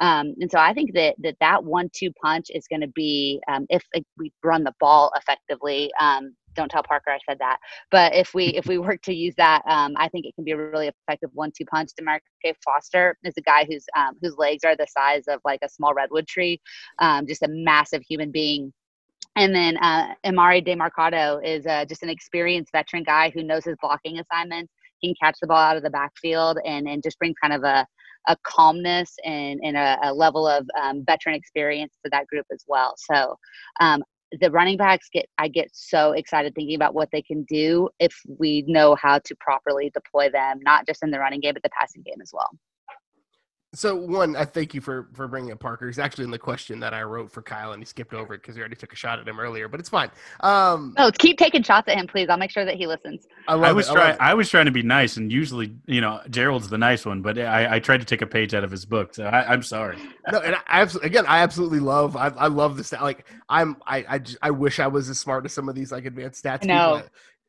Um, 0.00 0.34
and 0.40 0.50
so 0.50 0.58
I 0.58 0.72
think 0.74 0.94
that 0.94 1.16
that, 1.18 1.36
that 1.40 1.64
one 1.64 1.90
two 1.92 2.12
punch 2.22 2.46
is 2.50 2.66
going 2.68 2.82
to 2.82 2.88
be, 2.88 3.40
um, 3.48 3.66
if, 3.68 3.82
if, 3.92 4.04
we 4.16 4.32
run 4.44 4.64
the 4.64 4.74
ball 4.80 5.12
effectively, 5.16 5.90
um, 6.00 6.34
don't 6.58 6.70
tell 6.70 6.82
Parker 6.82 7.10
I 7.10 7.18
said 7.26 7.38
that. 7.38 7.58
But 7.90 8.14
if 8.14 8.34
we 8.34 8.48
if 8.48 8.66
we 8.66 8.78
work 8.88 9.00
to 9.02 9.14
use 9.14 9.34
that, 9.36 9.62
um, 9.66 9.94
I 9.96 10.08
think 10.08 10.26
it 10.26 10.34
can 10.34 10.44
be 10.44 10.52
a 10.52 10.56
really 10.56 10.88
effective 10.88 11.30
one-two 11.32 11.64
punch. 11.64 11.90
Daimarqua 11.98 12.54
Foster 12.64 13.16
is 13.24 13.34
a 13.38 13.42
guy 13.42 13.64
whose 13.64 13.86
um, 13.96 14.14
whose 14.20 14.36
legs 14.36 14.64
are 14.64 14.76
the 14.76 14.86
size 14.86 15.24
of 15.28 15.40
like 15.44 15.60
a 15.62 15.68
small 15.68 15.94
redwood 15.94 16.26
tree, 16.26 16.60
um, 16.98 17.26
just 17.26 17.42
a 17.42 17.48
massive 17.48 18.02
human 18.06 18.30
being. 18.30 18.72
And 19.36 19.54
then 19.54 19.76
uh, 19.76 20.14
Emari 20.26 20.66
Demercado 20.66 21.40
is 21.44 21.64
uh, 21.64 21.84
just 21.84 22.02
an 22.02 22.08
experienced 22.08 22.72
veteran 22.72 23.04
guy 23.04 23.30
who 23.30 23.44
knows 23.44 23.64
his 23.64 23.76
blocking 23.80 24.18
assignments. 24.18 24.72
He 24.98 25.08
can 25.08 25.14
catch 25.22 25.38
the 25.40 25.46
ball 25.46 25.58
out 25.58 25.76
of 25.76 25.84
the 25.84 25.90
backfield 25.90 26.58
and, 26.66 26.88
and 26.88 27.04
just 27.04 27.20
bring 27.20 27.34
kind 27.40 27.54
of 27.54 27.62
a, 27.62 27.86
a 28.26 28.36
calmness 28.42 29.14
and, 29.24 29.60
and 29.62 29.76
a, 29.76 29.96
a 30.02 30.12
level 30.12 30.44
of 30.48 30.66
um, 30.80 31.04
veteran 31.06 31.36
experience 31.36 31.94
to 32.04 32.10
that 32.10 32.26
group 32.26 32.46
as 32.52 32.64
well. 32.66 32.94
So 32.96 33.36
um, 33.78 34.02
the 34.32 34.50
running 34.50 34.76
backs 34.76 35.08
get 35.12 35.26
I 35.38 35.48
get 35.48 35.70
so 35.72 36.12
excited 36.12 36.54
thinking 36.54 36.74
about 36.76 36.94
what 36.94 37.08
they 37.12 37.22
can 37.22 37.44
do 37.44 37.88
if 37.98 38.14
we 38.38 38.64
know 38.66 38.94
how 38.94 39.18
to 39.18 39.34
properly 39.36 39.90
deploy 39.94 40.30
them, 40.30 40.60
not 40.62 40.86
just 40.86 41.02
in 41.02 41.10
the 41.10 41.18
running 41.18 41.40
game 41.40 41.54
but 41.54 41.62
the 41.62 41.70
passing 41.70 42.02
game 42.02 42.20
as 42.20 42.30
well. 42.32 42.50
So 43.74 43.94
one, 43.94 44.34
I 44.34 44.46
thank 44.46 44.72
you 44.72 44.80
for 44.80 45.08
for 45.12 45.28
bringing 45.28 45.52
up 45.52 45.60
Parker. 45.60 45.86
He's 45.86 45.98
actually 45.98 46.24
in 46.24 46.30
the 46.30 46.38
question 46.38 46.80
that 46.80 46.94
I 46.94 47.02
wrote 47.02 47.30
for 47.30 47.42
Kyle, 47.42 47.72
and 47.72 47.82
he 47.82 47.84
skipped 47.84 48.14
over 48.14 48.32
it 48.32 48.40
because 48.40 48.54
he 48.54 48.60
already 48.62 48.76
took 48.76 48.94
a 48.94 48.96
shot 48.96 49.18
at 49.18 49.28
him 49.28 49.38
earlier. 49.38 49.68
But 49.68 49.78
it's 49.78 49.90
fine. 49.90 50.10
Um, 50.40 50.94
oh, 50.96 51.10
keep 51.18 51.36
taking 51.36 51.62
shots 51.62 51.86
at 51.86 51.98
him, 51.98 52.06
please. 52.06 52.30
I'll 52.30 52.38
make 52.38 52.50
sure 52.50 52.64
that 52.64 52.76
he 52.76 52.86
listens. 52.86 53.26
I, 53.46 53.56
I 53.56 53.72
was 53.72 53.86
trying. 53.86 54.16
I 54.20 54.32
was 54.32 54.48
trying 54.48 54.64
to 54.64 54.72
be 54.72 54.82
nice, 54.82 55.18
and 55.18 55.30
usually, 55.30 55.74
you 55.84 56.00
know, 56.00 56.18
Gerald's 56.30 56.70
the 56.70 56.78
nice 56.78 57.04
one, 57.04 57.20
but 57.20 57.38
I, 57.38 57.76
I 57.76 57.78
tried 57.78 57.98
to 57.98 58.06
take 58.06 58.22
a 58.22 58.26
page 58.26 58.54
out 58.54 58.64
of 58.64 58.70
his 58.70 58.86
book, 58.86 59.14
so 59.14 59.24
I, 59.24 59.52
am 59.52 59.62
sorry. 59.62 59.98
No, 60.32 60.38
and 60.38 60.54
I 60.54 60.60
absolutely 60.68 61.08
again, 61.08 61.26
I 61.28 61.40
absolutely 61.40 61.80
love. 61.80 62.16
I, 62.16 62.28
I 62.28 62.46
love 62.46 62.78
this. 62.78 62.92
Like, 62.92 63.26
I'm. 63.50 63.76
I 63.86 64.02
I, 64.08 64.18
just, 64.18 64.38
I 64.40 64.50
wish 64.50 64.80
I 64.80 64.86
was 64.86 65.10
as 65.10 65.18
smart 65.18 65.44
as 65.44 65.52
some 65.52 65.68
of 65.68 65.74
these 65.74 65.92
like 65.92 66.06
advanced 66.06 66.42
stats. 66.42 66.64
No, 66.64 67.02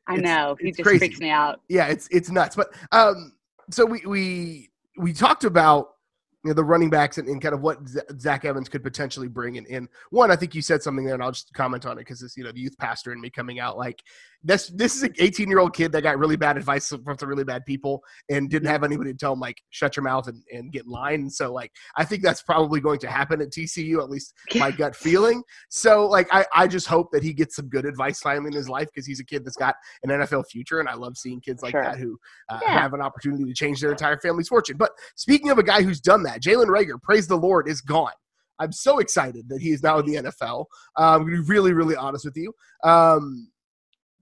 I 0.06 0.16
know. 0.16 0.54
He 0.60 0.70
just 0.72 0.82
crazy. 0.82 0.98
freaks 0.98 1.18
me 1.18 1.30
out. 1.30 1.62
Yeah, 1.70 1.86
it's 1.86 2.08
it's 2.10 2.30
nuts. 2.30 2.56
But 2.56 2.74
um, 2.92 3.32
so 3.70 3.86
we 3.86 4.02
we 4.04 4.70
we 4.98 5.14
talked 5.14 5.44
about 5.44 5.94
you 6.44 6.50
know, 6.50 6.54
the 6.54 6.64
running 6.64 6.88
backs 6.88 7.18
and, 7.18 7.28
and, 7.28 7.40
kind 7.42 7.54
of 7.54 7.60
what 7.60 7.78
Zach 8.18 8.44
Evans 8.44 8.68
could 8.68 8.82
potentially 8.82 9.28
bring. 9.28 9.58
And, 9.58 9.66
and 9.66 9.88
one, 10.10 10.30
I 10.30 10.36
think 10.36 10.54
you 10.54 10.62
said 10.62 10.82
something 10.82 11.04
there, 11.04 11.14
and 11.14 11.22
I'll 11.22 11.32
just 11.32 11.52
comment 11.52 11.84
on 11.84 11.92
it 11.92 12.02
because 12.02 12.22
it's 12.22 12.36
you 12.36 12.44
know 12.44 12.52
the 12.52 12.60
youth 12.60 12.78
pastor 12.78 13.12
in 13.12 13.20
me 13.20 13.28
coming 13.28 13.60
out. 13.60 13.76
Like 13.76 14.02
this 14.42 14.68
this 14.68 14.96
is 14.96 15.02
an 15.02 15.12
18 15.18 15.48
year 15.48 15.58
old 15.58 15.74
kid 15.74 15.92
that 15.92 16.02
got 16.02 16.18
really 16.18 16.36
bad 16.36 16.56
advice 16.56 16.88
from 16.88 17.18
some 17.18 17.28
really 17.28 17.44
bad 17.44 17.64
people 17.66 18.02
and 18.30 18.48
didn't 18.48 18.68
have 18.68 18.82
anybody 18.82 19.12
to 19.12 19.18
tell 19.18 19.32
him 19.32 19.40
like 19.40 19.60
shut 19.70 19.96
your 19.96 20.04
mouth 20.04 20.28
and, 20.28 20.42
and 20.50 20.72
get 20.72 20.84
in 20.84 20.90
line 20.90 21.20
and 21.20 21.32
so 21.32 21.52
like 21.52 21.70
i 21.96 22.04
think 22.04 22.22
that's 22.22 22.42
probably 22.42 22.80
going 22.80 22.98
to 22.98 23.08
happen 23.08 23.40
at 23.40 23.50
tcu 23.50 23.98
at 23.98 24.08
least 24.08 24.32
my 24.56 24.70
gut 24.70 24.96
feeling 24.96 25.42
so 25.68 26.06
like 26.06 26.26
I, 26.32 26.44
I 26.54 26.66
just 26.66 26.86
hope 26.86 27.10
that 27.12 27.22
he 27.22 27.32
gets 27.32 27.56
some 27.56 27.68
good 27.68 27.84
advice 27.84 28.20
finally 28.20 28.48
in 28.48 28.54
his 28.54 28.68
life 28.68 28.88
because 28.94 29.06
he's 29.06 29.20
a 29.20 29.24
kid 29.24 29.44
that's 29.44 29.56
got 29.56 29.74
an 30.02 30.10
nfl 30.10 30.46
future 30.46 30.80
and 30.80 30.88
i 30.88 30.94
love 30.94 31.16
seeing 31.16 31.40
kids 31.40 31.62
like 31.62 31.72
sure. 31.72 31.82
that 31.82 31.98
who 31.98 32.18
uh, 32.48 32.60
yeah. 32.62 32.80
have 32.80 32.94
an 32.94 33.02
opportunity 33.02 33.44
to 33.44 33.54
change 33.54 33.80
their 33.80 33.90
entire 33.90 34.18
family's 34.18 34.48
fortune 34.48 34.76
but 34.76 34.92
speaking 35.16 35.50
of 35.50 35.58
a 35.58 35.62
guy 35.62 35.82
who's 35.82 36.00
done 36.00 36.22
that 36.22 36.42
jalen 36.42 36.66
Reagor, 36.66 37.00
praise 37.02 37.26
the 37.26 37.36
lord 37.36 37.68
is 37.68 37.80
gone 37.80 38.12
I'm 38.58 38.72
so 38.72 38.98
excited 38.98 39.48
that 39.48 39.62
he 39.62 39.70
is 39.70 39.82
now 39.82 40.00
in 40.00 40.04
the 40.04 40.16
NFL. 40.16 40.66
Uh, 40.98 41.14
I'm 41.14 41.22
going 41.22 41.34
to 41.34 41.42
be 41.42 41.48
really, 41.48 41.72
really 41.72 41.96
honest 41.96 42.26
with 42.26 42.36
you. 42.36 42.52
Um, 42.84 43.48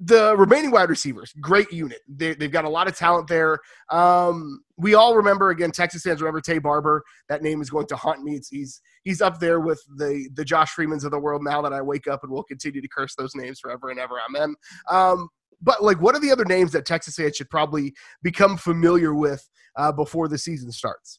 the 0.01 0.37
remaining 0.37 0.71
wide 0.71 0.91
receivers, 0.91 1.33
great 1.41 1.73
unit. 1.73 2.01
They, 2.09 2.37
have 2.41 2.53
got 2.53 2.65
a 2.65 2.69
lot 2.69 2.87
of 2.87 2.97
talent 2.97 3.27
there. 3.27 3.59
Um, 3.91 4.61
we 4.77 4.95
all 4.95 5.17
remember 5.17 5.51
again, 5.51 5.73
Texas 5.73 6.03
fans 6.03 6.21
remember 6.21 6.41
Taye 6.41 6.63
Barber. 6.63 7.03
That 7.29 7.43
name 7.43 7.61
is 7.61 7.71
going 7.71 7.87
to 7.89 7.97
haunt 7.97 8.23
me. 8.23 8.37
It's, 8.37 8.49
he's 8.49 8.81
he's 9.03 9.21
up 9.21 9.41
there 9.41 9.61
with 9.61 9.83
the 9.97 10.29
the 10.35 10.45
Josh 10.45 10.71
Freemans 10.71 11.05
of 11.05 11.11
the 11.11 11.19
world. 11.19 11.43
Now 11.43 11.63
that 11.63 11.73
I 11.73 11.83
wake 11.83 12.07
up 12.07 12.23
and 12.23 12.31
will 12.31 12.45
continue 12.45 12.81
to 12.81 12.89
curse 12.89 13.15
those 13.17 13.35
names 13.35 13.59
forever 13.59 13.91
and 13.91 13.99
ever. 13.99 14.15
Amen. 14.29 14.55
Um, 14.91 15.29
but 15.61 15.83
like, 15.83 16.01
what 16.01 16.15
are 16.15 16.21
the 16.21 16.31
other 16.31 16.45
names 16.45 16.73
that 16.73 16.87
Texas 16.87 17.17
fans 17.17 17.37
should 17.37 17.51
probably 17.51 17.95
become 18.23 18.57
familiar 18.57 19.15
with 19.15 19.49
uh, 19.77 19.91
before 19.91 20.29
the 20.29 20.39
season 20.39 20.71
starts? 20.71 21.19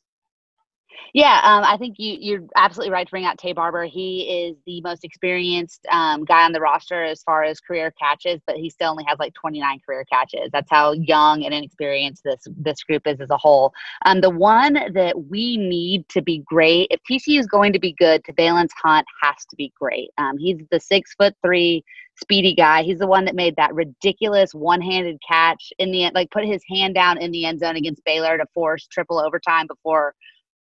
Yeah, 1.13 1.39
um, 1.43 1.63
I 1.63 1.77
think 1.77 1.95
you, 1.97 2.17
you're 2.19 2.45
absolutely 2.55 2.91
right 2.91 3.05
to 3.05 3.11
bring 3.11 3.25
out 3.25 3.37
Taye 3.37 3.55
Barber. 3.55 3.85
He 3.85 4.21
is 4.21 4.57
the 4.65 4.81
most 4.81 5.03
experienced 5.03 5.85
um, 5.91 6.23
guy 6.23 6.45
on 6.45 6.51
the 6.51 6.59
roster 6.59 7.03
as 7.03 7.23
far 7.23 7.43
as 7.43 7.59
career 7.59 7.91
catches, 7.91 8.41
but 8.45 8.57
he 8.57 8.69
still 8.69 8.91
only 8.91 9.05
has 9.07 9.17
like 9.19 9.33
29 9.33 9.79
career 9.85 10.05
catches. 10.11 10.49
That's 10.51 10.69
how 10.69 10.93
young 10.93 11.43
and 11.45 11.53
inexperienced 11.53 12.23
this 12.23 12.47
this 12.57 12.83
group 12.83 13.03
is 13.05 13.19
as 13.21 13.29
a 13.29 13.37
whole. 13.37 13.73
Um, 14.05 14.21
the 14.21 14.29
one 14.29 14.73
that 14.93 15.29
we 15.29 15.57
need 15.57 16.07
to 16.09 16.21
be 16.21 16.39
great, 16.45 16.87
if 16.91 16.99
TCU 17.09 17.39
is 17.39 17.47
going 17.47 17.73
to 17.73 17.79
be 17.79 17.93
good, 17.93 18.23
Valence 18.35 18.73
Hunt 18.81 19.07
has 19.21 19.45
to 19.49 19.55
be 19.55 19.73
great. 19.79 20.09
Um, 20.17 20.37
he's 20.37 20.59
the 20.71 20.79
six 20.79 21.13
foot 21.15 21.35
three 21.43 21.83
speedy 22.21 22.53
guy. 22.53 22.83
He's 22.83 22.99
the 22.99 23.07
one 23.07 23.25
that 23.25 23.35
made 23.35 23.55
that 23.55 23.73
ridiculous 23.73 24.53
one-handed 24.53 25.19
catch 25.27 25.71
in 25.79 25.91
the 25.91 26.03
end, 26.03 26.15
like 26.15 26.31
put 26.31 26.45
his 26.45 26.61
hand 26.69 26.93
down 26.93 27.17
in 27.17 27.31
the 27.31 27.45
end 27.45 27.59
zone 27.59 27.77
against 27.77 28.03
Baylor 28.03 28.37
to 28.37 28.45
force 28.53 28.87
triple 28.87 29.19
overtime 29.19 29.67
before 29.67 30.13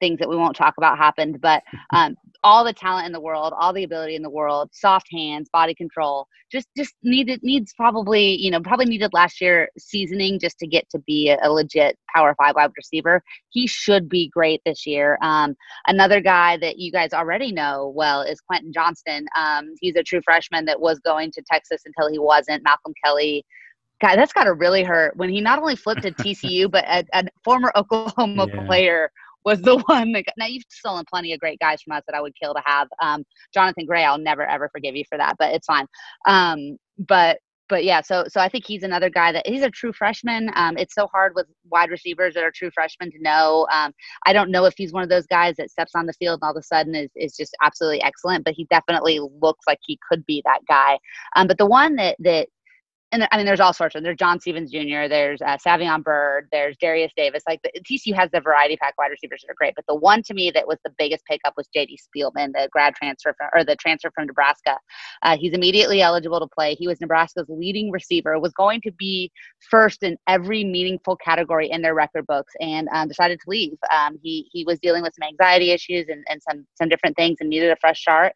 things 0.02 0.18
that 0.18 0.28
we 0.28 0.36
won't 0.36 0.56
talk 0.56 0.74
about 0.76 0.98
happened, 0.98 1.40
but 1.40 1.62
um, 1.94 2.16
all 2.44 2.64
the 2.64 2.72
talent 2.72 3.06
in 3.06 3.12
the 3.12 3.20
world, 3.20 3.54
all 3.56 3.72
the 3.72 3.84
ability 3.84 4.16
in 4.16 4.22
the 4.22 4.30
world, 4.30 4.70
soft 4.72 5.06
hands, 5.12 5.48
body 5.52 5.74
control, 5.74 6.26
just 6.50 6.66
just 6.76 6.94
needed 7.02 7.40
needs 7.42 7.72
probably 7.74 8.36
you 8.36 8.50
know 8.50 8.60
probably 8.60 8.86
needed 8.86 9.10
last 9.12 9.40
year 9.40 9.68
seasoning 9.78 10.40
just 10.40 10.58
to 10.58 10.66
get 10.66 10.88
to 10.90 10.98
be 11.06 11.30
a, 11.30 11.38
a 11.42 11.50
legit 11.50 11.96
power 12.14 12.34
five 12.36 12.56
wide 12.56 12.70
receiver. 12.76 13.22
He 13.50 13.66
should 13.66 14.08
be 14.08 14.28
great 14.28 14.60
this 14.66 14.84
year. 14.86 15.18
Um, 15.22 15.54
another 15.86 16.20
guy 16.20 16.56
that 16.58 16.78
you 16.78 16.90
guys 16.90 17.12
already 17.12 17.52
know 17.52 17.92
well 17.94 18.22
is 18.22 18.40
Quentin 18.40 18.72
Johnston. 18.72 19.26
Um, 19.38 19.74
he's 19.80 19.96
a 19.96 20.02
true 20.02 20.20
freshman 20.24 20.64
that 20.64 20.80
was 20.80 20.98
going 20.98 21.30
to 21.32 21.42
Texas 21.42 21.82
until 21.86 22.10
he 22.10 22.18
wasn't. 22.18 22.64
Malcolm 22.64 22.92
Kelly 23.04 23.44
God, 24.02 24.16
that's 24.16 24.32
got 24.32 24.44
to 24.44 24.52
really 24.52 24.82
hurt 24.82 25.16
when 25.16 25.30
he 25.30 25.40
not 25.40 25.60
only 25.60 25.76
flipped 25.76 26.02
to 26.02 26.10
TCU, 26.10 26.68
but 26.68 26.84
a, 26.86 27.04
a 27.12 27.24
former 27.44 27.72
Oklahoma 27.76 28.48
yeah. 28.52 28.66
player 28.66 29.12
was 29.44 29.60
the 29.62 29.78
one 29.86 30.12
that 30.12 30.26
got, 30.26 30.34
now 30.36 30.46
you've 30.46 30.64
stolen 30.68 31.04
plenty 31.08 31.32
of 31.32 31.40
great 31.40 31.58
guys 31.58 31.82
from 31.82 31.96
us 31.96 32.02
that 32.06 32.16
I 32.16 32.20
would 32.20 32.34
kill 32.40 32.54
to 32.54 32.62
have. 32.64 32.88
Um, 33.00 33.24
Jonathan 33.52 33.86
Gray, 33.86 34.04
I'll 34.04 34.18
never 34.18 34.46
ever 34.46 34.68
forgive 34.70 34.96
you 34.96 35.04
for 35.08 35.18
that, 35.18 35.36
but 35.38 35.54
it's 35.54 35.66
fine. 35.66 35.86
Um, 36.26 36.78
but 36.98 37.38
but 37.68 37.84
yeah, 37.84 38.02
so 38.02 38.24
so 38.28 38.38
I 38.38 38.50
think 38.50 38.66
he's 38.66 38.82
another 38.82 39.08
guy 39.08 39.32
that 39.32 39.46
he's 39.46 39.62
a 39.62 39.70
true 39.70 39.94
freshman. 39.94 40.50
Um, 40.56 40.76
it's 40.76 40.94
so 40.94 41.06
hard 41.06 41.32
with 41.34 41.46
wide 41.70 41.88
receivers 41.88 42.34
that 42.34 42.44
are 42.44 42.50
true 42.50 42.70
freshmen 42.70 43.10
to 43.12 43.22
know. 43.22 43.66
Um, 43.72 43.92
I 44.26 44.34
don't 44.34 44.50
know 44.50 44.66
if 44.66 44.74
he's 44.76 44.92
one 44.92 45.02
of 45.02 45.08
those 45.08 45.26
guys 45.26 45.56
that 45.56 45.70
steps 45.70 45.92
on 45.94 46.04
the 46.04 46.12
field 46.12 46.40
and 46.42 46.46
all 46.46 46.50
of 46.50 46.60
a 46.60 46.62
sudden 46.62 46.94
is 46.94 47.10
is 47.16 47.34
just 47.34 47.56
absolutely 47.62 48.02
excellent, 48.02 48.44
but 48.44 48.52
he 48.54 48.66
definitely 48.68 49.20
looks 49.40 49.64
like 49.66 49.78
he 49.86 49.98
could 50.06 50.26
be 50.26 50.42
that 50.44 50.60
guy. 50.68 50.98
Um, 51.34 51.46
but 51.46 51.56
the 51.56 51.64
one 51.64 51.96
that 51.96 52.16
that 52.18 52.48
and 53.12 53.28
I 53.30 53.36
mean, 53.36 53.44
there's 53.44 53.60
all 53.60 53.74
sorts 53.74 53.94
of. 53.94 53.98
them. 53.98 54.04
There's 54.04 54.16
John 54.16 54.40
Stephens 54.40 54.70
Jr. 54.70 55.06
There's 55.06 55.40
uh, 55.42 55.58
Savion 55.58 56.02
Bird, 56.02 56.48
There's 56.50 56.76
Derius 56.78 57.12
Davis. 57.14 57.42
Like 57.46 57.60
the, 57.62 57.70
TCU 57.80 58.14
has 58.14 58.30
the 58.32 58.40
variety 58.40 58.76
pack 58.76 58.94
wide 58.96 59.10
receivers 59.10 59.42
that 59.42 59.52
are 59.52 59.56
great, 59.56 59.74
but 59.76 59.84
the 59.86 59.94
one 59.94 60.22
to 60.24 60.34
me 60.34 60.50
that 60.50 60.66
was 60.66 60.78
the 60.82 60.92
biggest 60.98 61.22
pickup 61.26 61.52
was 61.56 61.68
J.D. 61.74 61.98
Spielman, 61.98 62.52
the 62.52 62.68
grad 62.72 62.94
transfer 62.94 63.34
from, 63.36 63.50
or 63.52 63.64
the 63.64 63.76
transfer 63.76 64.10
from 64.14 64.26
Nebraska. 64.26 64.78
Uh, 65.22 65.36
he's 65.36 65.52
immediately 65.52 66.00
eligible 66.00 66.40
to 66.40 66.46
play. 66.46 66.74
He 66.74 66.88
was 66.88 67.00
Nebraska's 67.00 67.46
leading 67.48 67.90
receiver. 67.90 68.38
Was 68.40 68.52
going 68.54 68.80
to 68.80 68.92
be 68.92 69.30
first 69.70 70.02
in 70.02 70.16
every 70.26 70.64
meaningful 70.64 71.16
category 71.16 71.70
in 71.70 71.82
their 71.82 71.94
record 71.94 72.26
books, 72.26 72.54
and 72.60 72.88
um, 72.92 73.08
decided 73.08 73.38
to 73.40 73.50
leave. 73.50 73.76
Um, 73.94 74.18
he 74.22 74.48
he 74.52 74.64
was 74.64 74.78
dealing 74.80 75.02
with 75.02 75.14
some 75.14 75.28
anxiety 75.28 75.70
issues 75.70 76.06
and, 76.08 76.24
and 76.28 76.42
some 76.42 76.66
some 76.76 76.88
different 76.88 77.16
things, 77.16 77.36
and 77.40 77.50
needed 77.50 77.70
a 77.70 77.76
fresh 77.76 78.00
start 78.00 78.32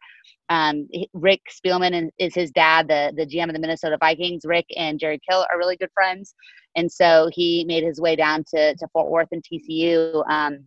Um, 0.49 0.87
Rick 1.13 1.41
Spielman 1.51 2.09
is 2.17 2.33
his 2.33 2.51
dad, 2.51 2.87
the 2.87 3.13
the 3.15 3.25
GM 3.25 3.47
of 3.47 3.53
the 3.53 3.59
Minnesota 3.59 3.97
Vikings. 3.99 4.43
Rick 4.45 4.65
and 4.75 4.99
Jerry 4.99 5.19
Kill 5.29 5.45
are 5.51 5.57
really 5.57 5.77
good 5.77 5.91
friends, 5.93 6.33
and 6.75 6.91
so 6.91 7.29
he 7.33 7.65
made 7.65 7.83
his 7.83 7.99
way 7.99 8.15
down 8.15 8.43
to 8.55 8.75
to 8.75 8.87
Fort 8.93 9.09
Worth 9.09 9.29
and 9.31 9.43
TCU. 9.43 10.23
Um, 10.29 10.65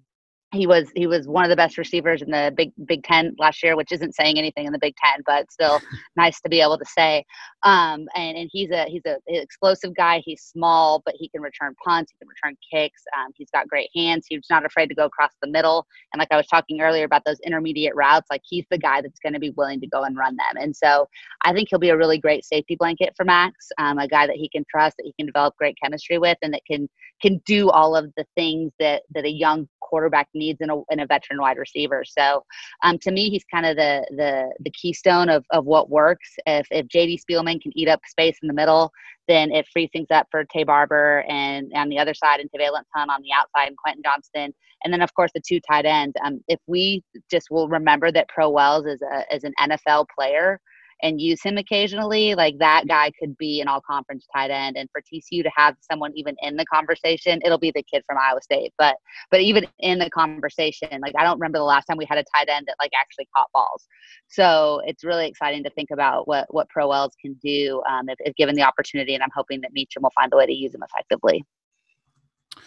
he 0.52 0.66
was 0.66 0.90
he 0.96 1.06
was 1.06 1.28
one 1.28 1.44
of 1.44 1.50
the 1.50 1.56
best 1.56 1.78
receivers 1.78 2.22
in 2.22 2.30
the 2.30 2.52
Big 2.56 2.72
Big 2.84 3.04
Ten 3.04 3.34
last 3.38 3.62
year, 3.62 3.76
which 3.76 3.92
isn't 3.92 4.16
saying 4.16 4.36
anything 4.36 4.66
in 4.66 4.72
the 4.72 4.80
Big 4.80 4.94
Ten, 4.96 5.22
but 5.24 5.50
still 5.50 5.80
nice 6.16 6.40
to 6.40 6.48
be 6.48 6.60
able 6.60 6.76
to 6.76 6.84
say. 6.84 7.24
Um, 7.62 8.06
and 8.16 8.36
and 8.36 8.50
he's 8.52 8.70
a 8.70 8.86
he's 8.86 9.02
a 9.06 9.18
explosive 9.28 9.94
guy. 9.94 10.22
He's 10.24 10.42
small, 10.42 11.02
but 11.04 11.14
he 11.16 11.28
can 11.28 11.40
return 11.40 11.74
punts. 11.84 12.12
He 12.12 12.24
can 12.24 12.28
return 12.28 12.56
kicks. 12.72 13.02
Um, 13.16 13.32
he's 13.36 13.50
got 13.50 13.68
great 13.68 13.90
hands. 13.94 14.26
He's 14.28 14.40
not 14.50 14.64
afraid 14.64 14.88
to 14.88 14.94
go 14.94 15.04
across 15.04 15.30
the 15.40 15.48
middle. 15.48 15.86
And 16.12 16.18
like 16.18 16.28
I 16.32 16.36
was 16.36 16.48
talking 16.48 16.80
earlier 16.80 17.04
about 17.04 17.22
those 17.24 17.38
intermediate 17.46 17.94
routes, 17.94 18.26
like 18.30 18.42
he's 18.44 18.64
the 18.70 18.78
guy 18.78 19.02
that's 19.02 19.20
going 19.20 19.34
to 19.34 19.40
be 19.40 19.50
willing 19.50 19.80
to 19.80 19.86
go 19.86 20.02
and 20.02 20.16
run 20.16 20.36
them. 20.36 20.62
And 20.62 20.74
so 20.74 21.08
I 21.42 21.52
think 21.52 21.68
he'll 21.70 21.78
be 21.78 21.90
a 21.90 21.96
really 21.96 22.18
great 22.18 22.44
safety 22.44 22.74
blanket 22.74 23.12
for 23.16 23.24
Max. 23.24 23.68
Um, 23.78 23.98
a 23.98 24.08
guy 24.08 24.26
that 24.26 24.36
he 24.36 24.48
can 24.48 24.64
trust, 24.68 24.96
that 24.96 25.04
he 25.04 25.14
can 25.18 25.26
develop 25.26 25.54
great 25.56 25.76
chemistry 25.80 26.18
with, 26.18 26.38
and 26.42 26.52
that 26.54 26.62
can 26.68 26.88
can 27.22 27.40
do 27.46 27.70
all 27.70 27.94
of 27.94 28.10
the 28.16 28.24
things 28.34 28.72
that 28.80 29.02
that 29.14 29.24
a 29.24 29.30
young 29.30 29.68
quarterback 29.90 30.28
needs 30.34 30.60
in 30.60 30.70
a, 30.70 30.76
in 30.90 31.00
a 31.00 31.06
veteran 31.06 31.40
wide 31.40 31.58
receiver. 31.58 32.04
So 32.06 32.44
um, 32.82 32.98
to 33.00 33.10
me, 33.10 33.28
he's 33.28 33.44
kind 33.52 33.66
of 33.66 33.76
the 33.76 34.06
the 34.10 34.52
the 34.60 34.70
keystone 34.70 35.28
of, 35.28 35.44
of 35.50 35.66
what 35.66 35.90
works. 35.90 36.28
If 36.46 36.66
if 36.70 36.86
JD 36.86 37.20
Spielman 37.20 37.60
can 37.60 37.76
eat 37.76 37.88
up 37.88 38.00
space 38.06 38.36
in 38.40 38.48
the 38.48 38.54
middle, 38.54 38.92
then 39.28 39.52
it 39.52 39.66
frees 39.72 39.90
things 39.92 40.08
up 40.10 40.28
for 40.30 40.44
Taye 40.44 40.66
Barber 40.66 41.24
and 41.28 41.70
on 41.74 41.88
the 41.88 41.98
other 41.98 42.14
side 42.14 42.40
and 42.40 42.50
Te'Vailance 42.50 42.88
Hunt 42.94 43.10
on 43.10 43.22
the 43.22 43.32
outside 43.36 43.68
and 43.68 43.76
Quentin 43.76 44.02
Johnston. 44.04 44.54
And 44.84 44.92
then 44.92 45.02
of 45.02 45.12
course 45.14 45.30
the 45.34 45.42
two 45.46 45.60
tight 45.60 45.84
ends. 45.84 46.14
Um, 46.24 46.40
if 46.48 46.60
we 46.66 47.02
just 47.30 47.48
will 47.50 47.68
remember 47.68 48.10
that 48.12 48.28
Pro 48.28 48.48
Wells 48.48 48.86
is 48.86 49.02
a 49.02 49.34
is 49.34 49.44
an 49.44 49.52
NFL 49.60 50.06
player 50.16 50.60
and 51.02 51.20
use 51.20 51.42
him 51.42 51.56
occasionally, 51.56 52.34
like 52.34 52.58
that 52.58 52.86
guy 52.88 53.10
could 53.18 53.36
be 53.38 53.60
an 53.60 53.68
all 53.68 53.80
conference 53.80 54.26
tight 54.34 54.50
end. 54.50 54.76
And 54.76 54.88
for 54.90 55.00
TCU 55.00 55.42
to 55.42 55.50
have 55.54 55.76
someone 55.80 56.12
even 56.14 56.36
in 56.42 56.56
the 56.56 56.64
conversation, 56.66 57.40
it'll 57.44 57.58
be 57.58 57.70
the 57.70 57.82
kid 57.82 58.02
from 58.06 58.18
Iowa 58.18 58.40
State. 58.42 58.72
But 58.78 58.96
but 59.30 59.40
even 59.40 59.66
in 59.78 59.98
the 59.98 60.10
conversation, 60.10 61.00
like 61.00 61.14
I 61.18 61.24
don't 61.24 61.38
remember 61.38 61.58
the 61.58 61.64
last 61.64 61.86
time 61.86 61.96
we 61.96 62.06
had 62.08 62.18
a 62.18 62.24
tight 62.34 62.48
end 62.48 62.66
that 62.66 62.76
like 62.80 62.92
actually 62.98 63.28
caught 63.36 63.48
balls. 63.52 63.86
So 64.28 64.80
it's 64.86 65.04
really 65.04 65.26
exciting 65.26 65.62
to 65.64 65.70
think 65.70 65.90
about 65.92 66.28
what 66.28 66.46
what 66.52 66.68
Pro 66.68 66.88
Wells 66.88 67.14
can 67.20 67.34
do 67.42 67.82
um, 67.90 68.08
if, 68.08 68.18
if 68.20 68.34
given 68.36 68.54
the 68.54 68.62
opportunity. 68.62 69.14
And 69.14 69.22
I'm 69.22 69.30
hoping 69.34 69.60
that 69.62 69.72
Meacham 69.72 70.02
will 70.02 70.12
find 70.14 70.32
a 70.32 70.36
way 70.36 70.46
to 70.46 70.52
use 70.52 70.74
him 70.74 70.82
effectively. 70.82 71.44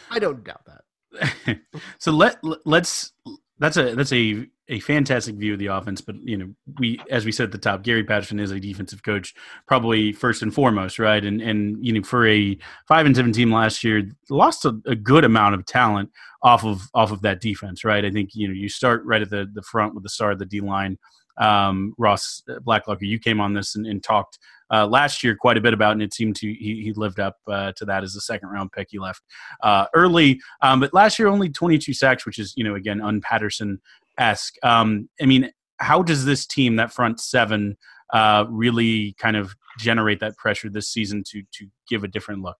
I 0.09 0.19
don't 0.19 0.43
doubt 0.43 0.65
that. 0.65 1.59
so 1.99 2.11
let 2.11 2.37
let's 2.65 3.11
that's 3.59 3.77
a 3.77 3.95
that's 3.95 4.13
a 4.13 4.47
a 4.69 4.79
fantastic 4.79 5.35
view 5.35 5.53
of 5.53 5.59
the 5.59 5.67
offense, 5.67 5.99
but 5.99 6.15
you 6.23 6.37
know, 6.37 6.47
we 6.79 6.99
as 7.09 7.25
we 7.25 7.31
said 7.31 7.45
at 7.45 7.51
the 7.51 7.57
top, 7.57 7.83
Gary 7.83 8.03
Patterson 8.03 8.39
is 8.39 8.51
a 8.51 8.59
defensive 8.59 9.03
coach, 9.03 9.33
probably 9.67 10.13
first 10.13 10.41
and 10.41 10.53
foremost, 10.53 10.99
right? 10.99 11.23
And 11.23 11.41
and 11.41 11.83
you 11.85 11.93
know, 11.93 12.01
for 12.01 12.27
a 12.27 12.57
five 12.87 13.05
and 13.05 13.15
seven 13.15 13.33
team 13.33 13.51
last 13.51 13.83
year, 13.83 14.03
lost 14.29 14.65
a, 14.65 14.79
a, 14.85 14.95
good 14.95 15.25
amount 15.25 15.55
of 15.55 15.65
talent 15.65 16.11
off 16.41 16.63
of 16.63 16.89
off 16.93 17.11
of 17.11 17.21
that 17.23 17.41
defense, 17.41 17.83
right? 17.83 18.05
I 18.05 18.11
think 18.11 18.31
you 18.33 18.47
know 18.47 18.53
you 18.53 18.69
start 18.69 19.03
right 19.05 19.21
at 19.21 19.29
the 19.29 19.49
the 19.53 19.63
front 19.63 19.95
with 19.95 20.03
the 20.03 20.09
start 20.09 20.33
of 20.33 20.39
the 20.39 20.45
D 20.45 20.61
line. 20.61 20.97
Um, 21.37 21.95
Ross 21.97 22.43
Blacklocker, 22.47 23.01
you 23.01 23.19
came 23.19 23.41
on 23.41 23.53
this 23.53 23.75
and, 23.75 23.87
and 23.87 24.03
talked 24.03 24.37
uh, 24.71 24.87
last 24.87 25.23
year 25.23 25.35
quite 25.35 25.57
a 25.57 25.61
bit 25.61 25.73
about, 25.73 25.93
and 25.93 26.01
it 26.01 26.13
seemed 26.13 26.35
to 26.37 26.47
he, 26.47 26.81
he 26.83 26.93
lived 26.93 27.19
up 27.19 27.37
uh, 27.47 27.71
to 27.75 27.85
that 27.85 28.03
as 28.03 28.15
a 28.15 28.21
second 28.21 28.49
round 28.49 28.71
pick. 28.71 28.87
He 28.91 28.99
left 28.99 29.21
uh, 29.61 29.85
early, 29.93 30.39
um, 30.61 30.79
but 30.79 30.93
last 30.93 31.19
year 31.19 31.27
only 31.27 31.49
22 31.49 31.93
sacks, 31.93 32.25
which 32.25 32.39
is 32.39 32.53
you 32.55 32.63
know 32.63 32.75
again 32.75 33.01
un 33.01 33.21
Patterson 33.21 33.81
esque. 34.17 34.55
Um, 34.63 35.09
I 35.21 35.25
mean, 35.25 35.51
how 35.79 36.01
does 36.01 36.25
this 36.25 36.45
team, 36.45 36.75
that 36.77 36.93
front 36.93 37.19
seven, 37.19 37.77
uh, 38.13 38.45
really 38.49 39.15
kind 39.17 39.35
of 39.35 39.55
generate 39.79 40.19
that 40.19 40.37
pressure 40.37 40.69
this 40.69 40.89
season 40.89 41.23
to 41.31 41.41
to 41.53 41.67
give 41.87 42.03
a 42.03 42.07
different 42.07 42.41
look? 42.41 42.57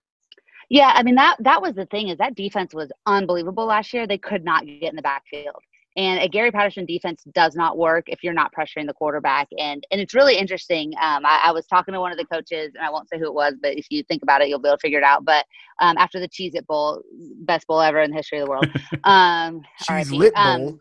Yeah, 0.70 0.92
I 0.96 1.04
mean 1.04 1.16
that 1.16 1.38
that 1.40 1.62
was 1.62 1.76
the 1.76 1.86
thing 1.88 2.10
is 2.10 2.18
that 2.18 2.36
defense 2.36 2.74
was 2.74 2.92
unbelievable 3.06 3.66
last 3.66 3.94
year. 3.94 4.08
They 4.08 4.18
could 4.18 4.44
not 4.44 4.66
get 4.66 4.90
in 4.90 4.96
the 4.96 5.02
backfield. 5.02 5.62
And 5.96 6.20
a 6.20 6.28
Gary 6.28 6.52
Patterson 6.52 6.86
defense 6.86 7.24
does 7.36 7.56
not 7.56 7.78
work 7.78 8.06
if 8.08 8.24
you're 8.24 8.34
not 8.34 8.52
pressuring 8.52 8.88
the 8.88 8.94
quarterback. 8.94 9.48
And 9.60 9.86
and 9.92 10.02
it's 10.02 10.16
really 10.16 10.36
interesting. 10.36 10.94
Um, 11.00 11.26
I, 11.26 11.42
I, 11.46 11.52
was 11.52 11.68
talking 11.68 11.94
to 11.94 12.00
one 12.00 12.12
of 12.12 12.18
the 12.18 12.26
coaches, 12.26 12.72
and 12.76 12.84
I 12.84 12.90
won't 12.90 13.08
say 13.10 13.20
who 13.20 13.26
it 13.26 13.34
was, 13.34 13.54
but 13.62 13.78
if 13.78 13.86
you 13.92 14.02
think 14.04 14.24
about 14.24 14.42
it, 14.42 14.48
you'll 14.48 14.60
be 14.60 14.70
able 14.70 14.78
to 14.78 14.82
figure 14.82 14.98
it 14.98 15.04
out. 15.04 15.24
But 15.24 15.46
um, 15.80 15.96
after 16.00 16.20
the 16.20 16.28
Cheez 16.28 16.56
It 16.56 16.66
Bowl, 16.66 17.04
best 17.42 17.68
bowl 17.68 17.80
ever 17.80 18.02
in 18.02 18.10
the 18.10 18.18
history 18.18 18.40
of 18.40 18.46
the 18.46 18.50
world. 18.50 18.68
Um, 19.04 19.62
Cheese 19.84 20.12
Lit 20.12 20.34
Bowl. 20.34 20.44
Um, 20.44 20.80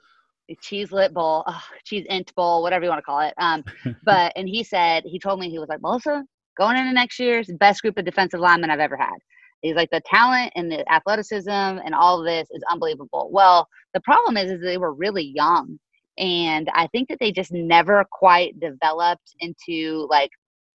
cheese 0.61 0.93
lit 0.93 1.14
bowl, 1.14 1.45
oh, 1.47 1.62
cheese 1.84 2.07
int 2.09 2.34
bowl, 2.34 2.62
whatever 2.62 2.84
you 2.84 2.90
want 2.90 2.99
to 2.99 3.03
call 3.03 3.20
it. 3.20 3.34
Um, 3.38 3.64
but 4.05 4.32
and 4.36 4.49
he 4.49 4.64
said 4.64 5.05
he 5.05 5.18
told 5.18 5.40
me 5.40 5.51
he 5.51 5.59
was 5.59 5.68
like 5.68 5.82
Melissa 5.82 6.24
going 6.59 6.76
into 6.76 6.93
next 6.93 7.18
year's 7.18 7.51
best 7.59 7.82
group 7.82 7.99
of 7.99 8.05
defensive 8.05 8.40
linemen 8.40 8.70
I've 8.70 8.80
ever 8.80 8.97
had. 8.97 9.16
He's 9.62 9.76
like 9.76 9.90
the 9.90 10.03
talent 10.05 10.53
and 10.57 10.70
the 10.70 10.90
athleticism 10.93 11.51
and 11.51 11.95
all 11.95 12.18
of 12.18 12.26
this 12.26 12.49
is 12.51 12.62
unbelievable. 12.70 13.30
Well, 13.32 13.68
the 13.95 14.01
problem 14.01 14.36
is, 14.36 14.51
is 14.51 14.61
they 14.61 14.78
were 14.78 14.93
really 14.93 15.32
young, 15.34 15.78
and 16.18 16.68
I 16.74 16.88
think 16.88 17.09
that 17.09 17.18
they 17.20 17.32
just 17.32 17.53
never 17.53 18.05
quite 18.11 18.59
developed 18.59 19.34
into 19.40 20.07
like 20.11 20.30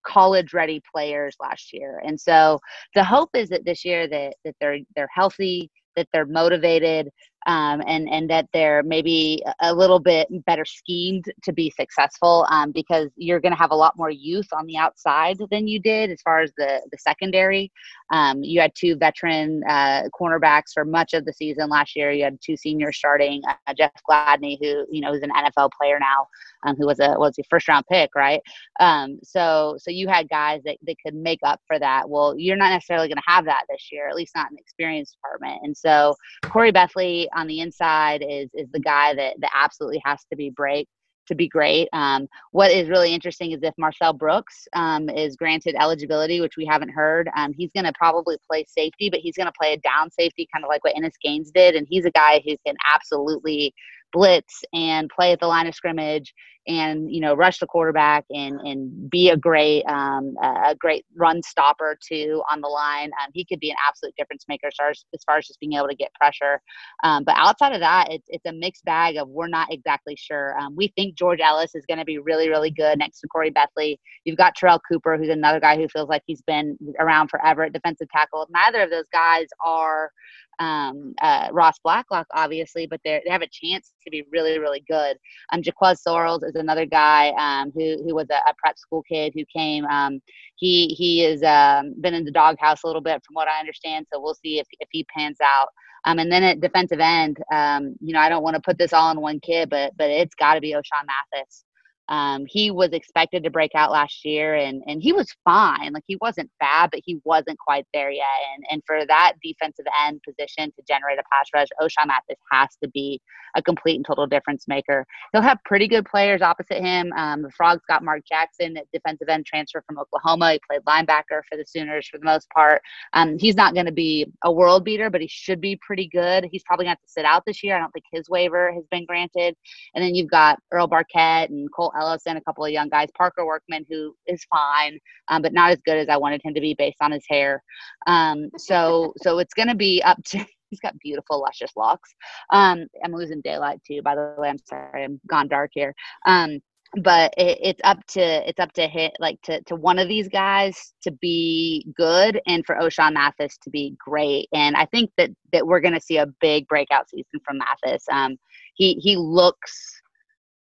college 0.06 0.54
ready 0.54 0.82
players 0.94 1.36
last 1.40 1.74
year. 1.74 2.02
And 2.06 2.20
so 2.20 2.60
the 2.96 3.04
hope 3.04 3.30
is 3.34 3.50
that 3.50 3.66
this 3.66 3.84
year 3.84 4.08
that 4.08 4.36
that 4.46 4.56
they're 4.62 4.80
they're 4.96 5.10
healthy, 5.14 5.70
that 5.98 6.08
they're 6.14 6.26
motivated, 6.26 7.10
um, 7.48 7.82
and 7.88 8.10
and 8.10 8.30
that 8.30 8.48
they're 8.52 8.84
maybe 8.84 9.42
a 9.62 9.74
little 9.74 10.00
bit 10.00 10.28
better 10.46 10.66
schemed 10.66 11.26
to 11.44 11.54
be 11.54 11.72
successful 11.72 12.46
um, 12.52 12.72
because 12.72 13.10
you're 13.16 13.40
going 13.40 13.54
to 13.54 13.58
have 13.58 13.72
a 13.72 13.76
lot 13.76 13.98
more 13.98 14.10
youth 14.10 14.48
on 14.52 14.66
the 14.66 14.78
outside 14.78 15.38
than 15.50 15.68
you 15.68 15.80
did 15.80 16.12
as 16.12 16.22
far 16.22 16.42
as 16.42 16.52
the 16.58 16.82
the 16.92 16.98
secondary. 16.98 17.72
Um, 18.12 18.44
you 18.44 18.60
had 18.60 18.74
two 18.76 18.96
veteran 18.98 19.64
uh, 19.68 20.04
cornerbacks 20.20 20.74
for 20.74 20.86
much 20.86 21.14
of 21.14 21.26
the 21.26 21.34
season 21.34 21.70
last 21.70 21.96
year. 21.96 22.12
You 22.12 22.26
had 22.26 22.38
two 22.42 22.58
seniors 22.58 22.98
starting, 22.98 23.42
uh, 23.48 23.74
Jeff 23.74 23.92
Gladney, 24.10 24.58
who 24.62 24.86
you 24.92 25.02
know 25.02 25.14
is 25.14 25.24
an 25.24 25.32
NFL 25.32 25.72
player 25.80 26.00
now, 26.00 26.28
um, 26.66 26.76
who 26.76 26.86
was 26.86 27.00
a 27.00 27.16
was 27.18 27.34
a 27.40 27.44
first 27.50 27.70
round 27.70 27.86
pick, 27.90 28.14
right? 28.14 28.42
Um, 28.82 29.20
so 29.24 29.78
so 29.80 29.90
you 29.90 30.10
had 30.10 30.28
guys 30.28 30.62
that, 30.66 30.78
that 30.86 30.96
could 31.06 31.16
make 31.16 31.40
up 31.44 31.62
for 31.66 31.80
that. 31.80 32.10
Well, 32.10 32.38
you're 32.38 32.58
not 32.58 32.72
necessarily 32.72 33.08
going 33.08 33.18
to 33.18 33.24
have 33.26 33.46
that 33.46 33.64
this 33.70 33.88
year, 33.90 34.10
at 34.10 34.16
least 34.16 34.36
not 34.36 34.50
in 34.50 34.56
the 34.56 34.62
experience 34.62 35.14
department. 35.14 35.62
And 35.64 35.76
so 35.76 36.14
Corey 36.44 36.74
Bethley 36.74 37.28
on 37.38 37.48
the 37.48 37.62
inside 37.62 38.22
is 38.28 38.50
is 38.54 38.68
the 38.74 38.80
guy 38.80 39.14
that 39.14 39.36
that 39.40 39.52
absolutely 39.56 40.02
has 40.04 40.20
to 40.30 40.36
be 40.36 40.50
break 40.50 40.88
to 41.28 41.36
be 41.36 41.48
great. 41.48 41.88
Um, 41.94 42.28
what 42.52 42.72
is 42.72 42.90
really 42.90 43.14
interesting 43.14 43.52
is 43.52 43.60
if 43.62 43.74
Marcel 43.78 44.14
Brooks 44.14 44.68
um, 44.74 45.10
is 45.10 45.36
granted 45.36 45.76
eligibility, 45.80 46.42
which 46.42 46.58
we 46.58 46.66
haven't 46.66 46.90
heard, 46.90 47.30
um, 47.36 47.54
he's 47.54 47.72
going 47.76 47.86
to 47.86 47.94
probably 47.98 48.38
play 48.50 48.66
safety, 48.68 49.10
but 49.10 49.20
he's 49.20 49.36
going 49.36 49.48
to 49.48 49.54
play 49.60 49.74
a 49.74 49.78
down 49.78 50.10
safety, 50.10 50.48
kind 50.54 50.64
of 50.66 50.70
like 50.70 50.84
what 50.84 50.96
Innis 50.96 51.16
Gaines 51.22 51.52
did. 51.52 51.76
And 51.76 51.86
he's 51.90 52.06
a 52.06 52.12
guy 52.12 52.42
who 52.46 52.56
can 52.66 52.76
absolutely 52.90 53.74
blitz 54.14 54.64
and 54.74 55.10
play 55.10 55.34
at 55.34 55.40
the 55.40 55.48
line 55.48 55.68
of 55.68 55.76
scrimmage 55.76 56.34
and 56.68 57.14
you 57.14 57.22
know 57.22 57.34
rush 57.34 57.60
the 57.60 57.68
quarterback 57.68 58.26
and 58.30 58.60
and 58.62 59.10
be 59.10 59.30
a 59.30 59.38
great 59.38 59.84
um, 59.86 60.36
a 60.42 60.76
great 60.76 61.06
run 61.16 61.42
stopper 61.42 61.98
too 62.02 62.44
on 62.52 62.62
the 62.62 62.68
line. 62.68 63.12
Um, 63.24 63.32
he 63.34 63.46
could 63.46 63.60
be 63.60 63.70
an 63.70 63.78
absolute 63.88 64.14
difference 64.18 64.46
maker 64.48 64.68
as 64.68 64.76
far 64.78 64.90
as, 64.90 65.06
as 65.14 65.24
far 65.26 65.38
as 65.38 65.48
just 65.48 65.60
being 65.60 65.74
able 65.74 65.88
to 65.88 65.96
get 65.96 66.14
pressure. 66.14 66.62
Um, 67.04 67.24
but 67.24 67.36
outside 67.38 67.74
of 67.74 67.80
that, 67.80 68.12
it's 68.12 68.28
it's 68.30 68.46
a 68.46 68.54
mixed 68.54 68.86
bag 68.86 69.18
of 69.18 69.30
we're 69.30 69.48
not 69.48 69.72
exactly 69.72 70.16
sure. 70.18 70.60
Um, 70.60 70.76
we 70.76 70.90
think 70.96 71.16
George 71.16 71.40
Ellis 71.40 71.76
is 71.76 71.86
going 71.88 72.00
to 72.00 72.06
be 72.06 72.18
really 72.20 72.50
really 72.50 72.72
good 72.72 73.00
next 73.00 73.22
to 73.22 73.28
Corey 73.28 73.52
Bethley. 73.52 73.98
You've 74.26 74.38
got 74.38 74.56
Terrell 74.56 74.82
Cooper, 74.90 75.18
who's 75.18 75.30
another 75.30 75.60
guy 75.60 75.78
who 75.78 75.88
feels 75.88 76.10
like 76.10 76.24
he's 76.28 76.42
been 76.42 76.78
around 77.00 77.30
forever 77.30 77.64
at 77.64 77.74
defensive 77.74 78.10
tackle. 78.10 78.46
Neither 78.50 78.82
of 78.82 78.90
those 78.90 79.08
guys 79.12 79.48
are 79.66 80.12
um, 80.60 81.14
uh, 81.22 81.50
Ross 81.52 81.80
Blacklock, 81.84 82.28
obviously, 82.34 82.88
but 82.88 83.00
they 83.04 83.22
have 83.28 83.42
a 83.42 83.48
chance 83.52 83.94
to 84.04 84.10
be 84.10 84.24
really, 84.32 84.60
really 84.60 84.84
good. 84.88 85.18
Um, 85.54 85.62
Jaquez 85.64 86.02
Sorrells 86.06 86.44
is 86.44 86.56
another 86.60 86.86
guy 86.86 87.30
um, 87.32 87.72
who 87.74 88.04
who 88.04 88.16
was 88.16 88.28
a, 88.32 88.50
a, 88.50 88.54
prep 88.58 88.78
school 88.78 89.04
kid 89.04 89.34
who 89.36 89.44
came. 89.46 89.86
Um, 89.86 90.22
he 90.56 90.88
he 90.88 91.20
has 91.20 91.44
um, 91.44 91.94
been 92.02 92.14
in 92.14 92.26
the 92.26 92.32
doghouse 92.32 92.84
a 92.84 92.88
little 92.88 93.02
bit, 93.02 93.24
from 93.26 93.34
what 93.34 93.48
I 93.48 93.60
understand. 93.60 94.08
So 94.12 94.20
we'll 94.22 94.36
see 94.36 94.60
if 94.60 94.68
if 94.80 94.90
he 94.92 95.06
pans 95.06 95.38
out. 95.44 95.70
Um, 96.06 96.20
and 96.20 96.32
then 96.32 96.44
at 96.44 96.62
defensive 96.62 97.00
end, 97.00 97.38
um, 97.52 97.96
you 98.02 98.14
know, 98.14 98.20
I 98.20 98.30
don't 98.30 98.44
want 98.44 98.56
to 98.56 98.62
put 98.62 98.78
this 98.78 98.94
all 98.94 99.12
in 99.12 99.20
one 99.20 99.40
kid, 99.40 99.70
but 99.70 99.94
but 99.98 100.10
it's 100.10 100.36
got 100.36 100.56
to 100.56 100.62
be 100.62 100.72
Ochaun 100.72 101.06
Mathis. 101.34 101.64
Um, 102.10 102.46
he 102.48 102.72
was 102.72 102.92
expected 102.92 103.44
to 103.44 103.50
break 103.50 103.72
out 103.76 103.92
last 103.92 104.24
year 104.26 104.56
and, 104.56 104.82
and 104.88 105.02
he 105.02 105.14
was 105.14 105.28
fine. 105.44 105.94
Like 105.94 106.04
he 106.08 106.18
wasn't 106.22 106.50
bad, 106.60 106.90
but 106.92 107.02
he 107.04 107.20
wasn't 107.24 107.60
quite 107.60 107.86
there 107.94 108.12
yet. 108.12 108.26
And, 108.56 108.66
and 108.72 108.82
for 108.86 109.06
that 109.06 109.34
defensive 109.44 109.86
end 110.06 110.22
position 110.24 110.72
to 110.72 110.84
generate 110.88 111.20
a 111.20 111.24
pass 111.32 111.48
rush, 111.54 111.68
Ochaun 111.82 112.08
Mathis 112.08 112.40
has 112.52 112.70
to 112.82 112.90
be 112.90 113.22
a 113.56 113.62
complete 113.62 113.96
and 113.96 114.06
total 114.06 114.28
difference 114.28 114.68
maker. 114.68 115.06
He'll 115.32 115.42
have 115.42 115.58
pretty 115.66 115.88
good 115.88 116.06
players 116.06 116.42
opposite 116.42 116.82
him. 116.82 117.12
Um, 117.14 117.42
the 117.42 117.52
Frogs 117.52 117.82
got 117.88 118.04
Mark 118.04 118.22
Jackson, 118.28 118.78
defensive 118.94 119.30
end 119.30 119.46
transfer 119.46 119.84
from 119.86 119.98
Oklahoma. 119.98 120.54
He 120.54 120.60
played 120.70 120.82
linebacker 120.86 121.42
for 121.50 121.58
the 121.58 121.66
Sooners 121.66 122.08
for 122.08 122.18
the 122.18 122.26
most 122.26 122.50
part. 122.50 122.82
Um, 123.14 123.38
he's 123.40 123.56
not 123.56 123.74
going 123.74 123.86
to 123.86 123.92
be 123.92 124.32
a 124.44 124.52
world 124.52 124.84
beater, 124.84 125.10
but 125.10 125.22
he 125.22 125.28
should 125.28 125.60
be 125.60 125.80
pretty 125.86 126.08
good. 126.08 126.48
He's 126.52 126.64
probably 126.64 126.86
going 126.86 126.96
to 126.96 127.00
have 127.02 127.08
to 127.08 127.12
sit 127.12 127.26
out 127.26 127.44
this 127.46 127.64
year. 127.64 127.76
I 127.76 127.80
don't 127.80 127.92
think 127.92 128.06
his 128.12 128.30
waiver 128.30 128.72
has 128.72 128.84
been 128.92 129.06
granted. 129.06 129.56
And 129.96 130.04
then 130.04 130.16
you've 130.16 130.30
got 130.30 130.60
Earl 130.72 130.88
Barquet 130.88 131.50
and 131.50 131.72
Cole 131.74 131.92
Ellis 132.00 132.24
and 132.26 132.38
a 132.38 132.42
couple 132.42 132.66
of 132.66 132.72
young 132.72 132.90
guys. 132.90 133.10
Parker 133.18 133.46
Workman, 133.46 133.86
who 133.90 134.16
is 134.28 134.46
fine, 134.46 135.00
um, 135.30 135.42
but 135.42 135.54
not 135.54 135.72
as 135.72 135.82
good 135.86 135.98
as 135.98 136.10
I 136.10 136.18
wanted 136.18 136.42
him 136.44 136.54
to 136.54 136.62
be 136.62 136.76
based 136.78 136.98
on 137.02 137.12
his 137.12 137.26
hair. 137.30 137.64
Um, 138.06 138.50
so 138.58 139.14
so 139.22 139.40
it's 139.40 139.54
going 139.54 139.70
to 139.70 139.76
be 139.76 140.02
up 140.04 140.22
to. 140.28 140.46
He's 140.70 140.82
got 140.82 141.00
beautiful, 141.00 141.40
luscious 141.40 141.72
locks. 141.78 142.14
Um, 142.52 142.88
I'm 143.02 143.14
losing 143.14 143.40
daylight 143.40 143.80
too. 143.88 144.02
By 144.02 144.16
the 144.16 144.36
way, 144.38 144.50
I'm 144.50 144.58
sorry, 144.58 145.06
I'm 145.06 145.18
gone 145.26 145.48
dark 145.48 145.72
here. 145.74 145.96
Um, 146.26 146.60
but 147.02 147.34
it, 147.38 147.58
it's 147.62 147.82
up 147.84 148.06
to 148.08 148.22
it's 148.48 148.60
up 148.60 148.72
to 148.74 148.88
hit 148.88 149.14
like 149.20 149.42
to, 149.44 149.62
to 149.64 149.76
one 149.76 150.00
of 150.00 150.08
these 150.08 150.28
guys 150.28 150.94
to 151.02 151.12
be 151.12 151.86
good 151.96 152.40
and 152.48 152.66
for 152.66 152.76
Ochaun 152.76 153.14
Mathis 153.14 153.58
to 153.64 153.70
be 153.70 153.96
great. 153.98 154.48
And 154.54 154.76
I 154.76 154.86
think 154.86 155.12
that 155.18 155.30
that 155.52 155.68
we're 155.68 155.82
gonna 155.82 156.02
see 156.02 156.18
a 156.18 156.28
big 156.40 156.68
breakout 156.68 157.10
season 157.10 157.40
from 157.46 157.60
Mathis. 157.60 158.04
Um, 158.12 158.38
he 158.76 158.94
he 158.96 159.18
looks 159.18 159.97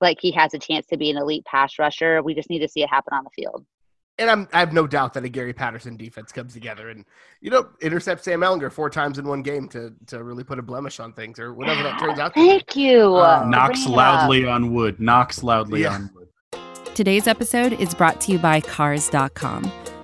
like 0.01 0.17
he 0.19 0.31
has 0.31 0.53
a 0.53 0.59
chance 0.59 0.85
to 0.87 0.97
be 0.97 1.09
an 1.09 1.17
elite 1.17 1.45
pass 1.45 1.77
rusher. 1.79 2.21
We 2.23 2.33
just 2.33 2.49
need 2.49 2.59
to 2.59 2.67
see 2.67 2.81
it 2.83 2.89
happen 2.89 3.13
on 3.13 3.23
the 3.23 3.29
field. 3.31 3.65
And 4.19 4.29
I'm, 4.29 4.47
I 4.53 4.59
have 4.59 4.71
no 4.73 4.85
doubt 4.85 5.13
that 5.13 5.23
a 5.23 5.29
Gary 5.29 5.53
Patterson 5.53 5.97
defense 5.97 6.31
comes 6.31 6.53
together 6.53 6.89
and, 6.89 7.05
you 7.39 7.49
know, 7.49 7.69
intercept 7.81 8.23
Sam 8.23 8.41
Ehlinger 8.41 8.71
four 8.71 8.89
times 8.89 9.17
in 9.17 9.27
one 9.27 9.41
game 9.41 9.67
to, 9.69 9.93
to 10.07 10.23
really 10.23 10.43
put 10.43 10.59
a 10.59 10.61
blemish 10.61 10.99
on 10.99 11.13
things 11.13 11.39
or 11.39 11.53
whatever 11.53 11.81
that 11.83 11.99
turns 11.99 12.19
out 12.19 12.33
Thank 12.35 12.75
you. 12.75 13.15
Uh, 13.15 13.45
knocks 13.47 13.87
loudly 13.87 14.45
on 14.45 14.73
wood. 14.73 14.99
Knocks 14.99 15.41
loudly 15.43 15.83
Yeah. 15.83 15.93
on 15.95 16.09
wood. 16.13 16.27
Today's 16.93 17.25
episode 17.25 17.73
is 17.73 17.95
brought 17.95 18.19
to 18.21 18.33
you 18.33 18.37
by 18.37 18.59
Cars.com. 18.59 19.71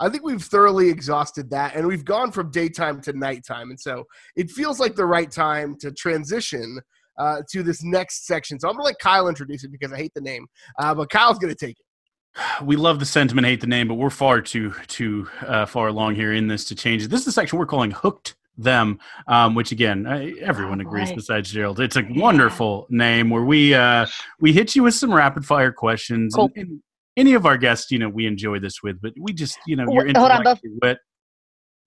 I 0.00 0.08
think 0.08 0.24
we've 0.24 0.42
thoroughly 0.42 0.88
exhausted 0.88 1.50
that 1.50 1.76
and 1.76 1.86
we've 1.86 2.04
gone 2.04 2.32
from 2.32 2.50
daytime 2.50 3.00
to 3.02 3.12
nighttime. 3.12 3.70
And 3.70 3.78
so 3.78 4.04
it 4.34 4.50
feels 4.50 4.80
like 4.80 4.96
the 4.96 5.06
right 5.06 5.30
time 5.30 5.76
to 5.80 5.92
transition 5.92 6.80
uh, 7.18 7.42
to 7.50 7.62
this 7.62 7.82
next 7.84 8.26
section. 8.26 8.58
So 8.58 8.68
I'm 8.68 8.74
going 8.74 8.82
to 8.84 8.86
let 8.86 8.98
Kyle 8.98 9.28
introduce 9.28 9.62
it 9.62 9.70
because 9.70 9.92
I 9.92 9.98
hate 9.98 10.12
the 10.14 10.22
name, 10.22 10.46
uh, 10.78 10.94
but 10.94 11.10
Kyle's 11.10 11.38
going 11.38 11.54
to 11.54 11.66
take 11.66 11.76
it. 11.78 11.84
We 12.64 12.76
love 12.76 13.00
the 13.00 13.06
sentiment, 13.06 13.46
hate 13.46 13.60
the 13.60 13.66
name, 13.66 13.88
but 13.88 13.94
we're 13.94 14.08
far 14.08 14.40
too 14.40 14.72
too 14.86 15.28
uh, 15.42 15.66
far 15.66 15.88
along 15.88 16.14
here 16.14 16.32
in 16.32 16.46
this 16.46 16.64
to 16.66 16.74
change 16.76 17.02
it. 17.02 17.08
This 17.10 17.20
is 17.20 17.26
the 17.26 17.32
section 17.32 17.58
we're 17.58 17.66
calling 17.66 17.90
"Hooked 17.90 18.36
Them," 18.56 19.00
um, 19.26 19.56
which 19.56 19.72
again 19.72 20.06
I, 20.06 20.30
everyone 20.40 20.78
Oh, 20.80 20.86
agrees 20.86 21.10
boy. 21.10 21.16
besides 21.16 21.50
Gerald. 21.50 21.80
It's 21.80 21.96
a 21.96 22.06
wonderful 22.10 22.86
name 22.88 23.30
where 23.30 23.42
we 23.42 23.74
uh, 23.74 24.06
we 24.38 24.52
hit 24.52 24.76
you 24.76 24.84
with 24.84 24.94
some 24.94 25.12
rapid 25.12 25.44
fire 25.44 25.72
questions. 25.72 26.34
Cool. 26.36 26.52
And, 26.54 26.68
and 26.68 26.82
any 27.16 27.34
of 27.34 27.46
our 27.46 27.56
guests, 27.56 27.90
you 27.90 27.98
know, 27.98 28.08
we 28.08 28.26
enjoy 28.26 28.58
this 28.58 28.82
with, 28.82 29.00
but 29.00 29.12
we 29.18 29.32
just 29.32 29.58
you 29.66 29.76
know 29.76 29.84
Wh- 29.86 30.06
your 30.06 30.18
hold 30.18 30.30
on, 30.30 30.56
wit. 30.82 30.98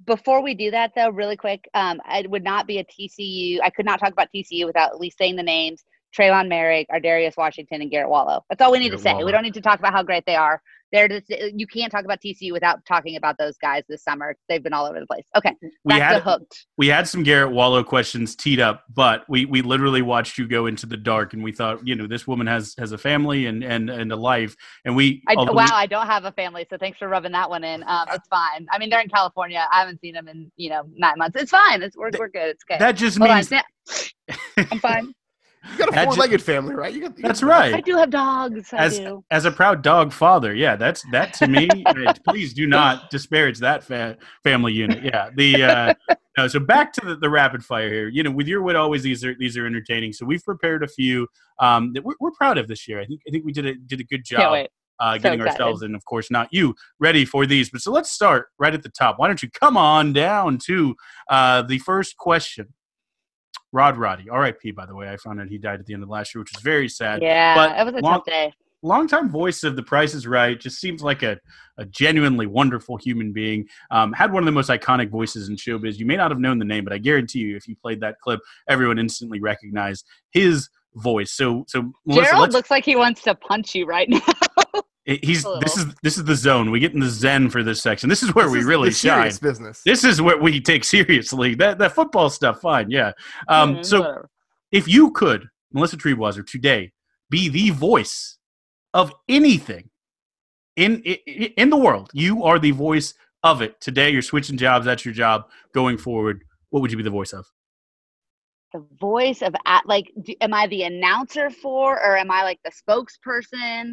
before 0.06 0.42
we 0.42 0.54
do 0.54 0.72
that 0.72 0.92
though 0.96 1.10
really 1.10 1.38
quick 1.38 1.64
um 1.76 2.02
it 2.10 2.30
would 2.30 2.44
not 2.44 2.68
be 2.68 2.80
a 2.80 2.84
tcu 2.84 3.60
i 3.64 3.70
could 3.70 3.86
not 3.86 4.00
talk 4.00 4.12
about 4.12 4.28
tcu 4.36 4.66
without 4.66 4.92
at 4.92 5.00
least 5.00 5.18
saying 5.18 5.36
the 5.38 5.44
names 5.44 5.84
Trevon 6.18 6.48
Moehrig, 6.48 6.86
Ardarius 6.94 7.36
Washington, 7.38 7.82
and 7.82 7.90
Garrett 7.90 8.10
Wallow. 8.10 8.44
That's 8.50 8.62
all 8.62 8.72
we 8.72 8.80
need 8.80 8.90
Garrett 8.90 9.00
to 9.00 9.04
say. 9.04 9.14
Wallow. 9.14 9.26
We 9.26 9.32
don't 9.32 9.44
need 9.44 9.56
to 9.56 9.62
talk 9.62 9.80
about 9.80 9.94
how 9.94 10.04
great 10.04 10.24
they 10.26 10.36
are. 10.36 10.62
They're 10.94 11.08
just, 11.08 11.28
you 11.30 11.66
can't 11.66 11.92
talk 11.92 12.06
about 12.06 12.22
TCU 12.22 12.52
without 12.52 12.86
talking 12.86 13.16
about 13.16 13.36
those 13.40 13.58
guys 13.58 13.84
this 13.90 14.04
summer. 14.04 14.38
They've 14.48 14.62
been 14.62 14.74
all 14.74 14.86
over 14.86 15.00
the 15.00 15.08
place. 15.08 15.26
Okay, 15.36 15.56
We 15.84 15.96
had 15.96 16.14
to 16.14 16.20
hooked. 16.20 16.68
we 16.78 16.88
had 16.88 17.08
some 17.08 17.24
Garrett 17.24 17.52
Wallow 17.52 17.84
questions 17.84 18.36
teed 18.36 18.60
up, 18.60 18.84
but 18.94 19.24
we, 19.28 19.46
we 19.46 19.64
literally 19.64 20.04
watched 20.04 20.38
you 20.38 20.48
go 20.48 20.68
into 20.68 20.86
the 20.86 20.96
dark, 20.96 21.34
and 21.34 21.44
we 21.44 21.52
thought, 21.52 21.80
you 21.86 21.96
know, 21.96 22.06
this 22.06 22.28
woman 22.28 22.46
has 22.46 22.76
has 22.78 22.92
a 22.92 22.98
family 23.00 23.48
and 23.48 23.64
and, 23.64 23.90
and 23.90 24.12
a 24.12 24.16
life, 24.16 24.56
and 24.86 24.96
we 24.96 25.24
I, 25.28 25.34
wow, 25.34 25.52
we- 25.52 25.64
I 25.64 25.88
don't 25.88 26.06
have 26.06 26.26
a 26.26 26.32
family, 26.32 26.68
so 26.70 26.78
thanks 26.78 27.00
for 27.00 27.08
rubbing 27.08 27.32
that 27.32 27.50
one 27.50 27.64
in. 27.64 27.84
Um, 27.88 28.06
it's 28.12 28.28
fine. 28.28 28.68
I 28.72 28.78
mean, 28.78 28.92
they're 28.92 29.02
in 29.02 29.10
California. 29.10 29.66
I 29.72 29.80
haven't 29.80 30.00
seen 30.00 30.14
them 30.14 30.28
in 30.28 30.52
you 30.58 30.70
know 30.70 30.84
nine 30.96 31.18
months. 31.18 31.42
It's 31.42 31.50
fine. 31.50 31.82
It's 31.82 31.98
we're, 31.98 32.12
we're 32.20 32.30
good. 32.30 32.50
It's 32.50 32.64
okay. 32.70 32.78
that 32.78 32.92
just 32.92 33.18
Hold 33.18 33.32
means 33.32 33.50
yeah. 33.50 33.64
I'm 34.72 34.80
fine. 34.80 35.16
You 35.72 35.78
got 35.78 35.90
a 35.96 36.04
four-legged 36.04 36.42
family, 36.42 36.76
right? 36.76 36.94
You 36.94 37.02
got, 37.02 37.18
you 37.18 37.24
got- 37.24 37.28
that's 37.30 37.42
right. 37.44 37.74
I 37.74 37.82
do 37.82 37.96
have 37.96 38.10
dogs. 38.10 38.74
I 38.74 38.78
as 38.78 39.00
do. 39.00 39.24
as 39.32 39.46
a 39.46 39.52
proud 39.52 39.82
dog 39.82 40.12
father, 40.12 40.54
yeah, 40.54 40.76
that's 40.76 41.04
that 41.12 41.34
to 41.36 41.48
me. 41.48 41.70
uh, 41.86 42.14
please 42.28 42.54
do 42.54 42.68
not 42.68 43.10
disparage 43.10 43.60
that 43.60 43.84
fa- 43.84 44.18
family 44.44 44.74
unit. 44.74 45.04
Yeah, 45.04 45.30
the 45.36 45.64
uh, 45.64 45.94
no, 46.38 46.48
so 46.48 46.60
back 46.60 46.92
to 46.94 47.02
the, 47.06 47.16
the 47.16 47.30
rapid 47.30 47.64
fire 47.64 47.90
here. 47.90 48.10
You 48.10 48.24
know, 48.24 48.32
with 48.32 48.48
your 48.48 48.62
wit, 48.62 48.76
always 48.76 49.04
these 49.04 49.24
are 49.24 49.36
these 49.40 49.58
are 49.58 49.66
entertaining. 49.66 50.12
So 50.14 50.26
we've 50.26 50.44
prepared 50.44 50.84
a 50.84 50.88
few 50.88 51.28
um, 51.60 51.94
that 51.94 52.04
we're, 52.04 52.16
we're 52.20 52.32
proud 52.32 52.58
of 52.58 52.68
this 52.68 52.88
year. 52.88 53.00
I 53.00 53.06
think 53.06 53.22
I 53.28 53.32
think 53.32 53.46
we 53.46 53.54
did 53.54 53.66
a 53.66 53.76
did 53.76 54.00
a 54.02 54.04
good 54.04 54.28
Can't 54.28 54.42
job 54.42 54.52
wait. 54.52 54.70
uh, 55.00 55.14
So 55.16 55.20
getting 55.24 55.40
excited. 55.40 55.62
ourselves 55.62 55.82
and 55.84 55.96
of 55.96 56.04
course 56.06 56.30
not 56.30 56.50
you 56.52 56.76
ready 57.00 57.24
for 57.24 57.46
these. 57.46 57.70
But 57.70 57.82
so 57.82 57.92
let's 57.92 58.12
start 58.12 58.48
right 58.60 58.74
at 58.74 58.84
the 58.84 58.90
top. 58.90 59.18
Why 59.18 59.28
don't 59.28 59.42
you 59.42 59.50
come 59.50 59.78
on 59.78 60.12
down 60.12 60.58
to 60.66 60.96
uh, 61.30 61.62
the 61.62 61.78
first 61.80 62.18
question? 62.18 62.74
Rod 63.72 63.98
Roddy, 63.98 64.30
R.I.P. 64.30 64.72
By 64.72 64.86
the 64.86 64.96
way, 64.96 65.10
I 65.10 65.18
found 65.18 65.40
out 65.42 65.48
he 65.48 65.58
died 65.58 65.80
at 65.80 65.86
the 65.86 65.94
end 65.94 66.04
of 66.04 66.10
last 66.10 66.34
year, 66.36 66.42
which 66.42 66.54
was 66.54 66.62
very 66.62 66.88
sad 66.88 67.22
Yeah, 67.22 67.56
but 67.56 67.80
it 67.80 67.86
was 67.86 67.96
a 67.96 68.04
long- 68.06 68.14
tough 68.20 68.26
day. 68.26 68.54
longtime 68.84 69.30
voice 69.30 69.64
of 69.64 69.76
The 69.76 69.84
Price 69.84 70.14
is 70.14 70.28
Right. 70.28 70.60
Just 70.60 70.80
seems 70.80 71.02
like 71.02 71.24
a, 71.24 71.40
a 71.78 71.86
genuinely 71.86 72.46
wonderful 72.46 72.98
human 72.98 73.34
being. 73.34 73.66
Um, 73.90 74.14
had 74.14 74.32
one 74.32 74.44
of 74.44 74.46
the 74.46 74.52
most 74.52 74.70
iconic 74.70 75.10
voices 75.10 75.50
in 75.50 75.56
showbiz. 75.56 75.98
You 75.98 76.06
may 76.06 76.16
not 76.18 76.30
have 76.32 76.40
known 76.40 76.60
the 76.60 76.66
name, 76.66 76.84
but 76.84 76.94
I 76.94 76.98
guarantee 77.00 77.40
you, 77.40 77.56
if 77.56 77.68
you 77.68 77.76
played 77.76 78.00
that 78.02 78.20
clip, 78.22 78.40
everyone 78.70 79.00
instantly 79.00 79.40
recognized 79.40 80.06
his 80.32 80.70
voice. 80.96 81.32
So, 81.32 81.64
so 81.68 81.92
Melissa, 82.06 82.30
Gerald 82.32 82.52
looks 82.54 82.70
like 82.70 82.86
he 82.86 82.96
wants 82.96 83.24
to 83.24 83.34
punch 83.34 83.74
you 83.74 83.86
right 83.88 84.08
now. 84.10 84.22
He's 85.06 85.46
a 85.46 85.58
this 85.60 85.76
is 85.78 85.86
this 86.02 86.18
is 86.18 86.24
the 86.24 86.36
zone. 86.36 86.72
We 86.72 86.80
get 86.80 86.94
in 86.94 87.00
the 87.02 87.10
zen 87.10 87.50
for 87.50 87.62
this 87.62 87.82
section. 87.82 88.08
This 88.08 88.24
is 88.24 88.34
where 88.34 88.46
this 88.46 88.54
we 88.54 88.60
is 88.60 88.66
really 88.66 88.90
the 88.90 88.96
shine. 88.96 89.32
business. 89.42 89.82
This 89.86 90.04
is 90.06 90.22
what 90.22 90.42
we 90.42 90.62
take 90.62 90.84
seriously. 90.86 91.56
That 91.56 91.78
that 91.80 91.92
football 91.94 92.30
stuff, 92.30 92.62
fine, 92.62 92.90
yeah. 92.90 93.12
Um, 93.50 93.76
Mm, 93.78 93.86
so 93.86 94.00
whatever. 94.00 94.30
if 94.72 94.88
you 94.88 95.12
could, 95.12 95.50
Melissa 95.74 95.98
Triebwasser, 95.98 96.46
today 96.48 96.92
be 97.30 97.50
the 97.50 97.72
voice 97.72 98.38
of 98.94 99.12
anything 99.28 99.90
in 100.78 101.02
i- 101.06 101.20
in 101.58 101.70
the 101.70 101.78
world, 101.78 102.10
you 102.14 102.44
are 102.46 102.58
the 102.58 102.72
voice 102.72 103.14
of 103.44 103.62
it. 103.62 103.82
Today, 103.82 104.10
you're 104.10 104.22
switching 104.22 104.56
jobs. 104.58 104.86
That's 104.86 105.04
your 105.04 105.14
job 105.14 105.50
going 105.74 105.98
forward. 105.98 106.46
What 106.70 106.80
would 106.82 106.92
you 106.92 106.98
be 106.98 107.04
the 107.04 107.10
voice 107.10 107.34
of? 107.34 107.46
the 108.72 108.84
voice 109.00 109.44
of 109.44 109.54
at 109.68 109.86
like, 109.86 110.12
do, 110.24 110.34
am 110.42 110.52
I 110.52 110.66
the 110.66 110.82
announcer 110.82 111.52
for, 111.52 111.94
or 112.04 112.18
am 112.18 112.32
I 112.32 112.42
like 112.42 112.60
the 112.64 112.72
spokesperson? 112.72 113.92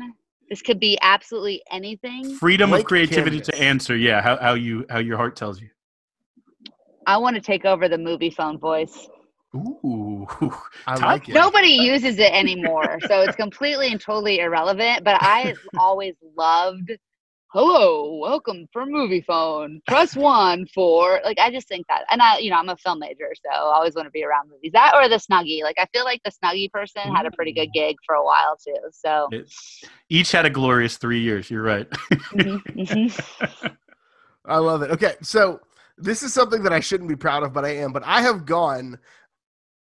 This 0.51 0.63
could 0.63 0.81
be 0.81 0.99
absolutely 1.01 1.63
anything. 1.71 2.35
Freedom 2.35 2.71
Blank 2.71 2.83
of 2.83 2.89
creativity 2.89 3.37
canvas. 3.39 3.55
to 3.55 3.63
answer. 3.63 3.97
Yeah, 3.97 4.21
how, 4.21 4.37
how 4.37 4.55
you 4.55 4.85
how 4.91 4.99
your 4.99 5.17
heart 5.17 5.37
tells 5.37 5.61
you. 5.61 5.69
I 7.07 7.17
want 7.19 7.37
to 7.37 7.41
take 7.41 7.65
over 7.65 7.89
the 7.89 7.97
Moviefone 7.97 8.59
voice. 8.61 9.09
Ooh, 9.55 10.27
I 10.89 10.97
Top- 10.97 11.03
like 11.03 11.29
it. 11.29 11.35
Nobody 11.35 11.69
uses 11.69 12.19
it 12.19 12.33
anymore, 12.33 12.99
so 13.07 13.21
it's 13.23 13.37
completely 13.37 13.93
and 13.93 14.01
totally 14.01 14.41
irrelevant. 14.41 15.05
But 15.05 15.19
I 15.21 15.55
always 15.79 16.15
loved, 16.37 16.91
"Hello, 17.53 18.17
welcome 18.19 18.69
for 18.73 18.87
Moviefone. 18.87 19.85
Press 19.87 20.15
one 20.17 20.67
for." 20.75 21.21
Like 21.25 21.39
I 21.39 21.51
just 21.51 21.67
think 21.69 21.87
that, 21.89 22.05
and 22.11 22.23
I, 22.23 22.39
you 22.39 22.51
know, 22.51 22.57
I'm 22.57 22.69
a 22.69 22.77
film 22.77 23.01
major, 23.01 23.31
so 23.35 23.51
I 23.51 23.75
always 23.75 23.95
want 23.95 24.07
to 24.07 24.11
be 24.11 24.23
around 24.25 24.49
movies. 24.51 24.71
That 24.73 24.95
or 24.95 25.09
the 25.09 25.17
snuggie. 25.17 25.63
Like 25.63 25.77
I 25.79 25.87
feel 25.93 26.05
like 26.05 26.21
the 26.25 26.31
snuggie 26.31 26.71
person 26.71 27.15
had 27.15 27.27
a 27.27 27.31
pretty 27.33 27.53
good 27.53 27.73
gig 27.73 27.97
for 28.07 28.15
a 28.15 28.25
while 28.25 28.57
too. 28.65 28.77
So 28.93 29.29
It- 29.33 29.53
each 30.09 30.33
had 30.33 30.47
a 30.47 30.51
glorious 30.51 30.97
three 30.97 31.21
years. 31.21 31.51
You're 31.51 31.63
right. 31.63 31.89
mhm, 31.91 32.63
mhm. 32.77 33.77
I 34.45 34.57
love 34.59 34.83
it. 34.83 34.91
Okay, 34.93 35.15
so 35.23 35.61
this 35.99 36.23
is 36.23 36.33
something 36.33 36.63
that 36.63 36.73
I 36.73 36.81
shouldn't 36.81 37.09
be 37.09 37.17
proud 37.17 37.43
of, 37.43 37.53
but 37.53 37.65
I 37.65 37.77
am. 37.77 37.93
But 37.93 38.03
I 38.05 38.23
have 38.23 38.47
gone, 38.47 38.99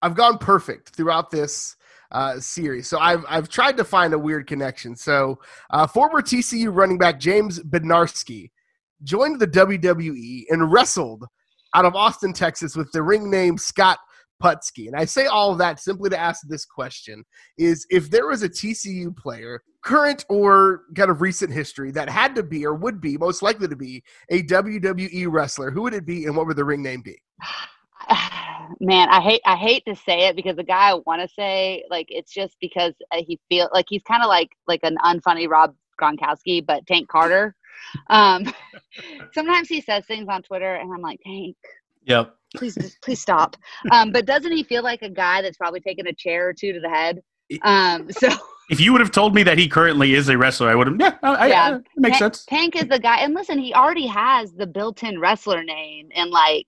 I've 0.02 0.14
gone 0.14 0.38
perfect 0.38 0.90
throughout 0.90 1.30
this 1.30 1.76
uh, 2.12 2.40
series. 2.40 2.88
So 2.88 2.98
I've 2.98 3.24
I've 3.28 3.48
tried 3.48 3.76
to 3.76 3.84
find 3.84 4.14
a 4.14 4.18
weird 4.18 4.46
connection. 4.46 4.96
So 4.96 5.38
uh, 5.70 5.86
former 5.86 6.22
TCU 6.22 6.74
running 6.74 6.98
back 6.98 7.20
James 7.20 7.60
Bednarski 7.60 8.50
joined 9.02 9.40
the 9.40 9.46
WWE 9.46 10.44
and 10.50 10.72
wrestled 10.72 11.24
out 11.74 11.84
of 11.84 11.94
Austin, 11.94 12.32
Texas, 12.32 12.76
with 12.76 12.90
the 12.92 13.02
ring 13.02 13.30
name 13.30 13.58
Scott 13.58 13.98
Putski. 14.42 14.86
And 14.86 14.96
I 14.96 15.04
say 15.04 15.26
all 15.26 15.52
of 15.52 15.58
that 15.58 15.80
simply 15.80 16.08
to 16.10 16.18
ask 16.18 16.42
this 16.48 16.64
question: 16.64 17.24
Is 17.58 17.86
if 17.90 18.10
there 18.10 18.26
was 18.26 18.42
a 18.42 18.48
TCU 18.48 19.14
player, 19.16 19.62
current 19.84 20.24
or 20.28 20.82
kind 20.96 21.10
of 21.10 21.20
recent 21.20 21.52
history, 21.52 21.90
that 21.92 22.08
had 22.08 22.34
to 22.36 22.42
be 22.42 22.64
or 22.64 22.74
would 22.74 23.00
be 23.00 23.18
most 23.18 23.42
likely 23.42 23.68
to 23.68 23.76
be 23.76 24.02
a 24.30 24.42
WWE 24.44 25.26
wrestler, 25.28 25.70
who 25.70 25.82
would 25.82 25.94
it 25.94 26.06
be, 26.06 26.24
and 26.24 26.36
what 26.36 26.46
would 26.46 26.56
the 26.56 26.64
ring 26.64 26.82
name 26.82 27.02
be? 27.02 27.20
man, 28.80 29.08
I 29.10 29.20
hate 29.20 29.40
I 29.44 29.56
hate 29.56 29.84
to 29.86 29.94
say 29.96 30.26
it 30.28 30.36
because 30.36 30.56
the 30.56 30.64
guy 30.64 30.90
I 30.90 30.94
want 31.06 31.22
to 31.22 31.28
say 31.34 31.84
like 31.90 32.06
it's 32.08 32.32
just 32.32 32.56
because 32.60 32.94
uh, 33.12 33.22
he 33.26 33.38
feel 33.48 33.68
like 33.72 33.86
he's 33.88 34.02
kind 34.02 34.22
of 34.22 34.28
like 34.28 34.50
like 34.66 34.80
an 34.82 34.96
unfunny 35.04 35.48
Rob 35.48 35.74
Gronkowski, 36.00 36.64
but 36.64 36.86
Tank 36.86 37.08
Carter. 37.08 37.54
Um, 38.10 38.44
sometimes 39.32 39.68
he 39.68 39.80
says 39.80 40.04
things 40.06 40.28
on 40.28 40.42
Twitter, 40.42 40.74
and 40.76 40.92
I'm 40.92 41.00
like, 41.00 41.20
Tank, 41.24 41.56
Yep. 42.04 42.34
please 42.56 42.96
please 43.02 43.20
stop. 43.20 43.56
Um, 43.90 44.12
but 44.12 44.26
doesn't 44.26 44.52
he 44.52 44.62
feel 44.62 44.82
like 44.82 45.02
a 45.02 45.10
guy 45.10 45.42
that's 45.42 45.56
probably 45.56 45.80
taken 45.80 46.06
a 46.06 46.12
chair 46.12 46.48
or 46.48 46.52
two 46.52 46.72
to 46.72 46.80
the 46.80 46.88
head? 46.88 47.22
Um, 47.62 48.10
so 48.10 48.28
If 48.70 48.80
you 48.80 48.92
would 48.92 49.00
have 49.00 49.10
told 49.12 49.34
me 49.34 49.42
that 49.44 49.56
he 49.56 49.66
currently 49.66 50.14
is 50.14 50.28
a 50.28 50.36
wrestler, 50.36 50.68
I 50.68 50.74
would 50.74 50.86
have. 50.88 51.00
Yeah, 51.00 51.16
I, 51.22 51.34
I- 51.34 51.46
Yeah. 51.46 51.62
I- 51.70 51.74
it 51.76 51.82
makes 51.96 52.18
Tank, 52.18 52.34
sense. 52.34 52.44
Tank 52.44 52.76
is 52.76 52.86
the 52.88 52.98
guy, 52.98 53.16
and 53.20 53.32
listen, 53.32 53.58
he 53.58 53.72
already 53.72 54.06
has 54.06 54.52
the 54.52 54.66
built-in 54.66 55.18
wrestler 55.18 55.64
name 55.64 56.10
and 56.14 56.30
like 56.30 56.66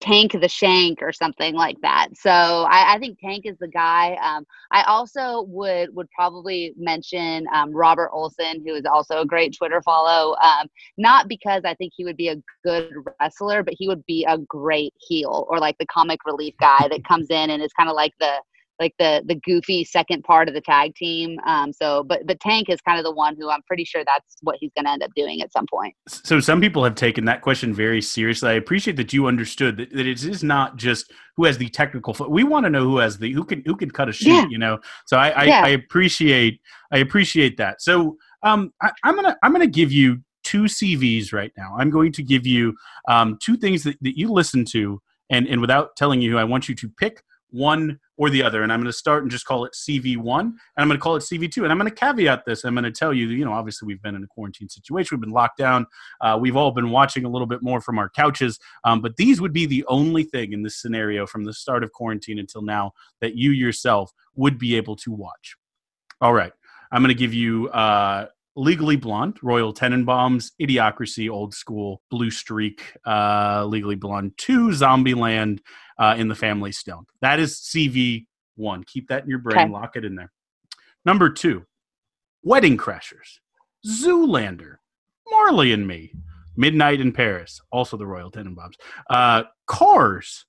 Tank 0.00 0.32
the 0.32 0.48
Shank 0.48 1.00
or 1.00 1.12
something 1.12 1.54
like 1.54 1.80
that. 1.80 2.08
So 2.14 2.30
I, 2.30 2.94
I 2.94 2.98
think 2.98 3.18
Tank 3.18 3.46
is 3.46 3.56
the 3.58 3.68
guy. 3.68 4.14
Um, 4.22 4.44
I 4.70 4.82
also 4.82 5.42
would 5.48 5.94
would 5.94 6.10
probably 6.10 6.74
mention 6.76 7.46
um, 7.52 7.72
Robert 7.74 8.10
Olson, 8.12 8.62
who 8.66 8.74
is 8.74 8.84
also 8.84 9.20
a 9.20 9.26
great 9.26 9.56
Twitter 9.56 9.80
follow. 9.82 10.36
Um, 10.42 10.68
not 10.98 11.28
because 11.28 11.62
I 11.64 11.74
think 11.74 11.92
he 11.96 12.04
would 12.04 12.16
be 12.16 12.28
a 12.28 12.36
good 12.62 12.90
wrestler, 13.20 13.62
but 13.62 13.74
he 13.76 13.88
would 13.88 14.04
be 14.06 14.24
a 14.28 14.38
great 14.38 14.92
heel 14.98 15.46
or 15.48 15.58
like 15.58 15.78
the 15.78 15.86
comic 15.86 16.20
relief 16.26 16.54
guy 16.60 16.88
that 16.90 17.04
comes 17.04 17.28
in 17.30 17.50
and 17.50 17.62
is 17.62 17.72
kind 17.72 17.88
of 17.88 17.96
like 17.96 18.12
the 18.20 18.32
like 18.78 18.94
the 18.98 19.22
the 19.26 19.34
goofy 19.36 19.84
second 19.84 20.22
part 20.24 20.48
of 20.48 20.54
the 20.54 20.60
tag 20.60 20.94
team. 20.94 21.38
Um, 21.46 21.72
so, 21.72 22.04
but 22.04 22.26
but 22.26 22.40
Tank 22.40 22.68
is 22.68 22.80
kind 22.80 22.98
of 22.98 23.04
the 23.04 23.12
one 23.12 23.36
who 23.38 23.50
I'm 23.50 23.62
pretty 23.62 23.84
sure 23.84 24.02
that's 24.04 24.36
what 24.42 24.56
he's 24.60 24.70
going 24.76 24.84
to 24.84 24.90
end 24.90 25.02
up 25.02 25.10
doing 25.14 25.40
at 25.42 25.52
some 25.52 25.66
point. 25.70 25.94
So 26.08 26.40
some 26.40 26.60
people 26.60 26.84
have 26.84 26.94
taken 26.94 27.24
that 27.26 27.42
question 27.42 27.72
very 27.72 28.02
seriously. 28.02 28.50
I 28.50 28.54
appreciate 28.54 28.96
that 28.96 29.12
you 29.12 29.26
understood 29.26 29.76
that, 29.78 29.90
that 29.92 30.06
it 30.06 30.24
is 30.24 30.42
not 30.42 30.76
just 30.76 31.12
who 31.36 31.44
has 31.44 31.58
the 31.58 31.68
technical. 31.68 32.14
Fo- 32.14 32.28
we 32.28 32.44
want 32.44 32.64
to 32.64 32.70
know 32.70 32.84
who 32.84 32.98
has 32.98 33.18
the 33.18 33.32
who 33.32 33.44
can 33.44 33.62
who 33.66 33.76
can 33.76 33.90
cut 33.90 34.08
a 34.08 34.12
sheet. 34.12 34.28
Yeah. 34.28 34.46
You 34.48 34.58
know. 34.58 34.78
So 35.06 35.16
I, 35.16 35.30
I, 35.30 35.44
Yeah. 35.44 35.62
I 35.64 35.68
appreciate 35.68 36.60
I 36.92 36.98
appreciate 36.98 37.56
that. 37.58 37.82
So 37.82 38.16
um, 38.42 38.72
I, 38.82 38.90
I'm 39.04 39.14
gonna 39.16 39.36
I'm 39.42 39.52
gonna 39.52 39.66
give 39.66 39.92
you 39.92 40.20
two 40.44 40.64
CVs 40.64 41.32
right 41.32 41.50
now. 41.56 41.74
I'm 41.76 41.90
going 41.90 42.12
to 42.12 42.22
give 42.22 42.46
you 42.46 42.74
um, 43.08 43.36
two 43.42 43.56
things 43.56 43.82
that, 43.82 43.96
that 44.02 44.16
you 44.16 44.30
listen 44.30 44.64
to, 44.66 45.00
and 45.30 45.46
and 45.48 45.60
without 45.60 45.96
telling 45.96 46.20
you, 46.20 46.32
who 46.32 46.38
I 46.38 46.44
want 46.44 46.68
you 46.68 46.74
to 46.76 46.88
pick 46.88 47.22
one 47.50 47.98
or 48.16 48.30
the 48.30 48.42
other. 48.42 48.62
And 48.62 48.72
I'm 48.72 48.80
going 48.80 48.86
to 48.90 48.96
start 48.96 49.22
and 49.22 49.30
just 49.30 49.44
call 49.44 49.64
it 49.64 49.72
CV1, 49.72 50.40
and 50.40 50.58
I'm 50.76 50.88
going 50.88 50.98
to 50.98 51.02
call 51.02 51.16
it 51.16 51.20
CV2. 51.20 51.62
And 51.62 51.72
I'm 51.72 51.78
going 51.78 51.90
to 51.90 51.94
caveat 51.94 52.44
this. 52.46 52.64
I'm 52.64 52.74
going 52.74 52.84
to 52.84 52.90
tell 52.90 53.12
you, 53.12 53.28
you 53.28 53.44
know, 53.44 53.52
obviously 53.52 53.86
we've 53.86 54.02
been 54.02 54.14
in 54.14 54.24
a 54.24 54.26
quarantine 54.26 54.68
situation, 54.68 55.16
we've 55.16 55.22
been 55.22 55.30
locked 55.30 55.58
down, 55.58 55.86
uh, 56.20 56.38
we've 56.40 56.56
all 56.56 56.70
been 56.70 56.90
watching 56.90 57.24
a 57.24 57.28
little 57.28 57.46
bit 57.46 57.62
more 57.62 57.80
from 57.80 57.98
our 57.98 58.08
couches. 58.08 58.58
Um, 58.84 59.00
but 59.00 59.16
these 59.16 59.40
would 59.40 59.52
be 59.52 59.66
the 59.66 59.84
only 59.88 60.24
thing 60.24 60.52
in 60.52 60.62
this 60.62 60.80
scenario 60.80 61.26
from 61.26 61.44
the 61.44 61.52
start 61.52 61.84
of 61.84 61.92
quarantine 61.92 62.38
until 62.38 62.62
now 62.62 62.92
that 63.20 63.36
you 63.36 63.50
yourself 63.50 64.12
would 64.34 64.58
be 64.58 64.76
able 64.76 64.96
to 64.96 65.12
watch. 65.12 65.56
All 66.20 66.32
right. 66.32 66.52
I'm 66.92 67.02
going 67.02 67.14
to 67.14 67.18
give 67.18 67.34
you 67.34 67.68
uh, 67.70 68.26
Legally 68.56 68.96
Blonde, 68.96 69.38
Royal 69.42 69.72
Tenenbaums, 69.74 70.52
Idiocracy, 70.60 71.30
Old 71.30 71.54
School, 71.54 72.00
Blue 72.10 72.30
Streak, 72.30 72.94
uh, 73.06 73.64
Legally 73.66 73.96
Blonde 73.96 74.32
2, 74.38 74.68
Zombieland, 74.70 75.60
uh, 75.98 76.14
in 76.18 76.28
the 76.28 76.34
Family 76.34 76.72
Stone. 76.72 77.04
That 77.20 77.38
is 77.38 77.56
CV1. 77.60 78.86
Keep 78.86 79.08
that 79.08 79.24
in 79.24 79.28
your 79.30 79.38
brain, 79.40 79.58
Okay. 79.58 79.72
lock 79.72 79.96
it 79.96 80.04
in 80.04 80.14
there. 80.14 80.32
Number 81.04 81.28
two, 81.30 81.64
Wedding 82.42 82.76
Crashers, 82.76 83.38
Zoolander, 83.86 84.76
Marley 85.30 85.72
and 85.72 85.86
Me, 85.86 86.12
Midnight 86.56 87.00
in 87.00 87.12
Paris, 87.12 87.60
also 87.70 87.96
the 87.96 88.06
Royal 88.06 88.30
Tenenbaums, 88.30 88.74
uh, 89.10 89.44
Cars, 89.66 90.46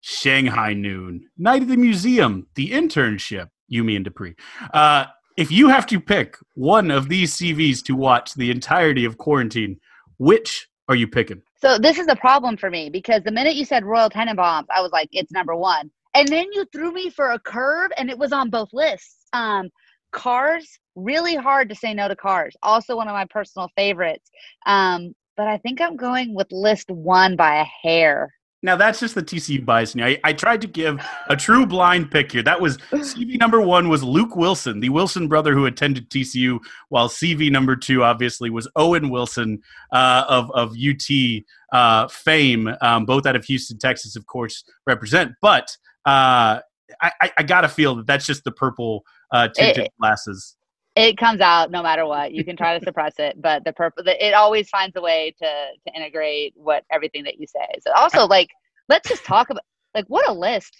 Shanghai 0.00 0.72
Noon, 0.72 1.28
Night 1.38 1.62
at 1.62 1.68
the 1.68 1.76
Museum, 1.76 2.46
The 2.54 2.70
Internship, 2.70 3.48
You, 3.68 3.84
Me 3.84 3.96
and 3.96 4.04
Dupree. 4.04 4.34
Uh, 4.72 5.06
if 5.36 5.50
you 5.50 5.68
have 5.68 5.86
to 5.86 6.00
pick 6.00 6.36
one 6.54 6.90
of 6.90 7.08
these 7.08 7.36
CVs 7.36 7.82
to 7.84 7.96
watch 7.96 8.34
the 8.34 8.50
entirety 8.50 9.04
of 9.04 9.18
quarantine, 9.18 9.78
which 10.18 10.68
are 10.88 10.94
you 10.94 11.08
picking? 11.08 11.42
So 11.60 11.78
this 11.78 11.98
is 11.98 12.08
a 12.08 12.16
problem 12.16 12.56
for 12.56 12.70
me 12.70 12.90
because 12.90 13.22
the 13.22 13.30
minute 13.30 13.54
you 13.54 13.64
said 13.64 13.84
Royal 13.84 14.10
Tenenbaums, 14.10 14.66
I 14.74 14.80
was 14.80 14.92
like, 14.92 15.08
it's 15.12 15.32
number 15.32 15.54
one. 15.54 15.90
And 16.14 16.28
then 16.28 16.46
you 16.52 16.66
threw 16.72 16.92
me 16.92 17.08
for 17.08 17.30
a 17.30 17.38
curve, 17.38 17.90
and 17.96 18.10
it 18.10 18.18
was 18.18 18.32
on 18.32 18.50
both 18.50 18.68
lists. 18.72 19.16
Um, 19.32 19.70
Cars, 20.10 20.78
really 20.94 21.34
hard 21.34 21.70
to 21.70 21.74
say 21.74 21.94
no 21.94 22.06
to 22.06 22.16
Cars. 22.16 22.54
Also 22.62 22.96
one 22.96 23.08
of 23.08 23.14
my 23.14 23.24
personal 23.30 23.68
favorites. 23.76 24.30
Um, 24.66 25.14
but 25.36 25.48
I 25.48 25.56
think 25.58 25.80
I'm 25.80 25.96
going 25.96 26.34
with 26.34 26.52
list 26.52 26.90
one 26.90 27.36
by 27.36 27.60
a 27.60 27.64
hair. 27.64 28.34
Now 28.64 28.76
that's 28.76 29.00
just 29.00 29.16
the 29.16 29.22
TCU 29.22 29.64
bias. 29.64 29.96
I, 29.96 30.20
I 30.22 30.32
tried 30.32 30.60
to 30.60 30.68
give 30.68 31.04
a 31.28 31.34
true 31.34 31.66
blind 31.66 32.10
pick 32.12 32.30
here. 32.30 32.44
That 32.44 32.60
was 32.60 32.78
CV 32.92 33.36
number 33.38 33.60
one 33.60 33.88
was 33.88 34.04
Luke 34.04 34.36
Wilson, 34.36 34.78
the 34.78 34.88
Wilson 34.88 35.26
brother 35.26 35.52
who 35.52 35.66
attended 35.66 36.08
TCU, 36.10 36.60
while 36.88 37.08
CV 37.08 37.50
number 37.50 37.74
two 37.74 38.04
obviously 38.04 38.50
was 38.50 38.68
Owen 38.76 39.10
Wilson 39.10 39.60
uh, 39.92 40.24
of 40.28 40.50
of 40.52 40.74
UT 40.76 41.42
uh, 41.72 42.06
fame, 42.08 42.70
um, 42.80 43.04
both 43.04 43.26
out 43.26 43.34
of 43.34 43.44
Houston, 43.46 43.78
Texas, 43.78 44.14
of 44.14 44.26
course, 44.26 44.62
represent. 44.86 45.32
But 45.42 45.76
uh, 46.06 46.60
I, 47.00 47.12
I, 47.20 47.32
I 47.38 47.42
gotta 47.42 47.68
feel 47.68 47.96
that 47.96 48.06
that's 48.06 48.26
just 48.26 48.44
the 48.44 48.52
purple 48.52 49.04
uh, 49.32 49.48
tinted 49.48 49.86
It- 49.86 49.92
glasses. 49.98 50.56
It 50.94 51.16
comes 51.16 51.40
out 51.40 51.70
no 51.70 51.82
matter 51.82 52.04
what. 52.06 52.32
You 52.32 52.44
can 52.44 52.56
try 52.56 52.78
to 52.78 52.84
suppress 52.84 53.14
it, 53.18 53.40
but 53.40 53.64
the 53.64 53.72
purpose 53.72 54.04
it 54.06 54.34
always 54.34 54.68
finds 54.68 54.94
a 54.96 55.00
way 55.00 55.34
to 55.40 55.46
to 55.86 55.96
integrate 55.96 56.52
what 56.56 56.84
everything 56.92 57.24
that 57.24 57.38
you 57.40 57.46
say. 57.46 57.66
So 57.80 57.92
also 57.94 58.26
like 58.26 58.48
let's 58.88 59.08
just 59.08 59.24
talk 59.24 59.48
about 59.50 59.64
like 59.94 60.04
what 60.08 60.28
a 60.28 60.32
list. 60.32 60.74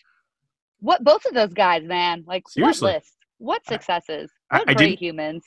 What 0.80 1.02
both 1.04 1.24
of 1.24 1.32
those 1.34 1.54
guys, 1.54 1.82
man. 1.84 2.24
Like 2.26 2.48
Seriously. 2.48 2.86
what 2.86 2.94
list? 2.96 3.12
What 3.38 3.66
successes? 3.66 4.30
I- 4.50 4.58
What 4.58 4.68
I 4.70 4.74
great 4.74 4.86
didn't- 4.90 4.98
humans. 4.98 5.44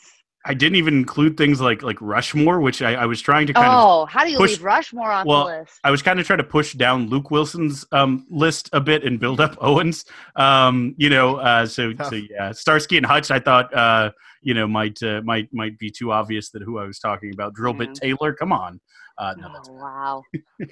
I 0.48 0.54
didn't 0.54 0.76
even 0.76 0.94
include 0.94 1.38
things 1.38 1.60
like 1.60 1.82
like 1.82 1.98
Rushmore, 2.00 2.60
which 2.60 2.84
I, 2.84 2.94
I 2.94 3.06
was 3.08 3.20
trying 3.20 3.48
to 3.48 3.54
kind 3.54 3.66
of 3.66 3.74
Oh, 3.74 4.06
how 4.06 4.24
do 4.24 4.30
you 4.30 4.38
push- 4.38 4.52
leave 4.52 4.64
Rushmore 4.64 5.12
off 5.12 5.26
well, 5.26 5.48
the 5.48 5.60
list? 5.62 5.80
I 5.84 5.90
was 5.90 6.04
kind 6.04 6.20
of 6.20 6.28
trying 6.28 6.38
to 6.38 6.44
push 6.44 6.74
down 6.74 7.08
Luke 7.10 7.32
Wilson's 7.32 7.84
um, 7.92 8.28
list 8.30 8.70
a 8.72 8.80
bit 8.80 9.04
and 9.04 9.20
build 9.20 9.42
up 9.42 9.58
Owens. 9.62 10.06
Um, 10.36 10.94
you 10.98 11.10
know, 11.10 11.38
uh, 11.38 11.66
so 11.66 11.94
Tough. 11.94 12.10
so 12.10 12.16
yeah, 12.18 12.52
Starsky 12.52 12.96
and 12.98 13.06
Hutch. 13.08 13.32
I 13.32 13.40
thought 13.40 13.74
uh, 13.74 14.12
you 14.46 14.54
know 14.54 14.68
might 14.68 15.02
uh, 15.04 15.22
might 15.26 15.50
might 15.52 15.78
be 15.80 15.90
too 15.90 16.12
obvious 16.12 16.52
that 16.52 16.62
who 16.62 16.78
I 16.78 16.86
was 16.86 17.00
talking 17.00 17.34
about. 17.34 17.56
Drillbit 17.56 17.96
Taylor, 17.96 18.34
come 18.34 18.54
on. 18.54 18.80
Uh, 19.18 19.34
no, 19.38 19.52
that's 19.52 19.70
Oh, 19.70 19.74
wow. 19.74 20.24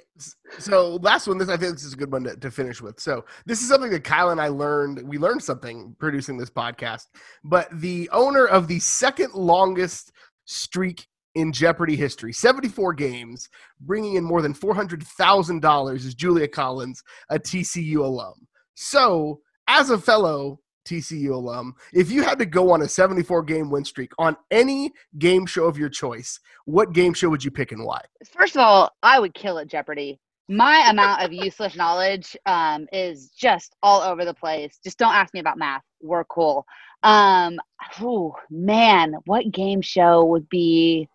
So 0.60 0.96
last 0.98 1.28
one, 1.28 1.38
this 1.38 1.50
I 1.50 1.58
think 1.58 1.74
this 1.74 1.84
is 1.84 1.94
a 1.94 1.98
good 1.98 2.12
one 2.12 2.24
to, 2.26 2.36
to 2.36 2.52
finish 2.52 2.82
with. 2.82 3.00
So 3.00 3.26
this 3.46 3.62
is 3.62 3.68
something 3.68 3.90
that 3.92 4.04
Kyle 4.04 4.30
and 4.30 4.40
I 4.40 4.50
learned. 4.50 5.02
We 5.08 5.18
learned 5.18 5.42
something 5.42 5.96
producing 6.00 6.38
this 6.38 6.50
podcast. 6.52 7.06
But 7.44 7.68
the 7.74 8.10
owner 8.12 8.46
of 8.46 8.68
the 8.68 8.80
second 8.80 9.34
longest 9.34 10.12
streak 10.46 11.08
in 11.36 11.52
Jeopardy 11.52 11.96
history, 11.96 12.32
74 12.32 12.94
games, 12.94 13.50
bringing 13.82 14.16
in 14.16 14.24
more 14.24 14.44
than 14.44 14.54
$400,000 14.54 15.96
is 15.96 16.14
Julia 16.14 16.48
Collins, 16.48 17.02
a 17.30 17.40
TCU 17.40 18.00
alum. 18.00 18.48
So 18.76 19.40
as 19.68 19.90
a 19.90 19.98
fellow 19.98 20.60
TCU 20.86 21.32
alum, 21.32 21.76
if 21.94 22.12
you 22.12 22.24
had 22.24 22.40
to 22.40 22.46
go 22.46 22.72
on 22.72 22.82
a 22.82 22.88
74 22.88 23.44
game 23.44 23.70
win 23.70 23.86
streak 23.86 24.12
on 24.18 24.36
any 24.52 24.92
game 25.18 25.46
show 25.46 25.66
of 25.66 25.78
your 25.78 25.90
choice, 25.90 26.40
what 26.66 26.94
game 26.94 27.14
show 27.14 27.30
would 27.30 27.44
you 27.44 27.52
pick 27.52 27.72
and 27.72 27.84
why? 27.84 28.02
First 28.32 28.56
of 28.56 28.62
all, 28.62 28.92
I 29.02 29.20
would 29.20 29.34
kill 29.34 29.60
at 29.60 29.68
Jeopardy. 29.68 30.20
My 30.50 30.90
amount 30.90 31.24
of 31.24 31.32
useless 31.32 31.76
knowledge 31.76 32.36
um, 32.46 32.86
is 32.92 33.30
just 33.30 33.76
all 33.82 34.02
over 34.02 34.26
the 34.26 34.34
place. 34.34 34.78
Just 34.84 34.98
don't 34.98 35.14
ask 35.14 35.34
me 35.34 35.40
about 35.40 35.58
math. 35.58 35.84
We're 36.02 36.26
cool. 36.26 36.66
Um, 37.04 37.60
oh 38.02 38.36
man, 38.50 39.16
what 39.26 39.52
game 39.52 39.82
show 39.82 40.26
would 40.26 40.48
be 40.50 41.08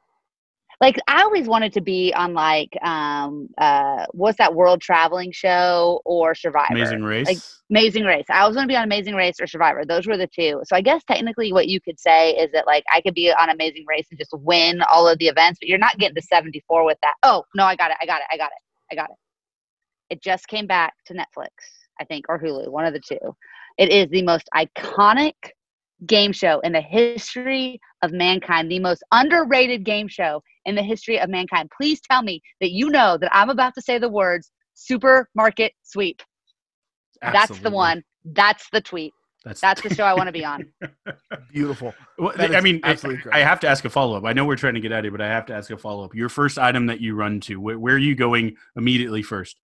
like? 0.80 0.96
I 1.08 1.22
always 1.22 1.46
wanted 1.46 1.72
to 1.74 1.80
be 1.80 2.12
on 2.14 2.34
like 2.34 2.76
um, 2.82 3.48
uh, 3.58 4.06
what's 4.12 4.38
that 4.38 4.54
world 4.54 4.80
traveling 4.80 5.32
show 5.32 6.00
or 6.04 6.34
Survivor? 6.34 6.74
Amazing 6.74 7.02
Race. 7.02 7.26
Like, 7.26 7.38
Amazing 7.70 8.04
Race. 8.04 8.24
I 8.30 8.46
was 8.46 8.56
going 8.56 8.66
to 8.66 8.72
be 8.72 8.76
on 8.76 8.84
Amazing 8.84 9.14
Race 9.14 9.38
or 9.40 9.46
Survivor. 9.46 9.84
Those 9.84 10.06
were 10.06 10.16
the 10.16 10.26
two. 10.26 10.62
So 10.64 10.74
I 10.74 10.80
guess 10.80 11.04
technically 11.04 11.52
what 11.52 11.68
you 11.68 11.80
could 11.80 12.00
say 12.00 12.30
is 12.30 12.50
that 12.52 12.66
like 12.66 12.84
I 12.92 13.02
could 13.02 13.14
be 13.14 13.30
on 13.30 13.50
Amazing 13.50 13.84
Race 13.86 14.06
and 14.10 14.18
just 14.18 14.32
win 14.32 14.80
all 14.90 15.06
of 15.06 15.18
the 15.18 15.28
events, 15.28 15.58
but 15.60 15.68
you're 15.68 15.78
not 15.78 15.98
getting 15.98 16.14
to 16.14 16.22
74 16.22 16.84
with 16.84 16.96
that. 17.02 17.14
Oh, 17.22 17.44
no, 17.54 17.64
I 17.64 17.76
got 17.76 17.90
it. 17.90 17.98
I 18.00 18.06
got 18.06 18.20
it. 18.20 18.26
I 18.32 18.36
got 18.38 18.46
it. 18.46 18.62
I 18.90 18.94
got 18.94 19.10
it. 19.10 19.16
It 20.10 20.22
just 20.22 20.48
came 20.48 20.66
back 20.66 20.94
to 21.06 21.14
Netflix, 21.14 21.50
I 22.00 22.04
think, 22.04 22.24
or 22.30 22.40
Hulu, 22.40 22.68
one 22.68 22.86
of 22.86 22.94
the 22.94 23.00
two. 23.00 23.36
It 23.76 23.90
is 23.90 24.08
the 24.08 24.22
most 24.22 24.48
iconic 24.54 25.34
game 26.06 26.32
show 26.32 26.60
in 26.60 26.72
the 26.72 26.80
history 26.80 27.80
of 28.02 28.12
mankind, 28.12 28.70
the 28.70 28.78
most 28.78 29.02
underrated 29.12 29.84
game 29.84 30.08
show 30.08 30.42
in 30.64 30.74
the 30.74 30.82
history 30.82 31.18
of 31.18 31.28
mankind. 31.28 31.70
Please 31.76 32.00
tell 32.00 32.22
me 32.22 32.40
that 32.60 32.70
you 32.70 32.90
know 32.90 33.18
that 33.18 33.30
I'm 33.34 33.50
about 33.50 33.74
to 33.74 33.82
say 33.82 33.98
the 33.98 34.08
words 34.08 34.50
supermarket 34.74 35.72
sweep. 35.82 36.22
That's 37.20 37.58
the 37.58 37.70
one. 37.70 38.04
That's 38.24 38.68
the 38.70 38.80
tweet. 38.80 39.12
That's 39.44 39.60
That's 39.60 39.80
the 39.82 39.94
show 39.94 40.04
I 40.04 40.14
want 40.14 40.26
to 40.26 40.32
be 40.32 40.44
on. 40.44 40.66
Beautiful. 41.52 41.94
Well, 42.18 42.32
I 42.38 42.60
mean, 42.60 42.80
I, 42.82 42.90
absolutely 42.90 43.22
correct. 43.22 43.36
I 43.36 43.40
have 43.40 43.60
to 43.60 43.68
ask 43.68 43.84
a 43.84 43.90
follow 43.90 44.16
up. 44.16 44.24
I 44.24 44.32
know 44.32 44.44
we're 44.44 44.56
trying 44.56 44.74
to 44.74 44.80
get 44.80 44.92
out 44.92 45.00
of 45.00 45.04
here, 45.04 45.12
but 45.12 45.20
I 45.20 45.28
have 45.28 45.46
to 45.46 45.54
ask 45.54 45.70
a 45.70 45.78
follow 45.78 46.04
up. 46.04 46.14
Your 46.14 46.28
first 46.28 46.58
item 46.58 46.86
that 46.86 47.00
you 47.00 47.14
run 47.14 47.40
to, 47.42 47.60
where, 47.60 47.78
where 47.78 47.94
are 47.94 47.98
you 47.98 48.14
going 48.14 48.56
immediately 48.76 49.22
first? 49.22 49.56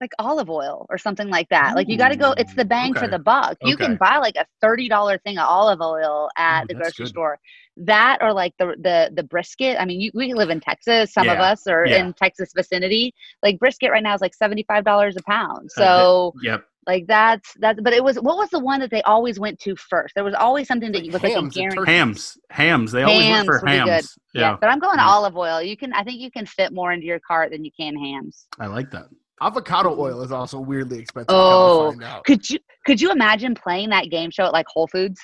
Like 0.00 0.12
olive 0.18 0.50
oil 0.50 0.86
or 0.90 0.98
something 0.98 1.28
like 1.28 1.48
that. 1.48 1.74
Like 1.74 1.88
you 1.88 1.96
got 1.96 2.08
to 2.10 2.16
go. 2.16 2.32
It's 2.36 2.54
the 2.54 2.64
bang 2.64 2.94
for 2.94 3.08
the 3.08 3.18
buck. 3.18 3.56
You 3.62 3.74
Okay. 3.74 3.86
can 3.86 3.96
buy 3.96 4.18
like 4.18 4.36
a 4.36 4.44
thirty 4.60 4.88
dollar 4.88 5.18
thing 5.18 5.38
of 5.38 5.46
olive 5.48 5.80
oil 5.80 6.28
at 6.36 6.64
Ooh, 6.64 6.66
the 6.68 6.74
grocery 6.74 7.04
good. 7.04 7.10
store. 7.10 7.38
That 7.78 8.18
or 8.20 8.32
like 8.32 8.52
the 8.58 8.74
the 8.82 9.10
the 9.14 9.22
brisket. 9.22 9.76
I 9.80 9.84
mean, 9.84 10.00
you, 10.00 10.10
we 10.14 10.32
live 10.34 10.50
in 10.50 10.60
Texas. 10.60 11.12
Some 11.12 11.28
of 11.28 11.38
us 11.38 11.66
are 11.66 11.86
Yeah. 11.86 12.06
in 12.06 12.12
Texas 12.14 12.52
vicinity. 12.54 13.14
Like 13.42 13.58
brisket 13.58 13.90
right 13.90 14.02
now 14.02 14.14
is 14.14 14.20
like 14.20 14.34
seventy 14.34 14.64
five 14.68 14.84
dollars 14.84 15.16
a 15.16 15.22
pound. 15.22 15.70
Uh, 15.76 15.80
So 15.80 16.34
Yep. 16.42 16.64
like 16.86 17.06
that's 17.06 17.52
that's. 17.58 17.80
But 17.80 17.92
it 17.94 18.02
was 18.04 18.16
what 18.16 18.36
was 18.36 18.50
the 18.50 18.60
one 18.60 18.80
that 18.80 18.90
they 18.90 19.02
always 19.02 19.38
went 19.40 19.58
to 19.60 19.76
first? 19.76 20.14
There 20.14 20.24
was 20.24 20.34
always 20.34 20.68
something 20.68 20.92
that 20.92 21.04
you 21.04 21.12
was 21.12 21.22
like 21.22 21.34
a 21.34 21.42
guarantee. 21.48 21.84
Hams. 21.86 22.38
Hams. 22.50 22.92
They 22.92 23.02
always 23.02 23.24
Hams 23.24 23.48
went 23.48 23.60
for 23.60 23.66
hams. 23.66 24.18
Yeah. 24.34 24.40
Yeah. 24.42 24.56
but 24.60 24.68
I'm 24.68 24.78
going 24.78 24.98
olive 24.98 25.36
oil. 25.36 25.62
You 25.62 25.76
can. 25.76 25.92
I 25.94 26.02
think 26.04 26.20
you 26.20 26.30
can 26.30 26.46
fit 26.46 26.72
more 26.72 26.92
into 26.92 27.06
your 27.06 27.20
cart 27.20 27.50
than 27.50 27.64
you 27.64 27.70
can 27.78 27.96
hams. 27.96 28.46
I 28.60 28.66
like 28.66 28.90
that. 28.90 29.06
Avocado 29.40 29.98
oil 29.98 30.22
is 30.22 30.32
also 30.32 30.58
weirdly 30.58 30.98
expensive. 30.98 31.26
Oh, 31.28 31.90
come 31.90 32.00
find 32.00 32.04
out. 32.04 32.24
Could 32.24 32.48
you 32.48 32.58
could 32.84 33.00
you 33.00 33.10
imagine 33.10 33.54
playing 33.54 33.90
that 33.90 34.10
game 34.10 34.30
show 34.30 34.44
at 34.44 34.52
like 34.52 34.66
Whole 34.68 34.86
Foods? 34.86 35.20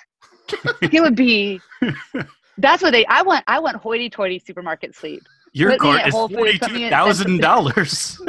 it 0.82 1.00
would 1.00 1.16
be. 1.16 1.60
That's 2.58 2.82
what 2.82 2.90
they. 2.90 3.06
I 3.06 3.22
want. 3.22 3.44
I 3.46 3.58
want 3.58 3.76
hoity-toity 3.76 4.40
supermarket 4.40 4.94
sleep. 4.94 5.22
Your 5.54 5.72
Put 5.72 5.80
cart 5.80 6.06
is 6.06 6.14
Whole 6.14 6.28
Foods, 6.28 6.38
forty 6.38 6.58
put 6.58 6.72
me 6.72 6.78
two 6.80 6.84
at 6.86 6.90
thousand 6.90 7.40
dollars. 7.40 8.20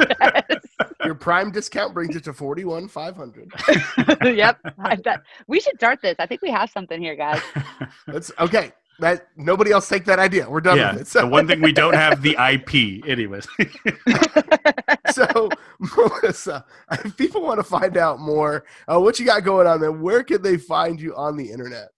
Your 1.04 1.14
prime 1.14 1.50
discount 1.50 1.92
brings 1.94 2.16
it 2.16 2.24
to 2.24 2.32
forty 2.32 2.64
one 2.64 2.88
five 2.88 3.16
hundred. 3.16 3.50
yep. 4.22 4.58
I, 4.78 4.96
that, 5.04 5.22
we 5.46 5.60
should 5.60 5.76
start 5.76 6.00
this. 6.02 6.16
I 6.18 6.26
think 6.26 6.42
we 6.42 6.50
have 6.50 6.70
something 6.70 7.00
here, 7.00 7.16
guys. 7.16 7.40
That's 8.06 8.30
okay. 8.38 8.72
That 9.00 9.28
nobody 9.36 9.72
else 9.72 9.88
take 9.88 10.04
that 10.04 10.18
idea. 10.18 10.48
We're 10.48 10.60
done 10.60 10.78
yeah. 10.78 10.92
with 10.92 11.02
it. 11.02 11.06
So, 11.08 11.22
The 11.22 11.26
one 11.26 11.46
thing 11.46 11.60
we 11.60 11.72
don't 11.72 11.94
have 11.94 12.22
the 12.22 12.36
IP. 12.38 13.06
Anyways. 13.08 13.46
so 15.12 15.48
Melissa, 15.78 16.64
if 16.92 17.16
people 17.16 17.42
want 17.42 17.58
to 17.58 17.64
find 17.64 17.96
out 17.96 18.20
more, 18.20 18.64
uh, 18.86 19.00
what 19.00 19.18
you 19.18 19.26
got 19.26 19.42
going 19.42 19.66
on, 19.66 19.80
then 19.80 20.00
where 20.00 20.22
can 20.22 20.42
they 20.42 20.56
find 20.56 21.00
you 21.00 21.14
on 21.16 21.36
the 21.36 21.50
internet? 21.50 21.88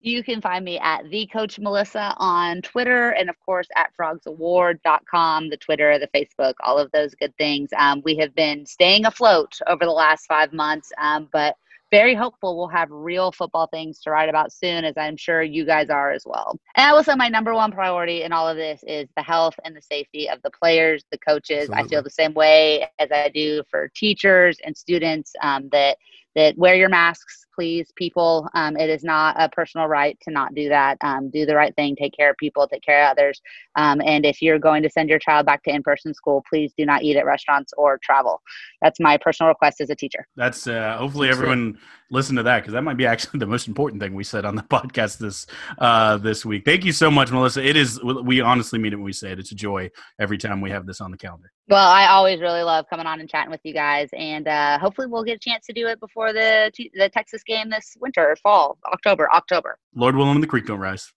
You 0.00 0.22
can 0.22 0.40
find 0.40 0.64
me 0.64 0.78
at 0.78 1.10
the 1.10 1.26
Coach 1.26 1.58
Melissa 1.58 2.14
on 2.18 2.62
Twitter 2.62 3.10
and, 3.10 3.28
of 3.28 3.36
course, 3.44 3.66
at 3.74 3.90
frogsowar.com, 4.00 5.50
the 5.50 5.56
Twitter, 5.56 5.98
the 5.98 6.08
Facebook, 6.08 6.54
all 6.60 6.78
of 6.78 6.90
those 6.92 7.16
good 7.16 7.34
things. 7.36 7.70
Um, 7.76 8.00
we 8.04 8.16
have 8.18 8.32
been 8.36 8.64
staying 8.64 9.06
afloat 9.06 9.58
over 9.66 9.84
the 9.84 9.90
last 9.90 10.26
five 10.26 10.52
months, 10.52 10.92
um, 10.98 11.28
but 11.32 11.56
very 11.90 12.14
hopeful 12.14 12.56
we'll 12.56 12.68
have 12.68 12.88
real 12.90 13.32
football 13.32 13.66
things 13.66 14.00
to 14.00 14.10
write 14.10 14.28
about 14.28 14.52
soon, 14.52 14.84
as 14.84 14.94
I'm 14.96 15.16
sure 15.16 15.42
you 15.42 15.64
guys 15.64 15.88
are 15.88 16.10
as 16.10 16.24
well. 16.26 16.58
And 16.76 16.86
I 16.86 16.92
will 16.92 17.02
say 17.02 17.14
my 17.14 17.28
number 17.28 17.54
one 17.54 17.72
priority 17.72 18.22
in 18.22 18.32
all 18.32 18.48
of 18.48 18.56
this 18.56 18.82
is 18.86 19.08
the 19.16 19.22
health 19.22 19.54
and 19.64 19.74
the 19.74 19.82
safety 19.82 20.28
of 20.28 20.40
the 20.42 20.50
players, 20.50 21.04
the 21.10 21.18
coaches. 21.18 21.70
I 21.70 21.86
feel 21.86 22.02
the 22.02 22.10
same 22.10 22.34
way 22.34 22.88
as 22.98 23.10
I 23.10 23.30
do 23.30 23.62
for 23.70 23.90
teachers 23.94 24.58
and 24.64 24.76
students 24.76 25.32
um, 25.42 25.68
that 25.70 25.96
that 26.34 26.56
wear 26.56 26.74
your 26.74 26.88
masks, 26.88 27.46
please, 27.54 27.90
people. 27.96 28.48
Um, 28.54 28.76
it 28.76 28.88
is 28.88 29.02
not 29.02 29.36
a 29.38 29.48
personal 29.48 29.88
right 29.88 30.16
to 30.22 30.30
not 30.30 30.54
do 30.54 30.68
that. 30.68 30.98
Um, 31.00 31.30
do 31.30 31.44
the 31.46 31.56
right 31.56 31.74
thing, 31.74 31.96
take 31.96 32.14
care 32.16 32.30
of 32.30 32.36
people, 32.36 32.68
take 32.68 32.82
care 32.82 33.04
of 33.04 33.10
others. 33.12 33.40
Um, 33.76 34.00
and 34.04 34.24
if 34.24 34.40
you're 34.40 34.58
going 34.58 34.82
to 34.82 34.90
send 34.90 35.08
your 35.08 35.18
child 35.18 35.46
back 35.46 35.62
to 35.64 35.70
in 35.70 35.82
person 35.82 36.14
school, 36.14 36.44
please 36.48 36.72
do 36.76 36.86
not 36.86 37.02
eat 37.02 37.16
at 37.16 37.26
restaurants 37.26 37.72
or 37.76 37.98
travel. 38.02 38.40
That's 38.82 39.00
my 39.00 39.16
personal 39.16 39.48
request 39.48 39.80
as 39.80 39.90
a 39.90 39.96
teacher. 39.96 40.26
That's 40.36 40.66
uh, 40.66 40.96
hopefully 40.98 41.28
everyone 41.28 41.78
listen 42.10 42.36
to 42.36 42.42
that 42.44 42.60
because 42.60 42.72
that 42.72 42.82
might 42.82 42.96
be 42.96 43.06
actually 43.06 43.38
the 43.40 43.46
most 43.46 43.68
important 43.68 44.00
thing 44.00 44.14
we 44.14 44.24
said 44.24 44.44
on 44.44 44.54
the 44.54 44.62
podcast 44.70 45.18
this 45.18 45.46
uh, 45.78 46.18
this 46.18 46.44
week. 46.44 46.64
Thank 46.64 46.84
you 46.84 46.92
so 46.92 47.10
much, 47.10 47.30
Melissa. 47.30 47.64
It 47.64 47.76
is 47.76 48.02
we 48.02 48.40
honestly 48.40 48.78
mean 48.78 48.92
it 48.92 48.96
when 48.96 49.04
we 49.04 49.12
say 49.12 49.32
it. 49.32 49.38
It's 49.38 49.52
a 49.52 49.56
joy 49.56 49.90
every 50.20 50.38
time 50.38 50.60
we 50.60 50.70
have 50.70 50.86
this 50.86 51.00
on 51.00 51.10
the 51.10 51.16
calendar. 51.16 51.50
Well, 51.68 51.86
I 51.86 52.06
always 52.06 52.40
really 52.40 52.62
love 52.62 52.86
coming 52.88 53.06
on 53.06 53.20
and 53.20 53.28
chatting 53.28 53.50
with 53.50 53.60
you 53.62 53.74
guys, 53.74 54.08
and 54.14 54.48
uh, 54.48 54.78
hopefully 54.78 55.06
we'll 55.06 55.24
get 55.24 55.36
a 55.36 55.38
chance 55.38 55.66
to 55.66 55.74
do 55.74 55.86
it 55.86 56.00
before 56.00 56.32
the 56.32 56.72
the 56.94 57.10
Texas 57.10 57.42
game 57.42 57.68
this 57.68 57.94
winter, 58.00 58.30
or 58.30 58.36
fall, 58.36 58.78
October, 58.90 59.30
October. 59.32 59.78
Lord 59.94 60.16
willing, 60.16 60.40
the 60.40 60.46
creek 60.46 60.66
don't 60.66 60.80
rise. 60.80 61.12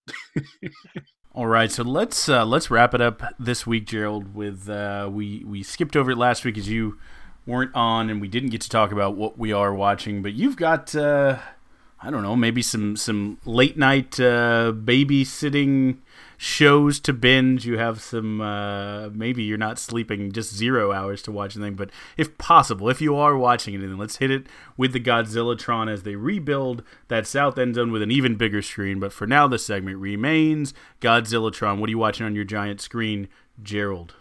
All 1.33 1.47
right, 1.47 1.71
so 1.71 1.83
let's 1.83 2.27
uh, 2.27 2.45
let's 2.45 2.69
wrap 2.69 2.93
it 2.93 2.99
up 2.99 3.23
this 3.39 3.65
week, 3.65 3.87
Gerald. 3.87 4.35
With 4.35 4.69
uh, 4.69 5.09
we 5.09 5.45
we 5.45 5.63
skipped 5.63 5.95
over 5.95 6.11
it 6.11 6.17
last 6.17 6.43
week 6.43 6.57
as 6.57 6.67
you 6.67 6.97
weren't 7.45 7.73
on, 7.73 8.09
and 8.09 8.19
we 8.19 8.27
didn't 8.27 8.49
get 8.49 8.59
to 8.61 8.69
talk 8.69 8.91
about 8.91 9.15
what 9.15 9.37
we 9.37 9.53
are 9.53 9.73
watching. 9.73 10.21
But 10.21 10.33
you've 10.33 10.57
got 10.57 10.93
uh, 10.93 11.37
I 12.03 12.09
don't 12.09 12.23
know, 12.23 12.35
maybe 12.35 12.61
some 12.61 12.97
some 12.97 13.37
late 13.45 13.77
night 13.77 14.19
uh, 14.19 14.73
babysitting 14.75 15.99
shows 16.43 16.99
to 16.99 17.13
binge. 17.13 17.67
You 17.67 17.77
have 17.77 18.01
some 18.01 18.41
uh, 18.41 19.09
maybe 19.09 19.43
you're 19.43 19.59
not 19.59 19.77
sleeping 19.77 20.31
just 20.31 20.51
zero 20.51 20.91
hours 20.91 21.21
to 21.21 21.31
watch 21.31 21.55
anything, 21.55 21.75
but 21.75 21.91
if 22.17 22.35
possible, 22.39 22.89
if 22.89 22.99
you 22.99 23.15
are 23.15 23.37
watching 23.37 23.75
anything, 23.75 23.99
let's 23.99 24.17
hit 24.17 24.31
it 24.31 24.47
with 24.75 24.91
the 24.91 24.99
Godzillatron 24.99 25.87
as 25.87 26.01
they 26.01 26.15
rebuild 26.15 26.81
that 27.09 27.27
south 27.27 27.59
end 27.59 27.75
zone 27.75 27.91
with 27.91 28.01
an 28.01 28.09
even 28.09 28.37
bigger 28.37 28.63
screen. 28.63 28.99
But 28.99 29.13
for 29.13 29.27
now, 29.27 29.47
the 29.47 29.59
segment 29.59 29.99
remains 29.99 30.73
Godzillatron. 30.99 31.77
What 31.77 31.87
are 31.87 31.91
you 31.91 31.99
watching 31.99 32.25
on 32.25 32.33
your 32.33 32.43
giant 32.43 32.81
screen, 32.81 33.27
Gerald? 33.61 34.15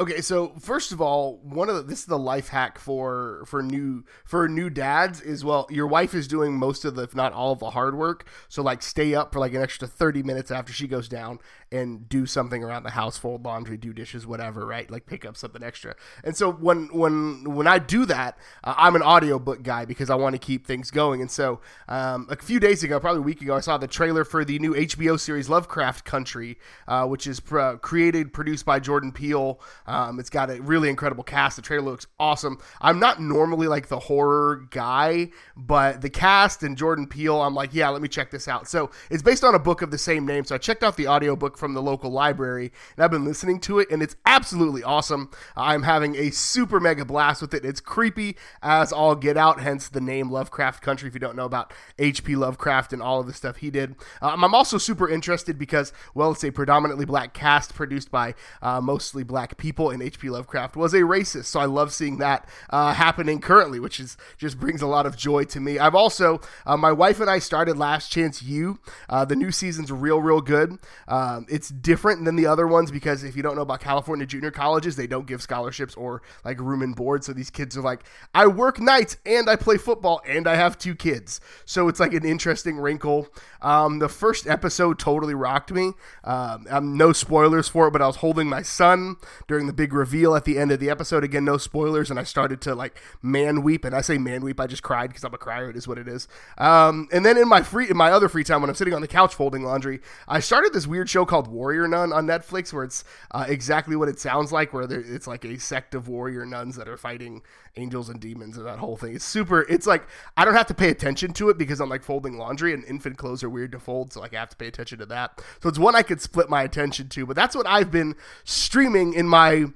Okay, 0.00 0.22
so 0.22 0.54
first 0.58 0.92
of 0.92 1.02
all, 1.02 1.40
one 1.42 1.68
of 1.68 1.76
the, 1.76 1.82
this 1.82 1.98
is 1.98 2.06
the 2.06 2.18
life 2.18 2.48
hack 2.48 2.78
for 2.78 3.42
for 3.44 3.62
new 3.62 4.02
for 4.24 4.48
new 4.48 4.70
dads 4.70 5.20
is 5.20 5.44
well, 5.44 5.66
your 5.68 5.86
wife 5.86 6.14
is 6.14 6.26
doing 6.26 6.54
most 6.58 6.86
of 6.86 6.94
the 6.94 7.02
if 7.02 7.14
not 7.14 7.34
all 7.34 7.52
of 7.52 7.58
the 7.58 7.68
hard 7.68 7.94
work. 7.94 8.26
So 8.48 8.62
like 8.62 8.80
stay 8.80 9.14
up 9.14 9.30
for 9.30 9.40
like 9.40 9.52
an 9.52 9.60
extra 9.60 9.86
30 9.86 10.22
minutes 10.22 10.50
after 10.50 10.72
she 10.72 10.88
goes 10.88 11.06
down 11.06 11.38
and 11.72 12.08
do 12.08 12.26
something 12.26 12.64
around 12.64 12.82
the 12.82 12.90
house, 12.90 13.16
fold 13.16 13.44
laundry, 13.44 13.76
do 13.76 13.92
dishes, 13.92 14.26
whatever, 14.26 14.66
right? 14.66 14.90
Like 14.90 15.06
pick 15.06 15.24
up 15.24 15.36
something 15.36 15.62
extra. 15.62 15.94
And 16.24 16.36
so 16.36 16.50
when 16.50 16.88
when 16.88 17.44
when 17.44 17.66
I 17.66 17.78
do 17.78 18.04
that, 18.06 18.38
uh, 18.64 18.74
I'm 18.76 18.96
an 18.96 19.02
audiobook 19.02 19.62
guy 19.62 19.84
because 19.84 20.10
I 20.10 20.16
want 20.16 20.34
to 20.34 20.38
keep 20.38 20.66
things 20.66 20.90
going. 20.90 21.20
And 21.20 21.30
so 21.30 21.60
um, 21.88 22.26
a 22.28 22.36
few 22.36 22.58
days 22.58 22.82
ago, 22.82 22.98
probably 22.98 23.20
a 23.20 23.22
week 23.22 23.40
ago, 23.40 23.54
I 23.54 23.60
saw 23.60 23.78
the 23.78 23.86
trailer 23.86 24.24
for 24.24 24.44
the 24.44 24.58
new 24.58 24.74
HBO 24.74 25.18
series 25.18 25.48
Lovecraft 25.48 26.04
Country, 26.04 26.58
uh, 26.88 27.06
which 27.06 27.26
is 27.26 27.38
pr- 27.38 27.74
created 27.76 28.32
produced 28.32 28.64
by 28.64 28.80
Jordan 28.80 29.12
Peele. 29.12 29.60
Um, 29.86 30.18
it's 30.18 30.30
got 30.30 30.50
a 30.50 30.60
really 30.60 30.88
incredible 30.88 31.22
cast. 31.22 31.54
The 31.56 31.62
trailer 31.62 31.84
looks 31.84 32.08
awesome. 32.18 32.58
I'm 32.80 32.98
not 32.98 33.20
normally 33.20 33.68
like 33.68 33.86
the 33.86 33.98
horror 34.00 34.66
guy, 34.70 35.30
but 35.56 36.00
the 36.00 36.10
cast 36.10 36.64
and 36.64 36.76
Jordan 36.76 37.06
Peele, 37.06 37.40
I'm 37.40 37.54
like, 37.54 37.72
yeah, 37.74 37.90
let 37.90 38.02
me 38.02 38.08
check 38.08 38.32
this 38.32 38.48
out. 38.48 38.66
So 38.66 38.90
it's 39.08 39.22
based 39.22 39.44
on 39.44 39.54
a 39.54 39.58
book 39.58 39.82
of 39.82 39.92
the 39.92 39.98
same 39.98 40.26
name. 40.26 40.44
So 40.44 40.56
I 40.56 40.58
checked 40.58 40.82
out 40.82 40.96
the 40.96 41.06
audiobook 41.06 41.56
from 41.60 41.74
the 41.74 41.82
local 41.82 42.10
library 42.10 42.72
and 42.96 43.04
I've 43.04 43.10
been 43.10 43.24
listening 43.24 43.60
to 43.60 43.78
it, 43.78 43.90
and 43.90 44.02
it's 44.02 44.16
absolutely 44.26 44.82
awesome. 44.82 45.30
I'm 45.56 45.82
having 45.82 46.16
a 46.16 46.30
super 46.30 46.80
mega 46.80 47.04
blast 47.04 47.42
with 47.42 47.54
it. 47.54 47.64
It's 47.64 47.80
creepy 47.80 48.36
as 48.62 48.92
all 48.92 49.14
get 49.14 49.36
out, 49.36 49.60
hence 49.60 49.88
the 49.88 50.00
name 50.00 50.30
Lovecraft 50.30 50.82
Country. 50.82 51.08
If 51.08 51.14
you 51.14 51.20
don't 51.20 51.36
know 51.36 51.44
about 51.44 51.72
H.P. 51.98 52.36
Lovecraft 52.36 52.92
and 52.92 53.02
all 53.02 53.20
of 53.20 53.26
the 53.26 53.32
stuff 53.32 53.56
he 53.56 53.70
did, 53.70 53.94
um, 54.22 54.44
I'm 54.44 54.54
also 54.54 54.78
super 54.78 55.08
interested 55.08 55.58
because, 55.58 55.92
well, 56.14 56.32
it's 56.32 56.44
a 56.44 56.50
predominantly 56.50 57.04
black 57.04 57.34
cast 57.34 57.74
produced 57.74 58.10
by 58.10 58.34
uh, 58.62 58.80
mostly 58.80 59.22
black 59.22 59.56
people, 59.56 59.90
and 59.90 60.02
H.P. 60.02 60.30
Lovecraft 60.30 60.76
was 60.76 60.94
a 60.94 61.00
racist. 61.00 61.46
So 61.46 61.60
I 61.60 61.66
love 61.66 61.92
seeing 61.92 62.18
that 62.18 62.48
uh, 62.70 62.94
happening 62.94 63.40
currently, 63.40 63.80
which 63.80 64.00
is 64.00 64.16
just 64.38 64.58
brings 64.58 64.82
a 64.82 64.86
lot 64.86 65.06
of 65.06 65.16
joy 65.16 65.44
to 65.44 65.60
me. 65.60 65.78
I've 65.78 65.94
also, 65.94 66.40
uh, 66.66 66.76
my 66.76 66.92
wife 66.92 67.20
and 67.20 67.30
I 67.30 67.38
started 67.38 67.76
Last 67.76 68.10
Chance 68.10 68.42
U. 68.42 68.78
Uh, 69.08 69.24
the 69.24 69.36
new 69.36 69.50
season's 69.50 69.92
real, 69.92 70.20
real 70.20 70.40
good. 70.40 70.78
Um, 71.08 71.46
it's 71.50 71.68
different 71.68 72.24
than 72.24 72.36
the 72.36 72.46
other 72.46 72.66
ones 72.66 72.90
because 72.90 73.24
if 73.24 73.36
you 73.36 73.42
don't 73.42 73.56
know 73.56 73.62
about 73.62 73.80
California 73.80 74.26
junior 74.26 74.50
colleges, 74.50 74.96
they 74.96 75.06
don't 75.06 75.26
give 75.26 75.42
scholarships 75.42 75.94
or 75.94 76.22
like 76.44 76.60
room 76.60 76.82
and 76.82 76.94
board. 76.94 77.24
So 77.24 77.32
these 77.32 77.50
kids 77.50 77.76
are 77.76 77.82
like, 77.82 78.04
I 78.34 78.46
work 78.46 78.80
nights 78.80 79.16
and 79.26 79.48
I 79.50 79.56
play 79.56 79.76
football 79.76 80.20
and 80.26 80.46
I 80.46 80.56
have 80.56 80.78
two 80.78 80.94
kids. 80.94 81.40
So 81.64 81.88
it's 81.88 82.00
like 82.00 82.14
an 82.14 82.24
interesting 82.24 82.78
wrinkle. 82.78 83.28
Um, 83.62 83.98
the 83.98 84.08
first 84.08 84.46
episode 84.46 84.98
totally 84.98 85.34
rocked 85.34 85.72
me. 85.72 85.92
Um, 86.24 86.66
um, 86.70 86.96
no 86.96 87.12
spoilers 87.12 87.68
for 87.68 87.88
it, 87.88 87.90
but 87.90 88.02
I 88.02 88.06
was 88.06 88.16
holding 88.16 88.48
my 88.48 88.62
son 88.62 89.16
during 89.48 89.66
the 89.66 89.72
big 89.72 89.92
reveal 89.92 90.34
at 90.34 90.44
the 90.44 90.58
end 90.58 90.72
of 90.72 90.80
the 90.80 90.90
episode. 90.90 91.24
Again, 91.24 91.44
no 91.44 91.58
spoilers, 91.58 92.10
and 92.10 92.18
I 92.18 92.24
started 92.24 92.60
to 92.62 92.74
like 92.74 93.00
man 93.22 93.62
weep. 93.62 93.84
And 93.84 93.94
I 93.94 94.00
say 94.00 94.18
man 94.18 94.42
weep, 94.42 94.60
I 94.60 94.66
just 94.66 94.82
cried 94.82 95.08
because 95.08 95.24
I'm 95.24 95.34
a 95.34 95.38
crier. 95.38 95.70
It 95.70 95.76
is 95.76 95.86
what 95.86 95.98
it 95.98 96.08
is. 96.08 96.28
Um, 96.58 97.08
and 97.12 97.24
then 97.24 97.36
in 97.36 97.48
my 97.48 97.62
free, 97.62 97.88
in 97.90 97.96
my 97.96 98.10
other 98.10 98.28
free 98.28 98.44
time, 98.44 98.60
when 98.60 98.70
I'm 98.70 98.76
sitting 98.76 98.94
on 98.94 99.00
the 99.00 99.08
couch 99.08 99.34
folding 99.34 99.62
laundry, 99.62 100.00
I 100.28 100.40
started 100.40 100.72
this 100.72 100.86
weird 100.86 101.08
show 101.08 101.24
called 101.24 101.39
Warrior 101.48 101.88
Nun 101.88 102.12
on 102.12 102.26
Netflix, 102.26 102.72
where 102.72 102.84
it's 102.84 103.04
uh, 103.30 103.44
exactly 103.48 103.96
what 103.96 104.08
it 104.08 104.18
sounds 104.18 104.52
like, 104.52 104.72
where 104.72 104.84
it's 104.90 105.26
like 105.26 105.44
a 105.44 105.58
sect 105.58 105.94
of 105.94 106.08
warrior 106.08 106.44
nuns 106.46 106.76
that 106.76 106.88
are 106.88 106.96
fighting 106.96 107.42
angels 107.76 108.08
and 108.08 108.20
demons 108.20 108.56
and 108.56 108.66
that 108.66 108.78
whole 108.78 108.96
thing. 108.96 109.14
It's 109.14 109.24
super. 109.24 109.62
It's 109.68 109.86
like 109.86 110.06
I 110.36 110.44
don't 110.44 110.54
have 110.54 110.66
to 110.68 110.74
pay 110.74 110.88
attention 110.88 111.32
to 111.34 111.48
it 111.50 111.58
because 111.58 111.80
I'm 111.80 111.88
like 111.88 112.02
folding 112.02 112.38
laundry, 112.38 112.72
and 112.72 112.84
infant 112.84 113.16
clothes 113.18 113.42
are 113.42 113.50
weird 113.50 113.72
to 113.72 113.78
fold, 113.78 114.12
so 114.12 114.20
like 114.20 114.34
I 114.34 114.40
have 114.40 114.50
to 114.50 114.56
pay 114.56 114.66
attention 114.66 114.98
to 114.98 115.06
that. 115.06 115.42
So 115.62 115.68
it's 115.68 115.78
one 115.78 115.94
I 115.94 116.02
could 116.02 116.20
split 116.20 116.48
my 116.48 116.62
attention 116.62 117.08
to. 117.10 117.26
But 117.26 117.36
that's 117.36 117.56
what 117.56 117.66
I've 117.66 117.90
been 117.90 118.14
streaming 118.44 119.14
in 119.14 119.26
my 119.26 119.66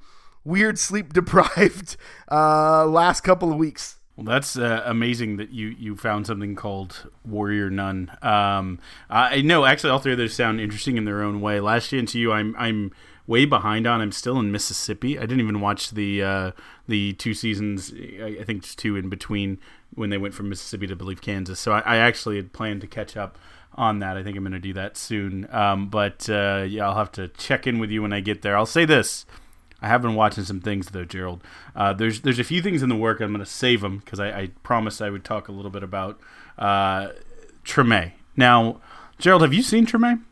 weird 0.44 0.78
sleep 0.78 1.12
deprived 1.12 1.96
uh, 2.30 2.86
last 2.86 3.22
couple 3.22 3.50
of 3.50 3.58
weeks. 3.58 3.96
Well, 4.16 4.24
that's 4.24 4.56
uh, 4.56 4.82
amazing 4.84 5.38
that 5.38 5.50
you, 5.50 5.68
you 5.68 5.96
found 5.96 6.26
something 6.26 6.54
called 6.54 7.10
Warrior 7.26 7.68
Nun. 7.68 8.16
Um, 8.22 8.78
I 9.10 9.40
know 9.40 9.64
actually 9.64 9.90
all 9.90 9.98
three 9.98 10.12
of 10.12 10.18
those 10.18 10.34
sound 10.34 10.60
interesting 10.60 10.96
in 10.96 11.04
their 11.04 11.22
own 11.22 11.40
way. 11.40 11.58
Last 11.58 11.88
Chance 11.88 12.14
U, 12.14 12.32
I'm 12.32 12.54
I'm 12.56 12.92
way 13.26 13.44
behind 13.44 13.86
on. 13.86 14.00
I'm 14.00 14.12
still 14.12 14.38
in 14.38 14.52
Mississippi. 14.52 15.18
I 15.18 15.22
didn't 15.22 15.40
even 15.40 15.60
watch 15.60 15.90
the 15.90 16.22
uh, 16.22 16.50
the 16.86 17.14
two 17.14 17.34
seasons. 17.34 17.92
I, 17.92 18.44
think 18.44 18.62
two 18.76 18.96
in 18.96 19.08
between 19.08 19.58
when 19.94 20.10
they 20.10 20.18
went 20.18 20.34
from 20.34 20.48
Mississippi 20.48 20.86
to 20.86 20.92
I 20.92 20.96
believe 20.96 21.20
Kansas. 21.20 21.58
So 21.58 21.72
I, 21.72 21.80
I 21.80 21.96
actually 21.96 22.36
had 22.36 22.52
planned 22.52 22.82
to 22.82 22.86
catch 22.86 23.16
up 23.16 23.36
on 23.74 23.98
that. 23.98 24.16
I 24.16 24.22
think 24.22 24.36
I'm 24.36 24.44
going 24.44 24.52
to 24.52 24.60
do 24.60 24.74
that 24.74 24.96
soon. 24.96 25.48
Um, 25.50 25.88
but 25.88 26.28
uh, 26.30 26.64
yeah, 26.68 26.86
I'll 26.86 26.96
have 26.96 27.12
to 27.12 27.28
check 27.28 27.66
in 27.66 27.80
with 27.80 27.90
you 27.90 28.02
when 28.02 28.12
I 28.12 28.20
get 28.20 28.42
there. 28.42 28.56
I'll 28.56 28.66
say 28.66 28.84
this. 28.84 29.26
I 29.84 29.88
have 29.88 30.00
been 30.00 30.14
watching 30.14 30.44
some 30.44 30.62
things 30.62 30.88
though, 30.88 31.04
Gerald. 31.04 31.44
Uh, 31.76 31.92
there's 31.92 32.22
there's 32.22 32.38
a 32.38 32.44
few 32.44 32.62
things 32.62 32.82
in 32.82 32.88
the 32.88 32.96
work. 32.96 33.20
I'm 33.20 33.32
going 33.32 33.44
to 33.44 33.50
save 33.50 33.82
them 33.82 33.98
because 33.98 34.18
I, 34.18 34.28
I, 34.30 34.46
promised 34.62 35.02
I 35.02 35.10
would 35.10 35.24
talk 35.24 35.48
a 35.48 35.52
little 35.52 35.70
bit 35.70 35.82
about 35.82 36.18
uh, 36.56 37.08
Treme. 37.66 38.12
Now, 38.34 38.80
Gerald, 39.18 39.42
have 39.42 39.52
you 39.52 39.62
seen 39.62 39.84
Treme? 39.84 40.22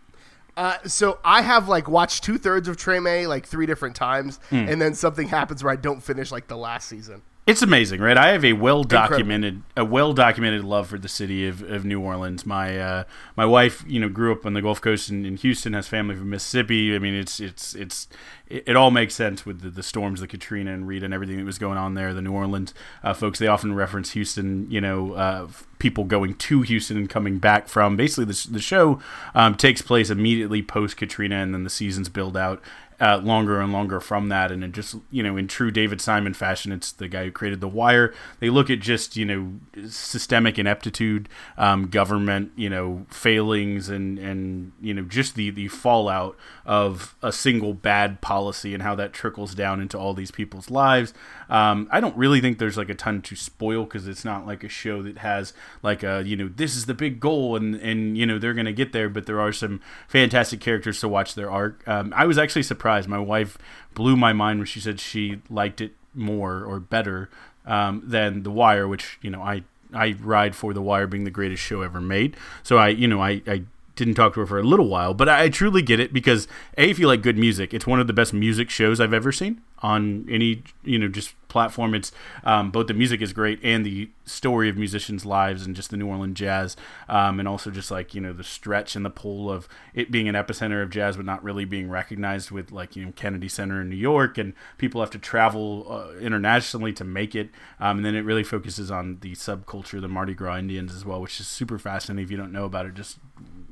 Uh, 0.56 0.78
so 0.86 1.18
I 1.22 1.42
have 1.42 1.68
like 1.68 1.86
watched 1.86 2.24
two 2.24 2.38
thirds 2.38 2.66
of 2.66 2.78
Treme 2.78 3.28
like 3.28 3.44
three 3.44 3.66
different 3.66 3.94
times, 3.94 4.40
mm. 4.50 4.72
and 4.72 4.80
then 4.80 4.94
something 4.94 5.28
happens 5.28 5.62
where 5.62 5.72
I 5.72 5.76
don't 5.76 6.02
finish 6.02 6.32
like 6.32 6.48
the 6.48 6.56
last 6.56 6.88
season. 6.88 7.20
It's 7.44 7.60
amazing, 7.60 8.00
right? 8.00 8.16
I 8.16 8.28
have 8.28 8.44
a 8.44 8.52
well 8.52 8.84
documented 8.84 9.62
a 9.76 9.84
well 9.84 10.12
documented 10.12 10.62
love 10.62 10.86
for 10.86 10.96
the 10.96 11.08
city 11.08 11.48
of, 11.48 11.60
of 11.62 11.84
New 11.84 12.00
Orleans. 12.00 12.46
My 12.46 12.78
uh, 12.78 13.04
my 13.36 13.44
wife, 13.44 13.84
you 13.84 13.98
know, 13.98 14.08
grew 14.08 14.30
up 14.30 14.46
on 14.46 14.52
the 14.52 14.62
Gulf 14.62 14.80
Coast 14.80 15.10
in, 15.10 15.26
in 15.26 15.36
Houston, 15.38 15.72
has 15.72 15.88
family 15.88 16.14
from 16.14 16.30
Mississippi. 16.30 16.94
I 16.94 17.00
mean, 17.00 17.14
it's 17.14 17.40
it's 17.40 17.74
it's 17.74 18.06
it, 18.46 18.76
all 18.76 18.92
makes 18.92 19.14
sense 19.14 19.44
with 19.44 19.62
the, 19.62 19.70
the, 19.70 19.82
storms, 19.82 20.20
the 20.20 20.28
Katrina 20.28 20.72
and 20.72 20.86
Rita, 20.86 21.06
and 21.06 21.14
everything 21.14 21.38
that 21.38 21.44
was 21.44 21.58
going 21.58 21.78
on 21.78 21.94
there. 21.94 22.12
The 22.14 22.22
New 22.22 22.32
Orleans 22.32 22.74
uh, 23.02 23.14
folks, 23.14 23.38
they 23.38 23.46
often 23.48 23.74
reference 23.74 24.12
Houston. 24.12 24.70
You 24.70 24.80
know, 24.80 25.14
uh, 25.14 25.48
people 25.80 26.04
going 26.04 26.34
to 26.34 26.62
Houston 26.62 26.96
and 26.96 27.10
coming 27.10 27.38
back 27.38 27.66
from. 27.66 27.96
Basically, 27.96 28.24
the 28.24 28.48
the 28.52 28.60
show 28.60 29.00
um, 29.34 29.56
takes 29.56 29.82
place 29.82 30.10
immediately 30.10 30.62
post 30.62 30.96
Katrina, 30.96 31.36
and 31.36 31.52
then 31.52 31.64
the 31.64 31.70
seasons 31.70 32.08
build 32.08 32.36
out 32.36 32.62
uh, 33.02 33.18
longer 33.18 33.60
and 33.60 33.72
longer 33.72 34.00
from 34.00 34.28
that. 34.28 34.52
And 34.52 34.72
just, 34.72 34.94
you 35.10 35.24
know, 35.24 35.36
in 35.36 35.48
true 35.48 35.72
David 35.72 36.00
Simon 36.00 36.34
fashion, 36.34 36.70
it's 36.70 36.92
the 36.92 37.08
guy 37.08 37.24
who 37.24 37.32
created 37.32 37.60
The 37.60 37.66
Wire. 37.66 38.14
They 38.38 38.48
look 38.48 38.70
at 38.70 38.78
just, 38.78 39.16
you 39.16 39.24
know, 39.24 39.88
systemic 39.88 40.56
ineptitude, 40.56 41.28
um, 41.58 41.88
government, 41.88 42.52
you 42.54 42.70
know, 42.70 43.04
failings, 43.10 43.88
and, 43.88 44.20
and 44.20 44.70
you 44.80 44.94
know, 44.94 45.02
just 45.02 45.34
the, 45.34 45.50
the 45.50 45.66
fallout 45.66 46.36
of 46.64 47.16
a 47.22 47.32
single 47.32 47.74
bad 47.74 48.20
policy 48.20 48.72
and 48.72 48.84
how 48.84 48.94
that 48.94 49.12
trickles 49.12 49.52
down 49.52 49.80
into 49.80 49.98
all 49.98 50.14
these 50.14 50.30
people's 50.30 50.70
lives. 50.70 51.12
Um, 51.50 51.88
I 51.90 52.00
don't 52.00 52.16
really 52.16 52.40
think 52.40 52.58
there's 52.58 52.78
like 52.78 52.88
a 52.88 52.94
ton 52.94 53.20
to 53.22 53.34
spoil 53.34 53.82
because 53.82 54.06
it's 54.06 54.24
not 54.24 54.46
like 54.46 54.62
a 54.62 54.68
show 54.68 55.02
that 55.02 55.18
has 55.18 55.52
like 55.82 56.04
a, 56.04 56.22
you 56.24 56.36
know, 56.36 56.48
this 56.54 56.76
is 56.76 56.86
the 56.86 56.94
big 56.94 57.18
goal 57.18 57.56
and, 57.56 57.74
and 57.74 58.16
you 58.16 58.26
know, 58.26 58.38
they're 58.38 58.54
going 58.54 58.66
to 58.66 58.72
get 58.72 58.92
there, 58.92 59.08
but 59.08 59.26
there 59.26 59.40
are 59.40 59.52
some 59.52 59.80
fantastic 60.06 60.60
characters 60.60 61.00
to 61.00 61.08
watch 61.08 61.34
their 61.34 61.50
arc. 61.50 61.82
Um, 61.88 62.12
I 62.14 62.26
was 62.26 62.38
actually 62.38 62.62
surprised 62.62 62.91
surprised. 63.00 63.08
My 63.08 63.18
wife 63.18 63.58
blew 63.94 64.16
my 64.16 64.32
mind 64.32 64.60
when 64.60 64.66
she 64.66 64.80
said 64.80 65.00
she 65.00 65.40
liked 65.48 65.80
it 65.80 65.92
more 66.14 66.64
or 66.64 66.80
better 66.80 67.30
um, 67.66 68.02
than 68.04 68.42
The 68.42 68.50
Wire, 68.50 68.86
which 68.88 69.18
you 69.22 69.30
know 69.30 69.42
I 69.42 69.62
I 69.94 70.16
ride 70.20 70.54
for 70.54 70.72
The 70.74 70.82
Wire 70.82 71.06
being 71.06 71.24
the 71.24 71.30
greatest 71.30 71.62
show 71.62 71.82
ever 71.82 72.00
made. 72.00 72.36
So 72.62 72.76
I 72.76 72.88
you 72.88 73.08
know 73.08 73.20
I 73.20 73.42
I 73.46 73.62
didn't 73.94 74.14
talk 74.14 74.34
to 74.34 74.40
her 74.40 74.46
for 74.46 74.58
a 74.58 74.62
little 74.62 74.88
while, 74.88 75.12
but 75.12 75.28
I, 75.28 75.50
truly 75.50 75.82
get 75.82 76.00
it 76.00 76.14
because 76.14 76.48
a 76.78 76.88
if 76.88 76.98
you 76.98 77.06
like 77.06 77.20
good 77.20 77.36
music, 77.36 77.74
it's 77.74 77.86
one 77.86 78.00
of 78.00 78.06
the 78.06 78.14
best 78.14 78.32
music 78.32 78.70
shows 78.70 79.00
I've 79.00 79.12
ever 79.12 79.32
seen 79.32 79.60
on 79.82 80.26
any 80.30 80.62
you 80.84 80.98
know 80.98 81.08
just 81.08 81.34
platform. 81.48 81.94
It's 81.94 82.12
um, 82.44 82.70
both 82.70 82.86
the 82.86 82.94
music 82.94 83.20
is 83.20 83.32
great 83.32 83.60
and 83.62 83.84
the 83.84 84.08
story 84.24 84.68
of 84.68 84.76
musicians' 84.76 85.26
lives 85.26 85.66
and 85.66 85.76
just 85.76 85.90
the 85.90 85.96
New 85.96 86.06
Orleans 86.08 86.38
jazz, 86.38 86.76
um, 87.08 87.38
and 87.38 87.46
also 87.46 87.70
just 87.70 87.90
like 87.90 88.14
you 88.14 88.20
know 88.20 88.32
the 88.32 88.44
stretch 88.44 88.96
and 88.96 89.04
the 89.04 89.10
pull 89.10 89.50
of 89.50 89.68
it 89.94 90.10
being 90.10 90.28
an 90.28 90.34
epicenter 90.34 90.82
of 90.82 90.90
jazz, 90.90 91.16
but 91.16 91.26
not 91.26 91.42
really 91.44 91.64
being 91.64 91.90
recognized 91.90 92.50
with 92.50 92.72
like 92.72 92.96
you 92.96 93.04
know 93.04 93.12
Kennedy 93.14 93.48
Center 93.48 93.82
in 93.82 93.90
New 93.90 93.96
York, 93.96 94.38
and 94.38 94.54
people 94.78 95.00
have 95.00 95.10
to 95.10 95.18
travel 95.18 95.86
uh, 95.90 96.18
internationally 96.18 96.92
to 96.94 97.04
make 97.04 97.34
it. 97.34 97.50
Um, 97.78 97.98
and 97.98 98.06
then 98.06 98.14
it 98.14 98.20
really 98.20 98.44
focuses 98.44 98.90
on 98.90 99.18
the 99.20 99.32
subculture, 99.32 100.00
the 100.00 100.08
Mardi 100.08 100.34
Gras 100.34 100.58
Indians 100.58 100.94
as 100.94 101.04
well, 101.04 101.20
which 101.20 101.38
is 101.38 101.46
super 101.46 101.78
fascinating. 101.78 102.24
If 102.24 102.30
you 102.30 102.36
don't 102.36 102.52
know 102.52 102.64
about 102.64 102.86
it, 102.86 102.94
just 102.94 103.18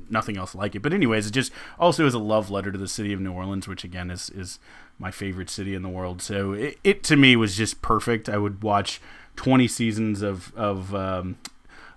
nothing 0.09 0.37
else 0.37 0.53
like 0.53 0.75
it. 0.75 0.81
But 0.81 0.93
anyways, 0.93 1.27
it 1.27 1.31
just 1.31 1.51
also 1.79 2.05
is 2.05 2.13
a 2.13 2.19
love 2.19 2.51
letter 2.51 2.71
to 2.71 2.77
the 2.77 2.87
city 2.87 3.13
of 3.13 3.19
New 3.19 3.31
Orleans, 3.31 3.67
which 3.67 3.83
again 3.83 4.11
is 4.11 4.29
is 4.29 4.59
my 5.01 5.11
favorite 5.11 5.49
city 5.49 5.73
in 5.75 5.81
the 5.81 5.89
world. 5.89 6.21
So 6.21 6.53
it, 6.53 6.79
it 6.83 7.03
to 7.05 7.17
me 7.17 7.35
was 7.35 7.57
just 7.57 7.81
perfect. 7.81 8.29
I 8.29 8.37
would 8.37 8.63
watch 8.63 9.01
20 9.35 9.67
seasons 9.67 10.21
of 10.21 10.55
of 10.55 10.95
um, 10.95 11.37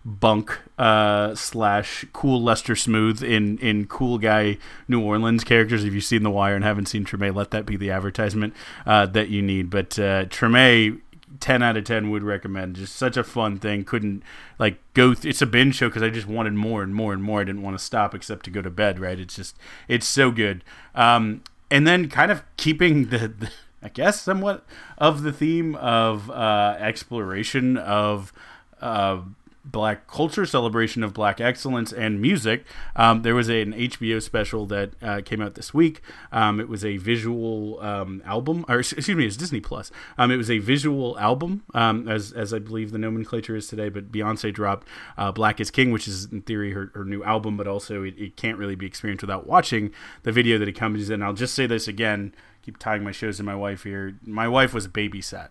bunk 0.05 0.59
uh, 0.79 1.35
slash 1.35 2.05
cool 2.13 2.43
Lester 2.43 2.75
Smooth 2.75 3.23
in 3.23 3.59
in 3.59 3.87
cool 3.87 4.19
guy 4.19 4.59
New 4.89 5.01
Orleans 5.01 5.45
characters. 5.45 5.85
If 5.85 5.93
you've 5.93 6.05
seen 6.05 6.23
The 6.23 6.31
Wire 6.31 6.57
and 6.57 6.65
haven't 6.65 6.87
seen 6.87 7.05
Treme, 7.05 7.35
let 7.35 7.51
that 7.53 7.67
be 7.67 7.77
the 7.77 7.91
advertisement 7.91 8.55
uh, 8.87 9.07
that 9.07 9.29
you 9.29 9.43
need. 9.43 9.71
But 9.71 9.99
uh, 9.99 10.25
Treme 10.25 11.01
10 11.41 11.63
out 11.63 11.77
of 11.77 11.85
10 11.85 12.11
would 12.11 12.23
recommend. 12.23 12.77
Just 12.77 12.97
such 12.97 13.17
a 13.17 13.25
fun 13.25 13.59
thing. 13.59 13.85
Couldn't 13.85 14.23
like 14.59 14.79
go 14.95 15.15
th- 15.15 15.27
it's 15.27 15.43
a 15.43 15.47
binge 15.47 15.75
show 15.77 15.91
cuz 15.91 16.03
I 16.03 16.11
just 16.11 16.27
wanted 16.27 16.55
more 16.55 16.83
and 16.83 16.95
more 16.95 17.13
and 17.13 17.23
more. 17.23 17.41
I 17.41 17.45
didn't 17.45 17.63
want 17.63 17.79
to 17.79 17.85
stop 17.85 18.15
except 18.15 18.45
to 18.45 18.51
go 18.51 18.63
to 18.63 18.71
bed, 18.71 18.99
right? 18.99 19.19
It's 19.19 19.37
just 19.37 19.57
it's 19.89 20.07
so 20.07 20.31
good. 20.31 20.65
Um 20.95 21.43
and 21.75 21.89
then 21.89 22.09
kind 22.09 22.31
of 22.31 22.45
keeping 22.57 23.07
the, 23.07 23.27
the 23.27 23.51
I 23.83 23.89
guess 23.89 24.21
somewhat 24.21 24.65
of 24.97 25.23
the 25.23 25.33
theme 25.33 25.75
of 25.75 26.31
uh 26.31 26.77
exploration 26.79 27.77
of 27.77 28.33
uh 28.81 29.23
black 29.65 30.07
culture, 30.07 30.45
celebration 30.45 31.03
of 31.03 31.15
black 31.15 31.41
excellence, 31.41 31.93
and 31.93 32.21
music. 32.21 32.65
Um, 32.95 33.23
there 33.23 33.35
was 33.35 33.49
a, 33.49 33.63
an 33.63 33.73
HBO 33.73 34.23
special 34.23 34.67
that 34.67 34.91
uh, 35.03 35.23
came 35.25 35.41
out 35.41 35.55
this 35.55 35.73
week. 35.73 36.03
Um, 36.33 36.61
it 36.61 36.69
was 36.69 36.85
a 36.85 36.99
visual 36.99 37.81
um, 37.81 38.23
album, 38.25 38.65
or 38.69 38.81
excuse 38.81 39.09
me, 39.09 39.27
it's 39.27 39.37
Disney 39.37 39.61
Plus. 39.61 39.91
Um, 40.19 40.31
it 40.31 40.37
was 40.37 40.51
a 40.51 40.59
visual 40.59 41.19
album, 41.19 41.65
um, 41.75 42.09
as 42.09 42.33
as 42.33 42.53
I 42.53 42.59
believe 42.59 42.93
the 42.93 42.99
nomenclature 42.99 43.57
is 43.57 43.67
today. 43.67 43.89
But 43.89 44.13
Beyonce 44.13 44.53
dropped 44.53 44.87
uh, 45.17 45.33
"Black 45.33 45.61
Is 45.61 45.71
King," 45.71 45.91
which 45.91 46.07
is 46.07 46.27
in 46.27 46.43
theory 46.43 46.73
her, 46.73 46.91
her 46.95 47.05
new 47.05 47.25
album, 47.25 47.57
but 47.57 47.67
also 47.67 48.03
it, 48.03 48.15
it 48.19 48.37
can't 48.37 48.59
really 48.59 48.77
be 48.77 48.87
experienced 48.87 49.23
without 49.23 49.47
watching 49.47 49.93
the 50.23 50.33
video 50.33 50.59
that 50.59 50.69
accompanies 50.69 51.11
it. 51.11 51.15
And 51.15 51.25
I'll 51.25 51.33
just 51.33 51.55
say 51.55 51.67
this 51.67 51.89
again. 51.89 52.35
Keep 52.63 52.79
tying 52.79 53.05
my 53.05 53.13
shows 53.13 53.37
to 53.39 53.43
my 53.43 53.55
wife 53.55 53.83
here. 53.83 54.19
My 54.25 54.49
wife 54.49 54.73
was 54.73 54.89
babysat 54.89 55.51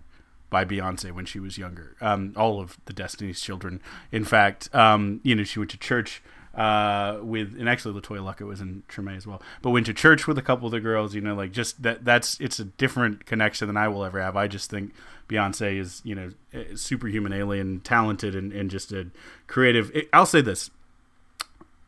by 0.54 0.64
Beyonce 0.64 1.12
when 1.12 1.26
she 1.26 1.40
was 1.40 1.58
younger. 1.58 1.98
Um, 2.00 2.34
all 2.38 2.62
of 2.62 2.78
the 2.86 2.94
Destiny's 2.94 3.42
Children, 3.42 3.82
in 4.12 4.24
fact, 4.24 4.74
um, 4.74 5.20
you 5.24 5.34
know, 5.34 5.44
she 5.44 5.58
went 5.58 5.72
to 5.72 5.80
church 5.80 6.22
uh, 6.54 7.18
with, 7.24 7.56
and 7.60 7.68
actually 7.68 8.00
LeToya 8.00 8.20
Luckett 8.20 8.46
was 8.46 8.62
in 8.62 8.84
Treme 8.88 9.18
as 9.18 9.26
well, 9.26 9.42
but 9.64 9.72
went 9.72 9.88
to 9.88 9.94
church 9.96 10.28
with 10.28 10.38
a 10.38 10.44
couple 10.44 10.68
of 10.68 10.72
the 10.72 10.80
girls. 10.80 11.16
You 11.16 11.22
know, 11.22 11.34
like 11.34 11.52
just 11.52 11.82
that. 11.82 12.06
That's 12.06 12.40
it's 12.40 12.60
a 12.60 12.66
different 12.66 13.26
connection 13.26 13.66
than 13.68 13.76
I 13.76 13.88
will 13.88 14.06
ever 14.06 14.22
have. 14.22 14.38
I 14.38 14.48
just 14.48 14.70
think 14.70 14.94
Beyonce 15.28 15.80
is, 15.80 16.04
you 16.06 16.14
know, 16.14 16.32
superhuman, 16.76 17.34
alien, 17.34 17.80
talented, 17.80 18.36
and, 18.36 18.54
and 18.54 18.70
just 18.70 18.92
a 18.92 19.08
creative. 19.48 19.90
It, 19.96 20.08
I'll 20.14 20.28
say 20.28 20.42
this: 20.42 20.70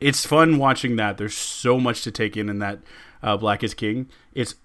it's 0.00 0.26
fun 0.26 0.58
watching 0.58 0.96
that. 0.96 1.16
There's 1.16 1.36
so 1.36 1.78
much 1.78 2.02
to 2.02 2.10
take 2.10 2.36
in 2.36 2.48
in 2.48 2.58
that 2.58 2.80
uh, 3.22 3.36
Black 3.36 3.62
is 3.62 3.72
King. 3.72 4.08
It's 4.34 4.56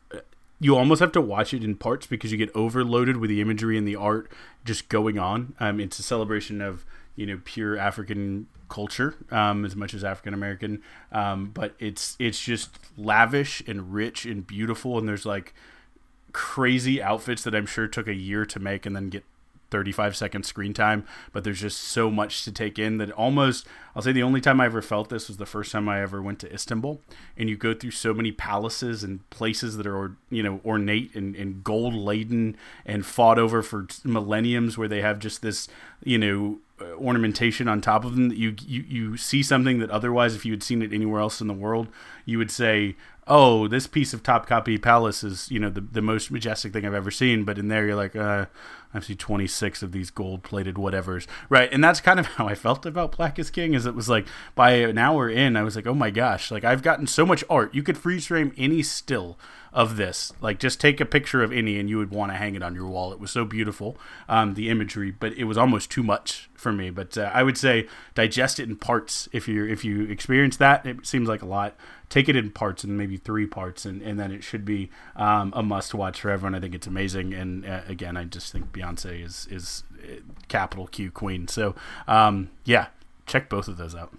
you 0.62 0.78
almost 0.78 1.00
have 1.00 1.12
to 1.12 1.22
watch 1.22 1.56
it 1.56 1.64
in 1.64 1.76
parts 1.76 2.06
because 2.06 2.32
you 2.32 2.38
get 2.38 2.56
overloaded 2.56 3.18
with 3.18 3.32
the 3.32 3.42
imagery 3.42 3.80
and 3.80 3.88
the 3.88 3.96
art 3.96 4.32
just 4.64 4.90
going 4.90 5.18
on. 5.18 5.56
Um, 5.60 5.80
it's 5.80 5.98
a 5.98 6.04
celebration 6.04 6.62
of 6.62 6.86
you 7.16 7.26
know 7.26 7.42
pure 7.44 7.78
African 7.78 8.46
culture 8.70 9.16
um, 9.32 9.66
as 9.66 9.76
much 9.76 9.96
as 9.96 10.04
African 10.04 10.36
American, 10.36 10.84
um, 11.12 11.50
but 11.52 11.74
it's 11.80 12.16
it's 12.20 12.40
just 12.40 12.78
lavish 12.96 13.64
and 13.66 13.92
rich 13.92 14.26
and 14.28 14.46
beautiful. 14.46 15.00
And 15.00 15.10
there's 15.10 15.26
like 15.26 15.56
crazy 16.32 17.02
outfits 17.02 17.44
that 17.44 17.56
I'm 17.56 17.66
sure 17.66 17.88
took 17.88 18.08
a 18.08 18.14
year 18.14 18.46
to 18.46 18.60
make 18.60 18.86
and 18.86 18.96
then 18.96 19.10
get 19.10 19.24
35 19.72 20.16
second 20.16 20.46
screen 20.46 20.74
time, 20.74 21.06
but 21.32 21.44
there's 21.44 21.62
just 21.62 21.80
so 21.80 22.12
much 22.12 22.44
to 22.44 22.52
take 22.52 22.78
in 22.78 22.98
that 22.98 23.12
almost, 23.12 23.66
I'll 23.96 24.02
say 24.02 24.12
the 24.12 24.24
only 24.24 24.42
time 24.42 24.62
I 24.62 24.66
ever 24.66 24.82
felt 24.82 25.10
this 25.10 25.28
was 25.28 25.38
the 25.38 25.46
first 25.46 25.72
time 25.72 25.90
I 25.90 26.02
ever 26.02 26.22
went 26.22 26.40
to 26.40 26.54
Istanbul. 26.54 27.02
And 27.38 27.50
you 27.50 27.58
go 27.58 27.74
through 27.74 27.92
so 27.92 28.14
many 28.14 28.32
palaces 28.32 29.04
and 29.04 29.28
places 29.30 29.78
that 29.78 29.88
are, 29.88 30.16
you 30.30 30.44
know, 30.44 30.62
ornate 30.64 31.16
and, 31.16 31.36
and 31.36 31.64
gold 31.64 31.96
laden 31.96 32.58
and 32.86 33.06
fought 33.06 33.40
over 33.40 33.64
for 33.64 33.88
millenniums 34.04 34.78
where 34.78 34.88
they 34.88 35.02
have 35.02 35.20
just 35.20 35.42
this, 35.42 35.68
you 36.04 36.18
know, 36.18 36.60
uh, 36.82 36.94
ornamentation 36.96 37.68
on 37.68 37.82
top 37.82 38.06
of 38.06 38.16
them 38.16 38.30
that 38.30 38.38
you, 38.38 38.56
you 38.66 38.84
you 38.88 39.18
see 39.18 39.44
something 39.44 39.80
that 39.80 39.90
otherwise 39.90 40.36
if 40.36 40.46
you 40.46 40.54
had 40.54 40.64
seen 40.64 40.82
it 40.82 40.94
anywhere 40.94 41.22
else 41.22 41.42
in 41.42 41.48
the 41.48 41.54
world 41.54 41.88
you 42.26 42.38
would 42.38 42.50
say 42.50 42.96
oh 43.28 43.68
this 43.68 43.88
piece 43.88 44.14
of 44.14 44.24
Topkapi 44.24 44.82
Palace 44.82 45.24
is 45.24 45.52
you 45.52 45.60
know 45.60 45.70
the, 45.70 45.82
the 45.82 46.02
most 46.02 46.32
majestic 46.32 46.74
thing 46.74 46.86
i've 46.86 46.94
ever 46.94 47.12
seen 47.12 47.44
but 47.44 47.58
in 47.58 47.68
there 47.68 47.86
you're 47.86 47.96
like 47.96 48.16
uh, 48.16 48.46
i've 48.94 49.06
seen 49.06 49.18
26 49.18 49.84
of 49.84 49.92
these 49.92 50.10
gold 50.10 50.44
plated 50.44 50.76
whatevers. 50.76 51.28
Right 51.50 51.72
and 51.72 51.84
that's 51.84 52.02
kind 52.02 52.20
of 52.20 52.26
how 52.38 52.48
i 52.48 52.56
felt 52.56 52.86
about 52.86 53.16
black 53.18 53.40
is 53.40 53.50
king 53.50 53.74
is 53.74 53.86
it 53.86 53.96
was 53.96 54.10
like 54.10 54.28
by 54.56 54.72
an 54.72 54.98
hour 54.98 55.30
in 55.30 55.56
i 55.56 55.64
was 55.64 55.76
like 55.76 55.88
oh 55.88 55.94
my 55.94 56.10
gosh 56.10 56.52
like 56.52 56.64
i've 56.64 56.84
gotten 56.84 57.08
so 57.08 57.26
much 57.26 57.44
art. 57.50 57.74
You 57.74 57.84
could 57.84 57.98
freeze 57.98 58.28
frame 58.28 58.54
any 58.58 58.84
still 58.84 59.38
of 59.74 59.96
this. 59.96 60.34
Like, 60.42 60.60
just 60.60 60.82
take 60.82 61.00
a 61.00 61.06
picture 61.06 61.44
of 61.44 61.52
any, 61.52 61.80
and 61.80 61.90
you 61.90 61.98
would 61.98 62.12
want 62.12 62.32
to 62.32 62.38
hang 62.38 62.56
it 62.56 62.64
on 62.64 62.76
your 62.76 62.88
wall. 62.88 63.14
It 63.14 63.20
was 63.20 63.32
so 63.32 63.46
beautiful, 63.46 63.98
um, 64.28 64.56
the 64.56 64.70
imagery, 64.70 65.12
but 65.12 65.34
it 65.34 65.46
was 65.46 65.58
almost 65.58 65.90
too 65.90 66.04
much 66.04 66.50
for 66.54 66.72
me. 66.72 66.90
But 66.90 67.18
uh, 67.18 67.32
I 67.34 67.44
would 67.44 67.58
say 67.58 67.88
digest 68.14 68.60
it 68.60 68.68
in 68.70 68.76
parts. 68.76 69.30
If 69.32 69.48
you 69.48 69.66
if 69.66 69.86
you 69.86 70.04
experience 70.04 70.58
that, 70.58 70.86
it 70.86 71.06
seems 71.06 71.30
like 71.30 71.42
a 71.42 71.46
lot. 71.46 71.76
Take 72.10 72.28
it 72.28 72.36
in 72.36 72.52
parts 72.52 72.84
and 72.84 72.98
maybe 72.98 73.16
three 73.16 73.48
parts, 73.48 73.86
and, 73.86 74.02
and 74.02 74.20
then 74.20 74.32
it 74.32 74.44
should 74.44 74.66
be 74.66 74.90
um, 75.16 75.54
a 75.56 75.64
must 75.64 75.94
watch 75.94 76.20
for 76.20 76.30
everyone. 76.30 76.56
I 76.56 76.60
think 76.60 76.76
it's 76.76 76.88
amazing, 76.88 77.34
and 77.34 77.66
uh, 77.66 77.82
again, 77.88 78.18
I 78.18 78.26
just 78.26 78.52
think 78.52 78.74
Beyonce 78.74 79.24
is 79.24 79.48
is 79.50 79.84
uh, 80.04 80.16
capital 80.50 80.88
Q 80.88 81.12
queen. 81.12 81.48
So 81.48 81.74
um, 82.08 82.50
yeah, 82.66 82.88
check 83.26 83.50
both 83.50 83.70
of 83.70 83.78
those 83.78 83.96
out. 83.96 84.14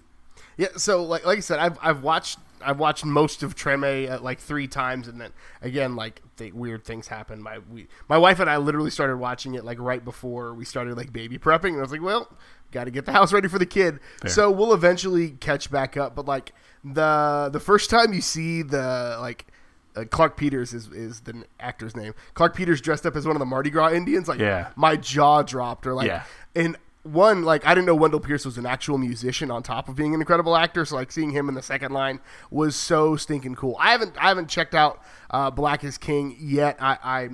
Yeah, 0.56 0.68
so 0.76 1.04
like 1.04 1.26
like 1.26 1.38
I 1.38 1.40
said, 1.42 1.58
I've 1.58 1.78
I've 1.82 2.02
watched 2.02 2.38
I've 2.64 2.78
watched 2.78 3.04
most 3.04 3.42
of 3.42 3.54
Treme 3.54 4.10
uh, 4.10 4.20
like 4.20 4.38
three 4.40 4.68
times, 4.68 5.08
and 5.08 5.20
then 5.20 5.32
again, 5.60 5.96
like 5.96 6.22
th- 6.36 6.52
weird 6.52 6.84
things 6.84 7.08
happen. 7.08 7.42
My 7.42 7.58
we, 7.70 7.88
my 8.08 8.18
wife 8.18 8.40
and 8.40 8.48
I 8.48 8.56
literally 8.56 8.90
started 8.90 9.16
watching 9.16 9.54
it 9.54 9.64
like 9.64 9.78
right 9.80 10.04
before 10.04 10.54
we 10.54 10.64
started 10.64 10.96
like 10.96 11.12
baby 11.12 11.38
prepping, 11.38 11.70
and 11.70 11.78
I 11.78 11.82
was 11.82 11.92
like, 11.92 12.02
well, 12.02 12.30
got 12.70 12.84
to 12.84 12.90
get 12.90 13.06
the 13.06 13.12
house 13.12 13.32
ready 13.32 13.48
for 13.48 13.58
the 13.58 13.66
kid. 13.66 13.98
Fair. 14.20 14.30
So 14.30 14.50
we'll 14.50 14.72
eventually 14.72 15.30
catch 15.30 15.70
back 15.70 15.96
up. 15.96 16.14
But 16.14 16.26
like 16.26 16.52
the 16.84 17.50
the 17.52 17.60
first 17.60 17.90
time 17.90 18.12
you 18.12 18.20
see 18.20 18.62
the 18.62 19.18
like. 19.20 19.46
Uh, 19.94 20.04
Clarke 20.06 20.38
Peters 20.38 20.72
is, 20.72 20.88
is 20.88 21.20
the 21.20 21.44
actor's 21.60 21.94
name. 21.94 22.14
Clarke 22.32 22.56
Peters 22.56 22.80
dressed 22.80 23.04
up 23.04 23.14
as 23.14 23.26
one 23.26 23.36
of 23.36 23.40
the 23.40 23.44
Mardi 23.44 23.68
Gras 23.68 23.92
Indians. 23.92 24.26
Like, 24.26 24.40
yeah. 24.40 24.70
my 24.74 24.96
jaw 24.96 25.42
dropped. 25.42 25.86
Or 25.86 25.92
like, 25.92 26.06
yeah. 26.06 26.22
and 26.54 26.78
one 27.02 27.42
like 27.42 27.66
I 27.66 27.74
didn't 27.74 27.86
know 27.86 27.94
Wendell 27.94 28.20
Pierce 28.20 28.44
was 28.44 28.58
an 28.58 28.66
actual 28.66 28.96
musician 28.96 29.50
on 29.50 29.62
top 29.62 29.88
of 29.88 29.96
being 29.96 30.14
an 30.14 30.20
incredible 30.20 30.56
actor. 30.56 30.84
So 30.84 30.96
like 30.96 31.10
seeing 31.10 31.30
him 31.30 31.48
in 31.48 31.54
the 31.54 31.62
second 31.62 31.92
line 31.92 32.20
was 32.50 32.76
so 32.76 33.16
stinking 33.16 33.56
cool. 33.56 33.76
I 33.78 33.90
haven't 33.90 34.16
I 34.18 34.28
haven't 34.28 34.48
checked 34.48 34.74
out 34.74 35.02
uh, 35.30 35.50
Black 35.50 35.82
is 35.84 35.98
King 35.98 36.36
yet. 36.38 36.76
I 36.80 36.98
I, 37.02 37.28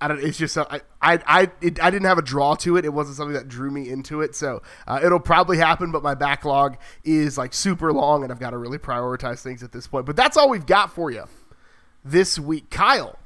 I 0.00 0.08
don't. 0.08 0.20
It's 0.20 0.38
just 0.38 0.56
I 0.56 0.80
I 1.02 1.20
I, 1.26 1.50
it, 1.60 1.82
I 1.82 1.90
didn't 1.90 2.06
have 2.06 2.18
a 2.18 2.22
draw 2.22 2.54
to 2.56 2.76
it. 2.78 2.84
It 2.86 2.92
wasn't 2.92 3.16
something 3.18 3.34
that 3.34 3.48
drew 3.48 3.70
me 3.70 3.90
into 3.90 4.22
it. 4.22 4.34
So 4.34 4.62
uh, 4.86 5.00
it'll 5.02 5.20
probably 5.20 5.58
happen. 5.58 5.92
But 5.92 6.02
my 6.02 6.14
backlog 6.14 6.78
is 7.04 7.36
like 7.36 7.52
super 7.52 7.92
long, 7.92 8.22
and 8.22 8.32
I've 8.32 8.40
got 8.40 8.50
to 8.50 8.58
really 8.58 8.78
prioritize 8.78 9.42
things 9.42 9.62
at 9.62 9.72
this 9.72 9.86
point. 9.86 10.06
But 10.06 10.16
that's 10.16 10.36
all 10.36 10.48
we've 10.48 10.66
got 10.66 10.94
for 10.94 11.10
you 11.10 11.24
this 12.04 12.38
week, 12.38 12.70
Kyle. 12.70 13.18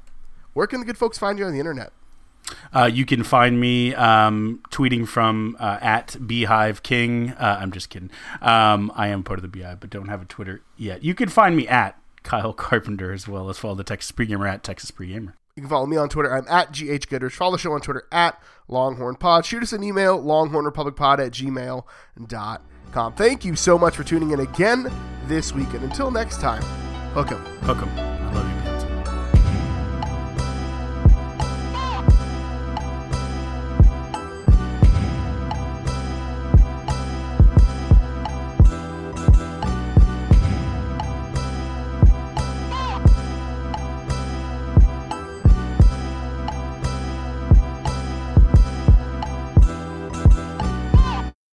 Where 0.53 0.67
can 0.67 0.81
the 0.81 0.85
good 0.85 0.97
folks 0.97 1.17
find 1.17 1.39
you 1.39 1.45
on 1.45 1.53
the 1.53 1.59
internet? 1.59 1.93
Uh, 2.73 2.89
you 2.91 3.05
can 3.05 3.23
find 3.23 3.59
me 3.59 3.93
um, 3.95 4.61
tweeting 4.69 5.07
from 5.07 5.55
uh, 5.59 5.77
at 5.81 6.15
Beehive 6.25 6.83
King. 6.83 7.31
Uh, 7.31 7.59
I'm 7.61 7.71
just 7.71 7.89
kidding. 7.89 8.09
Um, 8.41 8.91
I 8.95 9.07
am 9.07 9.23
part 9.23 9.39
of 9.39 9.41
the 9.41 9.47
Beehive, 9.47 9.79
but 9.79 9.89
don't 9.89 10.07
have 10.09 10.21
a 10.21 10.25
Twitter 10.25 10.61
yet. 10.77 11.03
You 11.03 11.13
can 11.15 11.29
find 11.29 11.55
me 11.55 11.67
at 11.67 11.97
Kyle 12.23 12.53
Carpenter 12.53 13.11
as 13.11 13.27
well 13.27 13.49
as 13.49 13.57
follow 13.57 13.75
the 13.75 13.83
Texas 13.83 14.11
Pregamer 14.11 14.49
at 14.49 14.63
Texas 14.63 14.91
Pregamer. 14.91 15.33
You 15.55 15.61
can 15.61 15.69
follow 15.69 15.85
me 15.85 15.97
on 15.97 16.09
Twitter. 16.09 16.35
I'm 16.35 16.47
at 16.47 16.71
GHGoodrich. 16.71 17.33
Follow 17.33 17.51
the 17.51 17.57
show 17.59 17.73
on 17.73 17.81
Twitter 17.81 18.07
at 18.11 18.41
Longhorn 18.67 19.15
Pod. 19.15 19.45
Shoot 19.45 19.61
us 19.61 19.71
an 19.71 19.83
email, 19.83 20.19
longhornrepublicpod 20.19 21.19
at 21.19 21.31
gmail.com. 21.31 23.13
Thank 23.13 23.45
you 23.45 23.55
so 23.55 23.77
much 23.77 23.95
for 23.95 24.03
tuning 24.03 24.31
in 24.31 24.39
again 24.39 24.91
this 25.27 25.53
week. 25.53 25.71
And 25.73 25.83
until 25.83 26.09
next 26.11 26.41
time, 26.41 26.63
hook 27.13 27.31
'em. 27.31 27.43
Hook 27.61 27.77
'em. 27.77 27.89
I 27.99 28.33
love 28.33 28.65
you. 28.65 28.72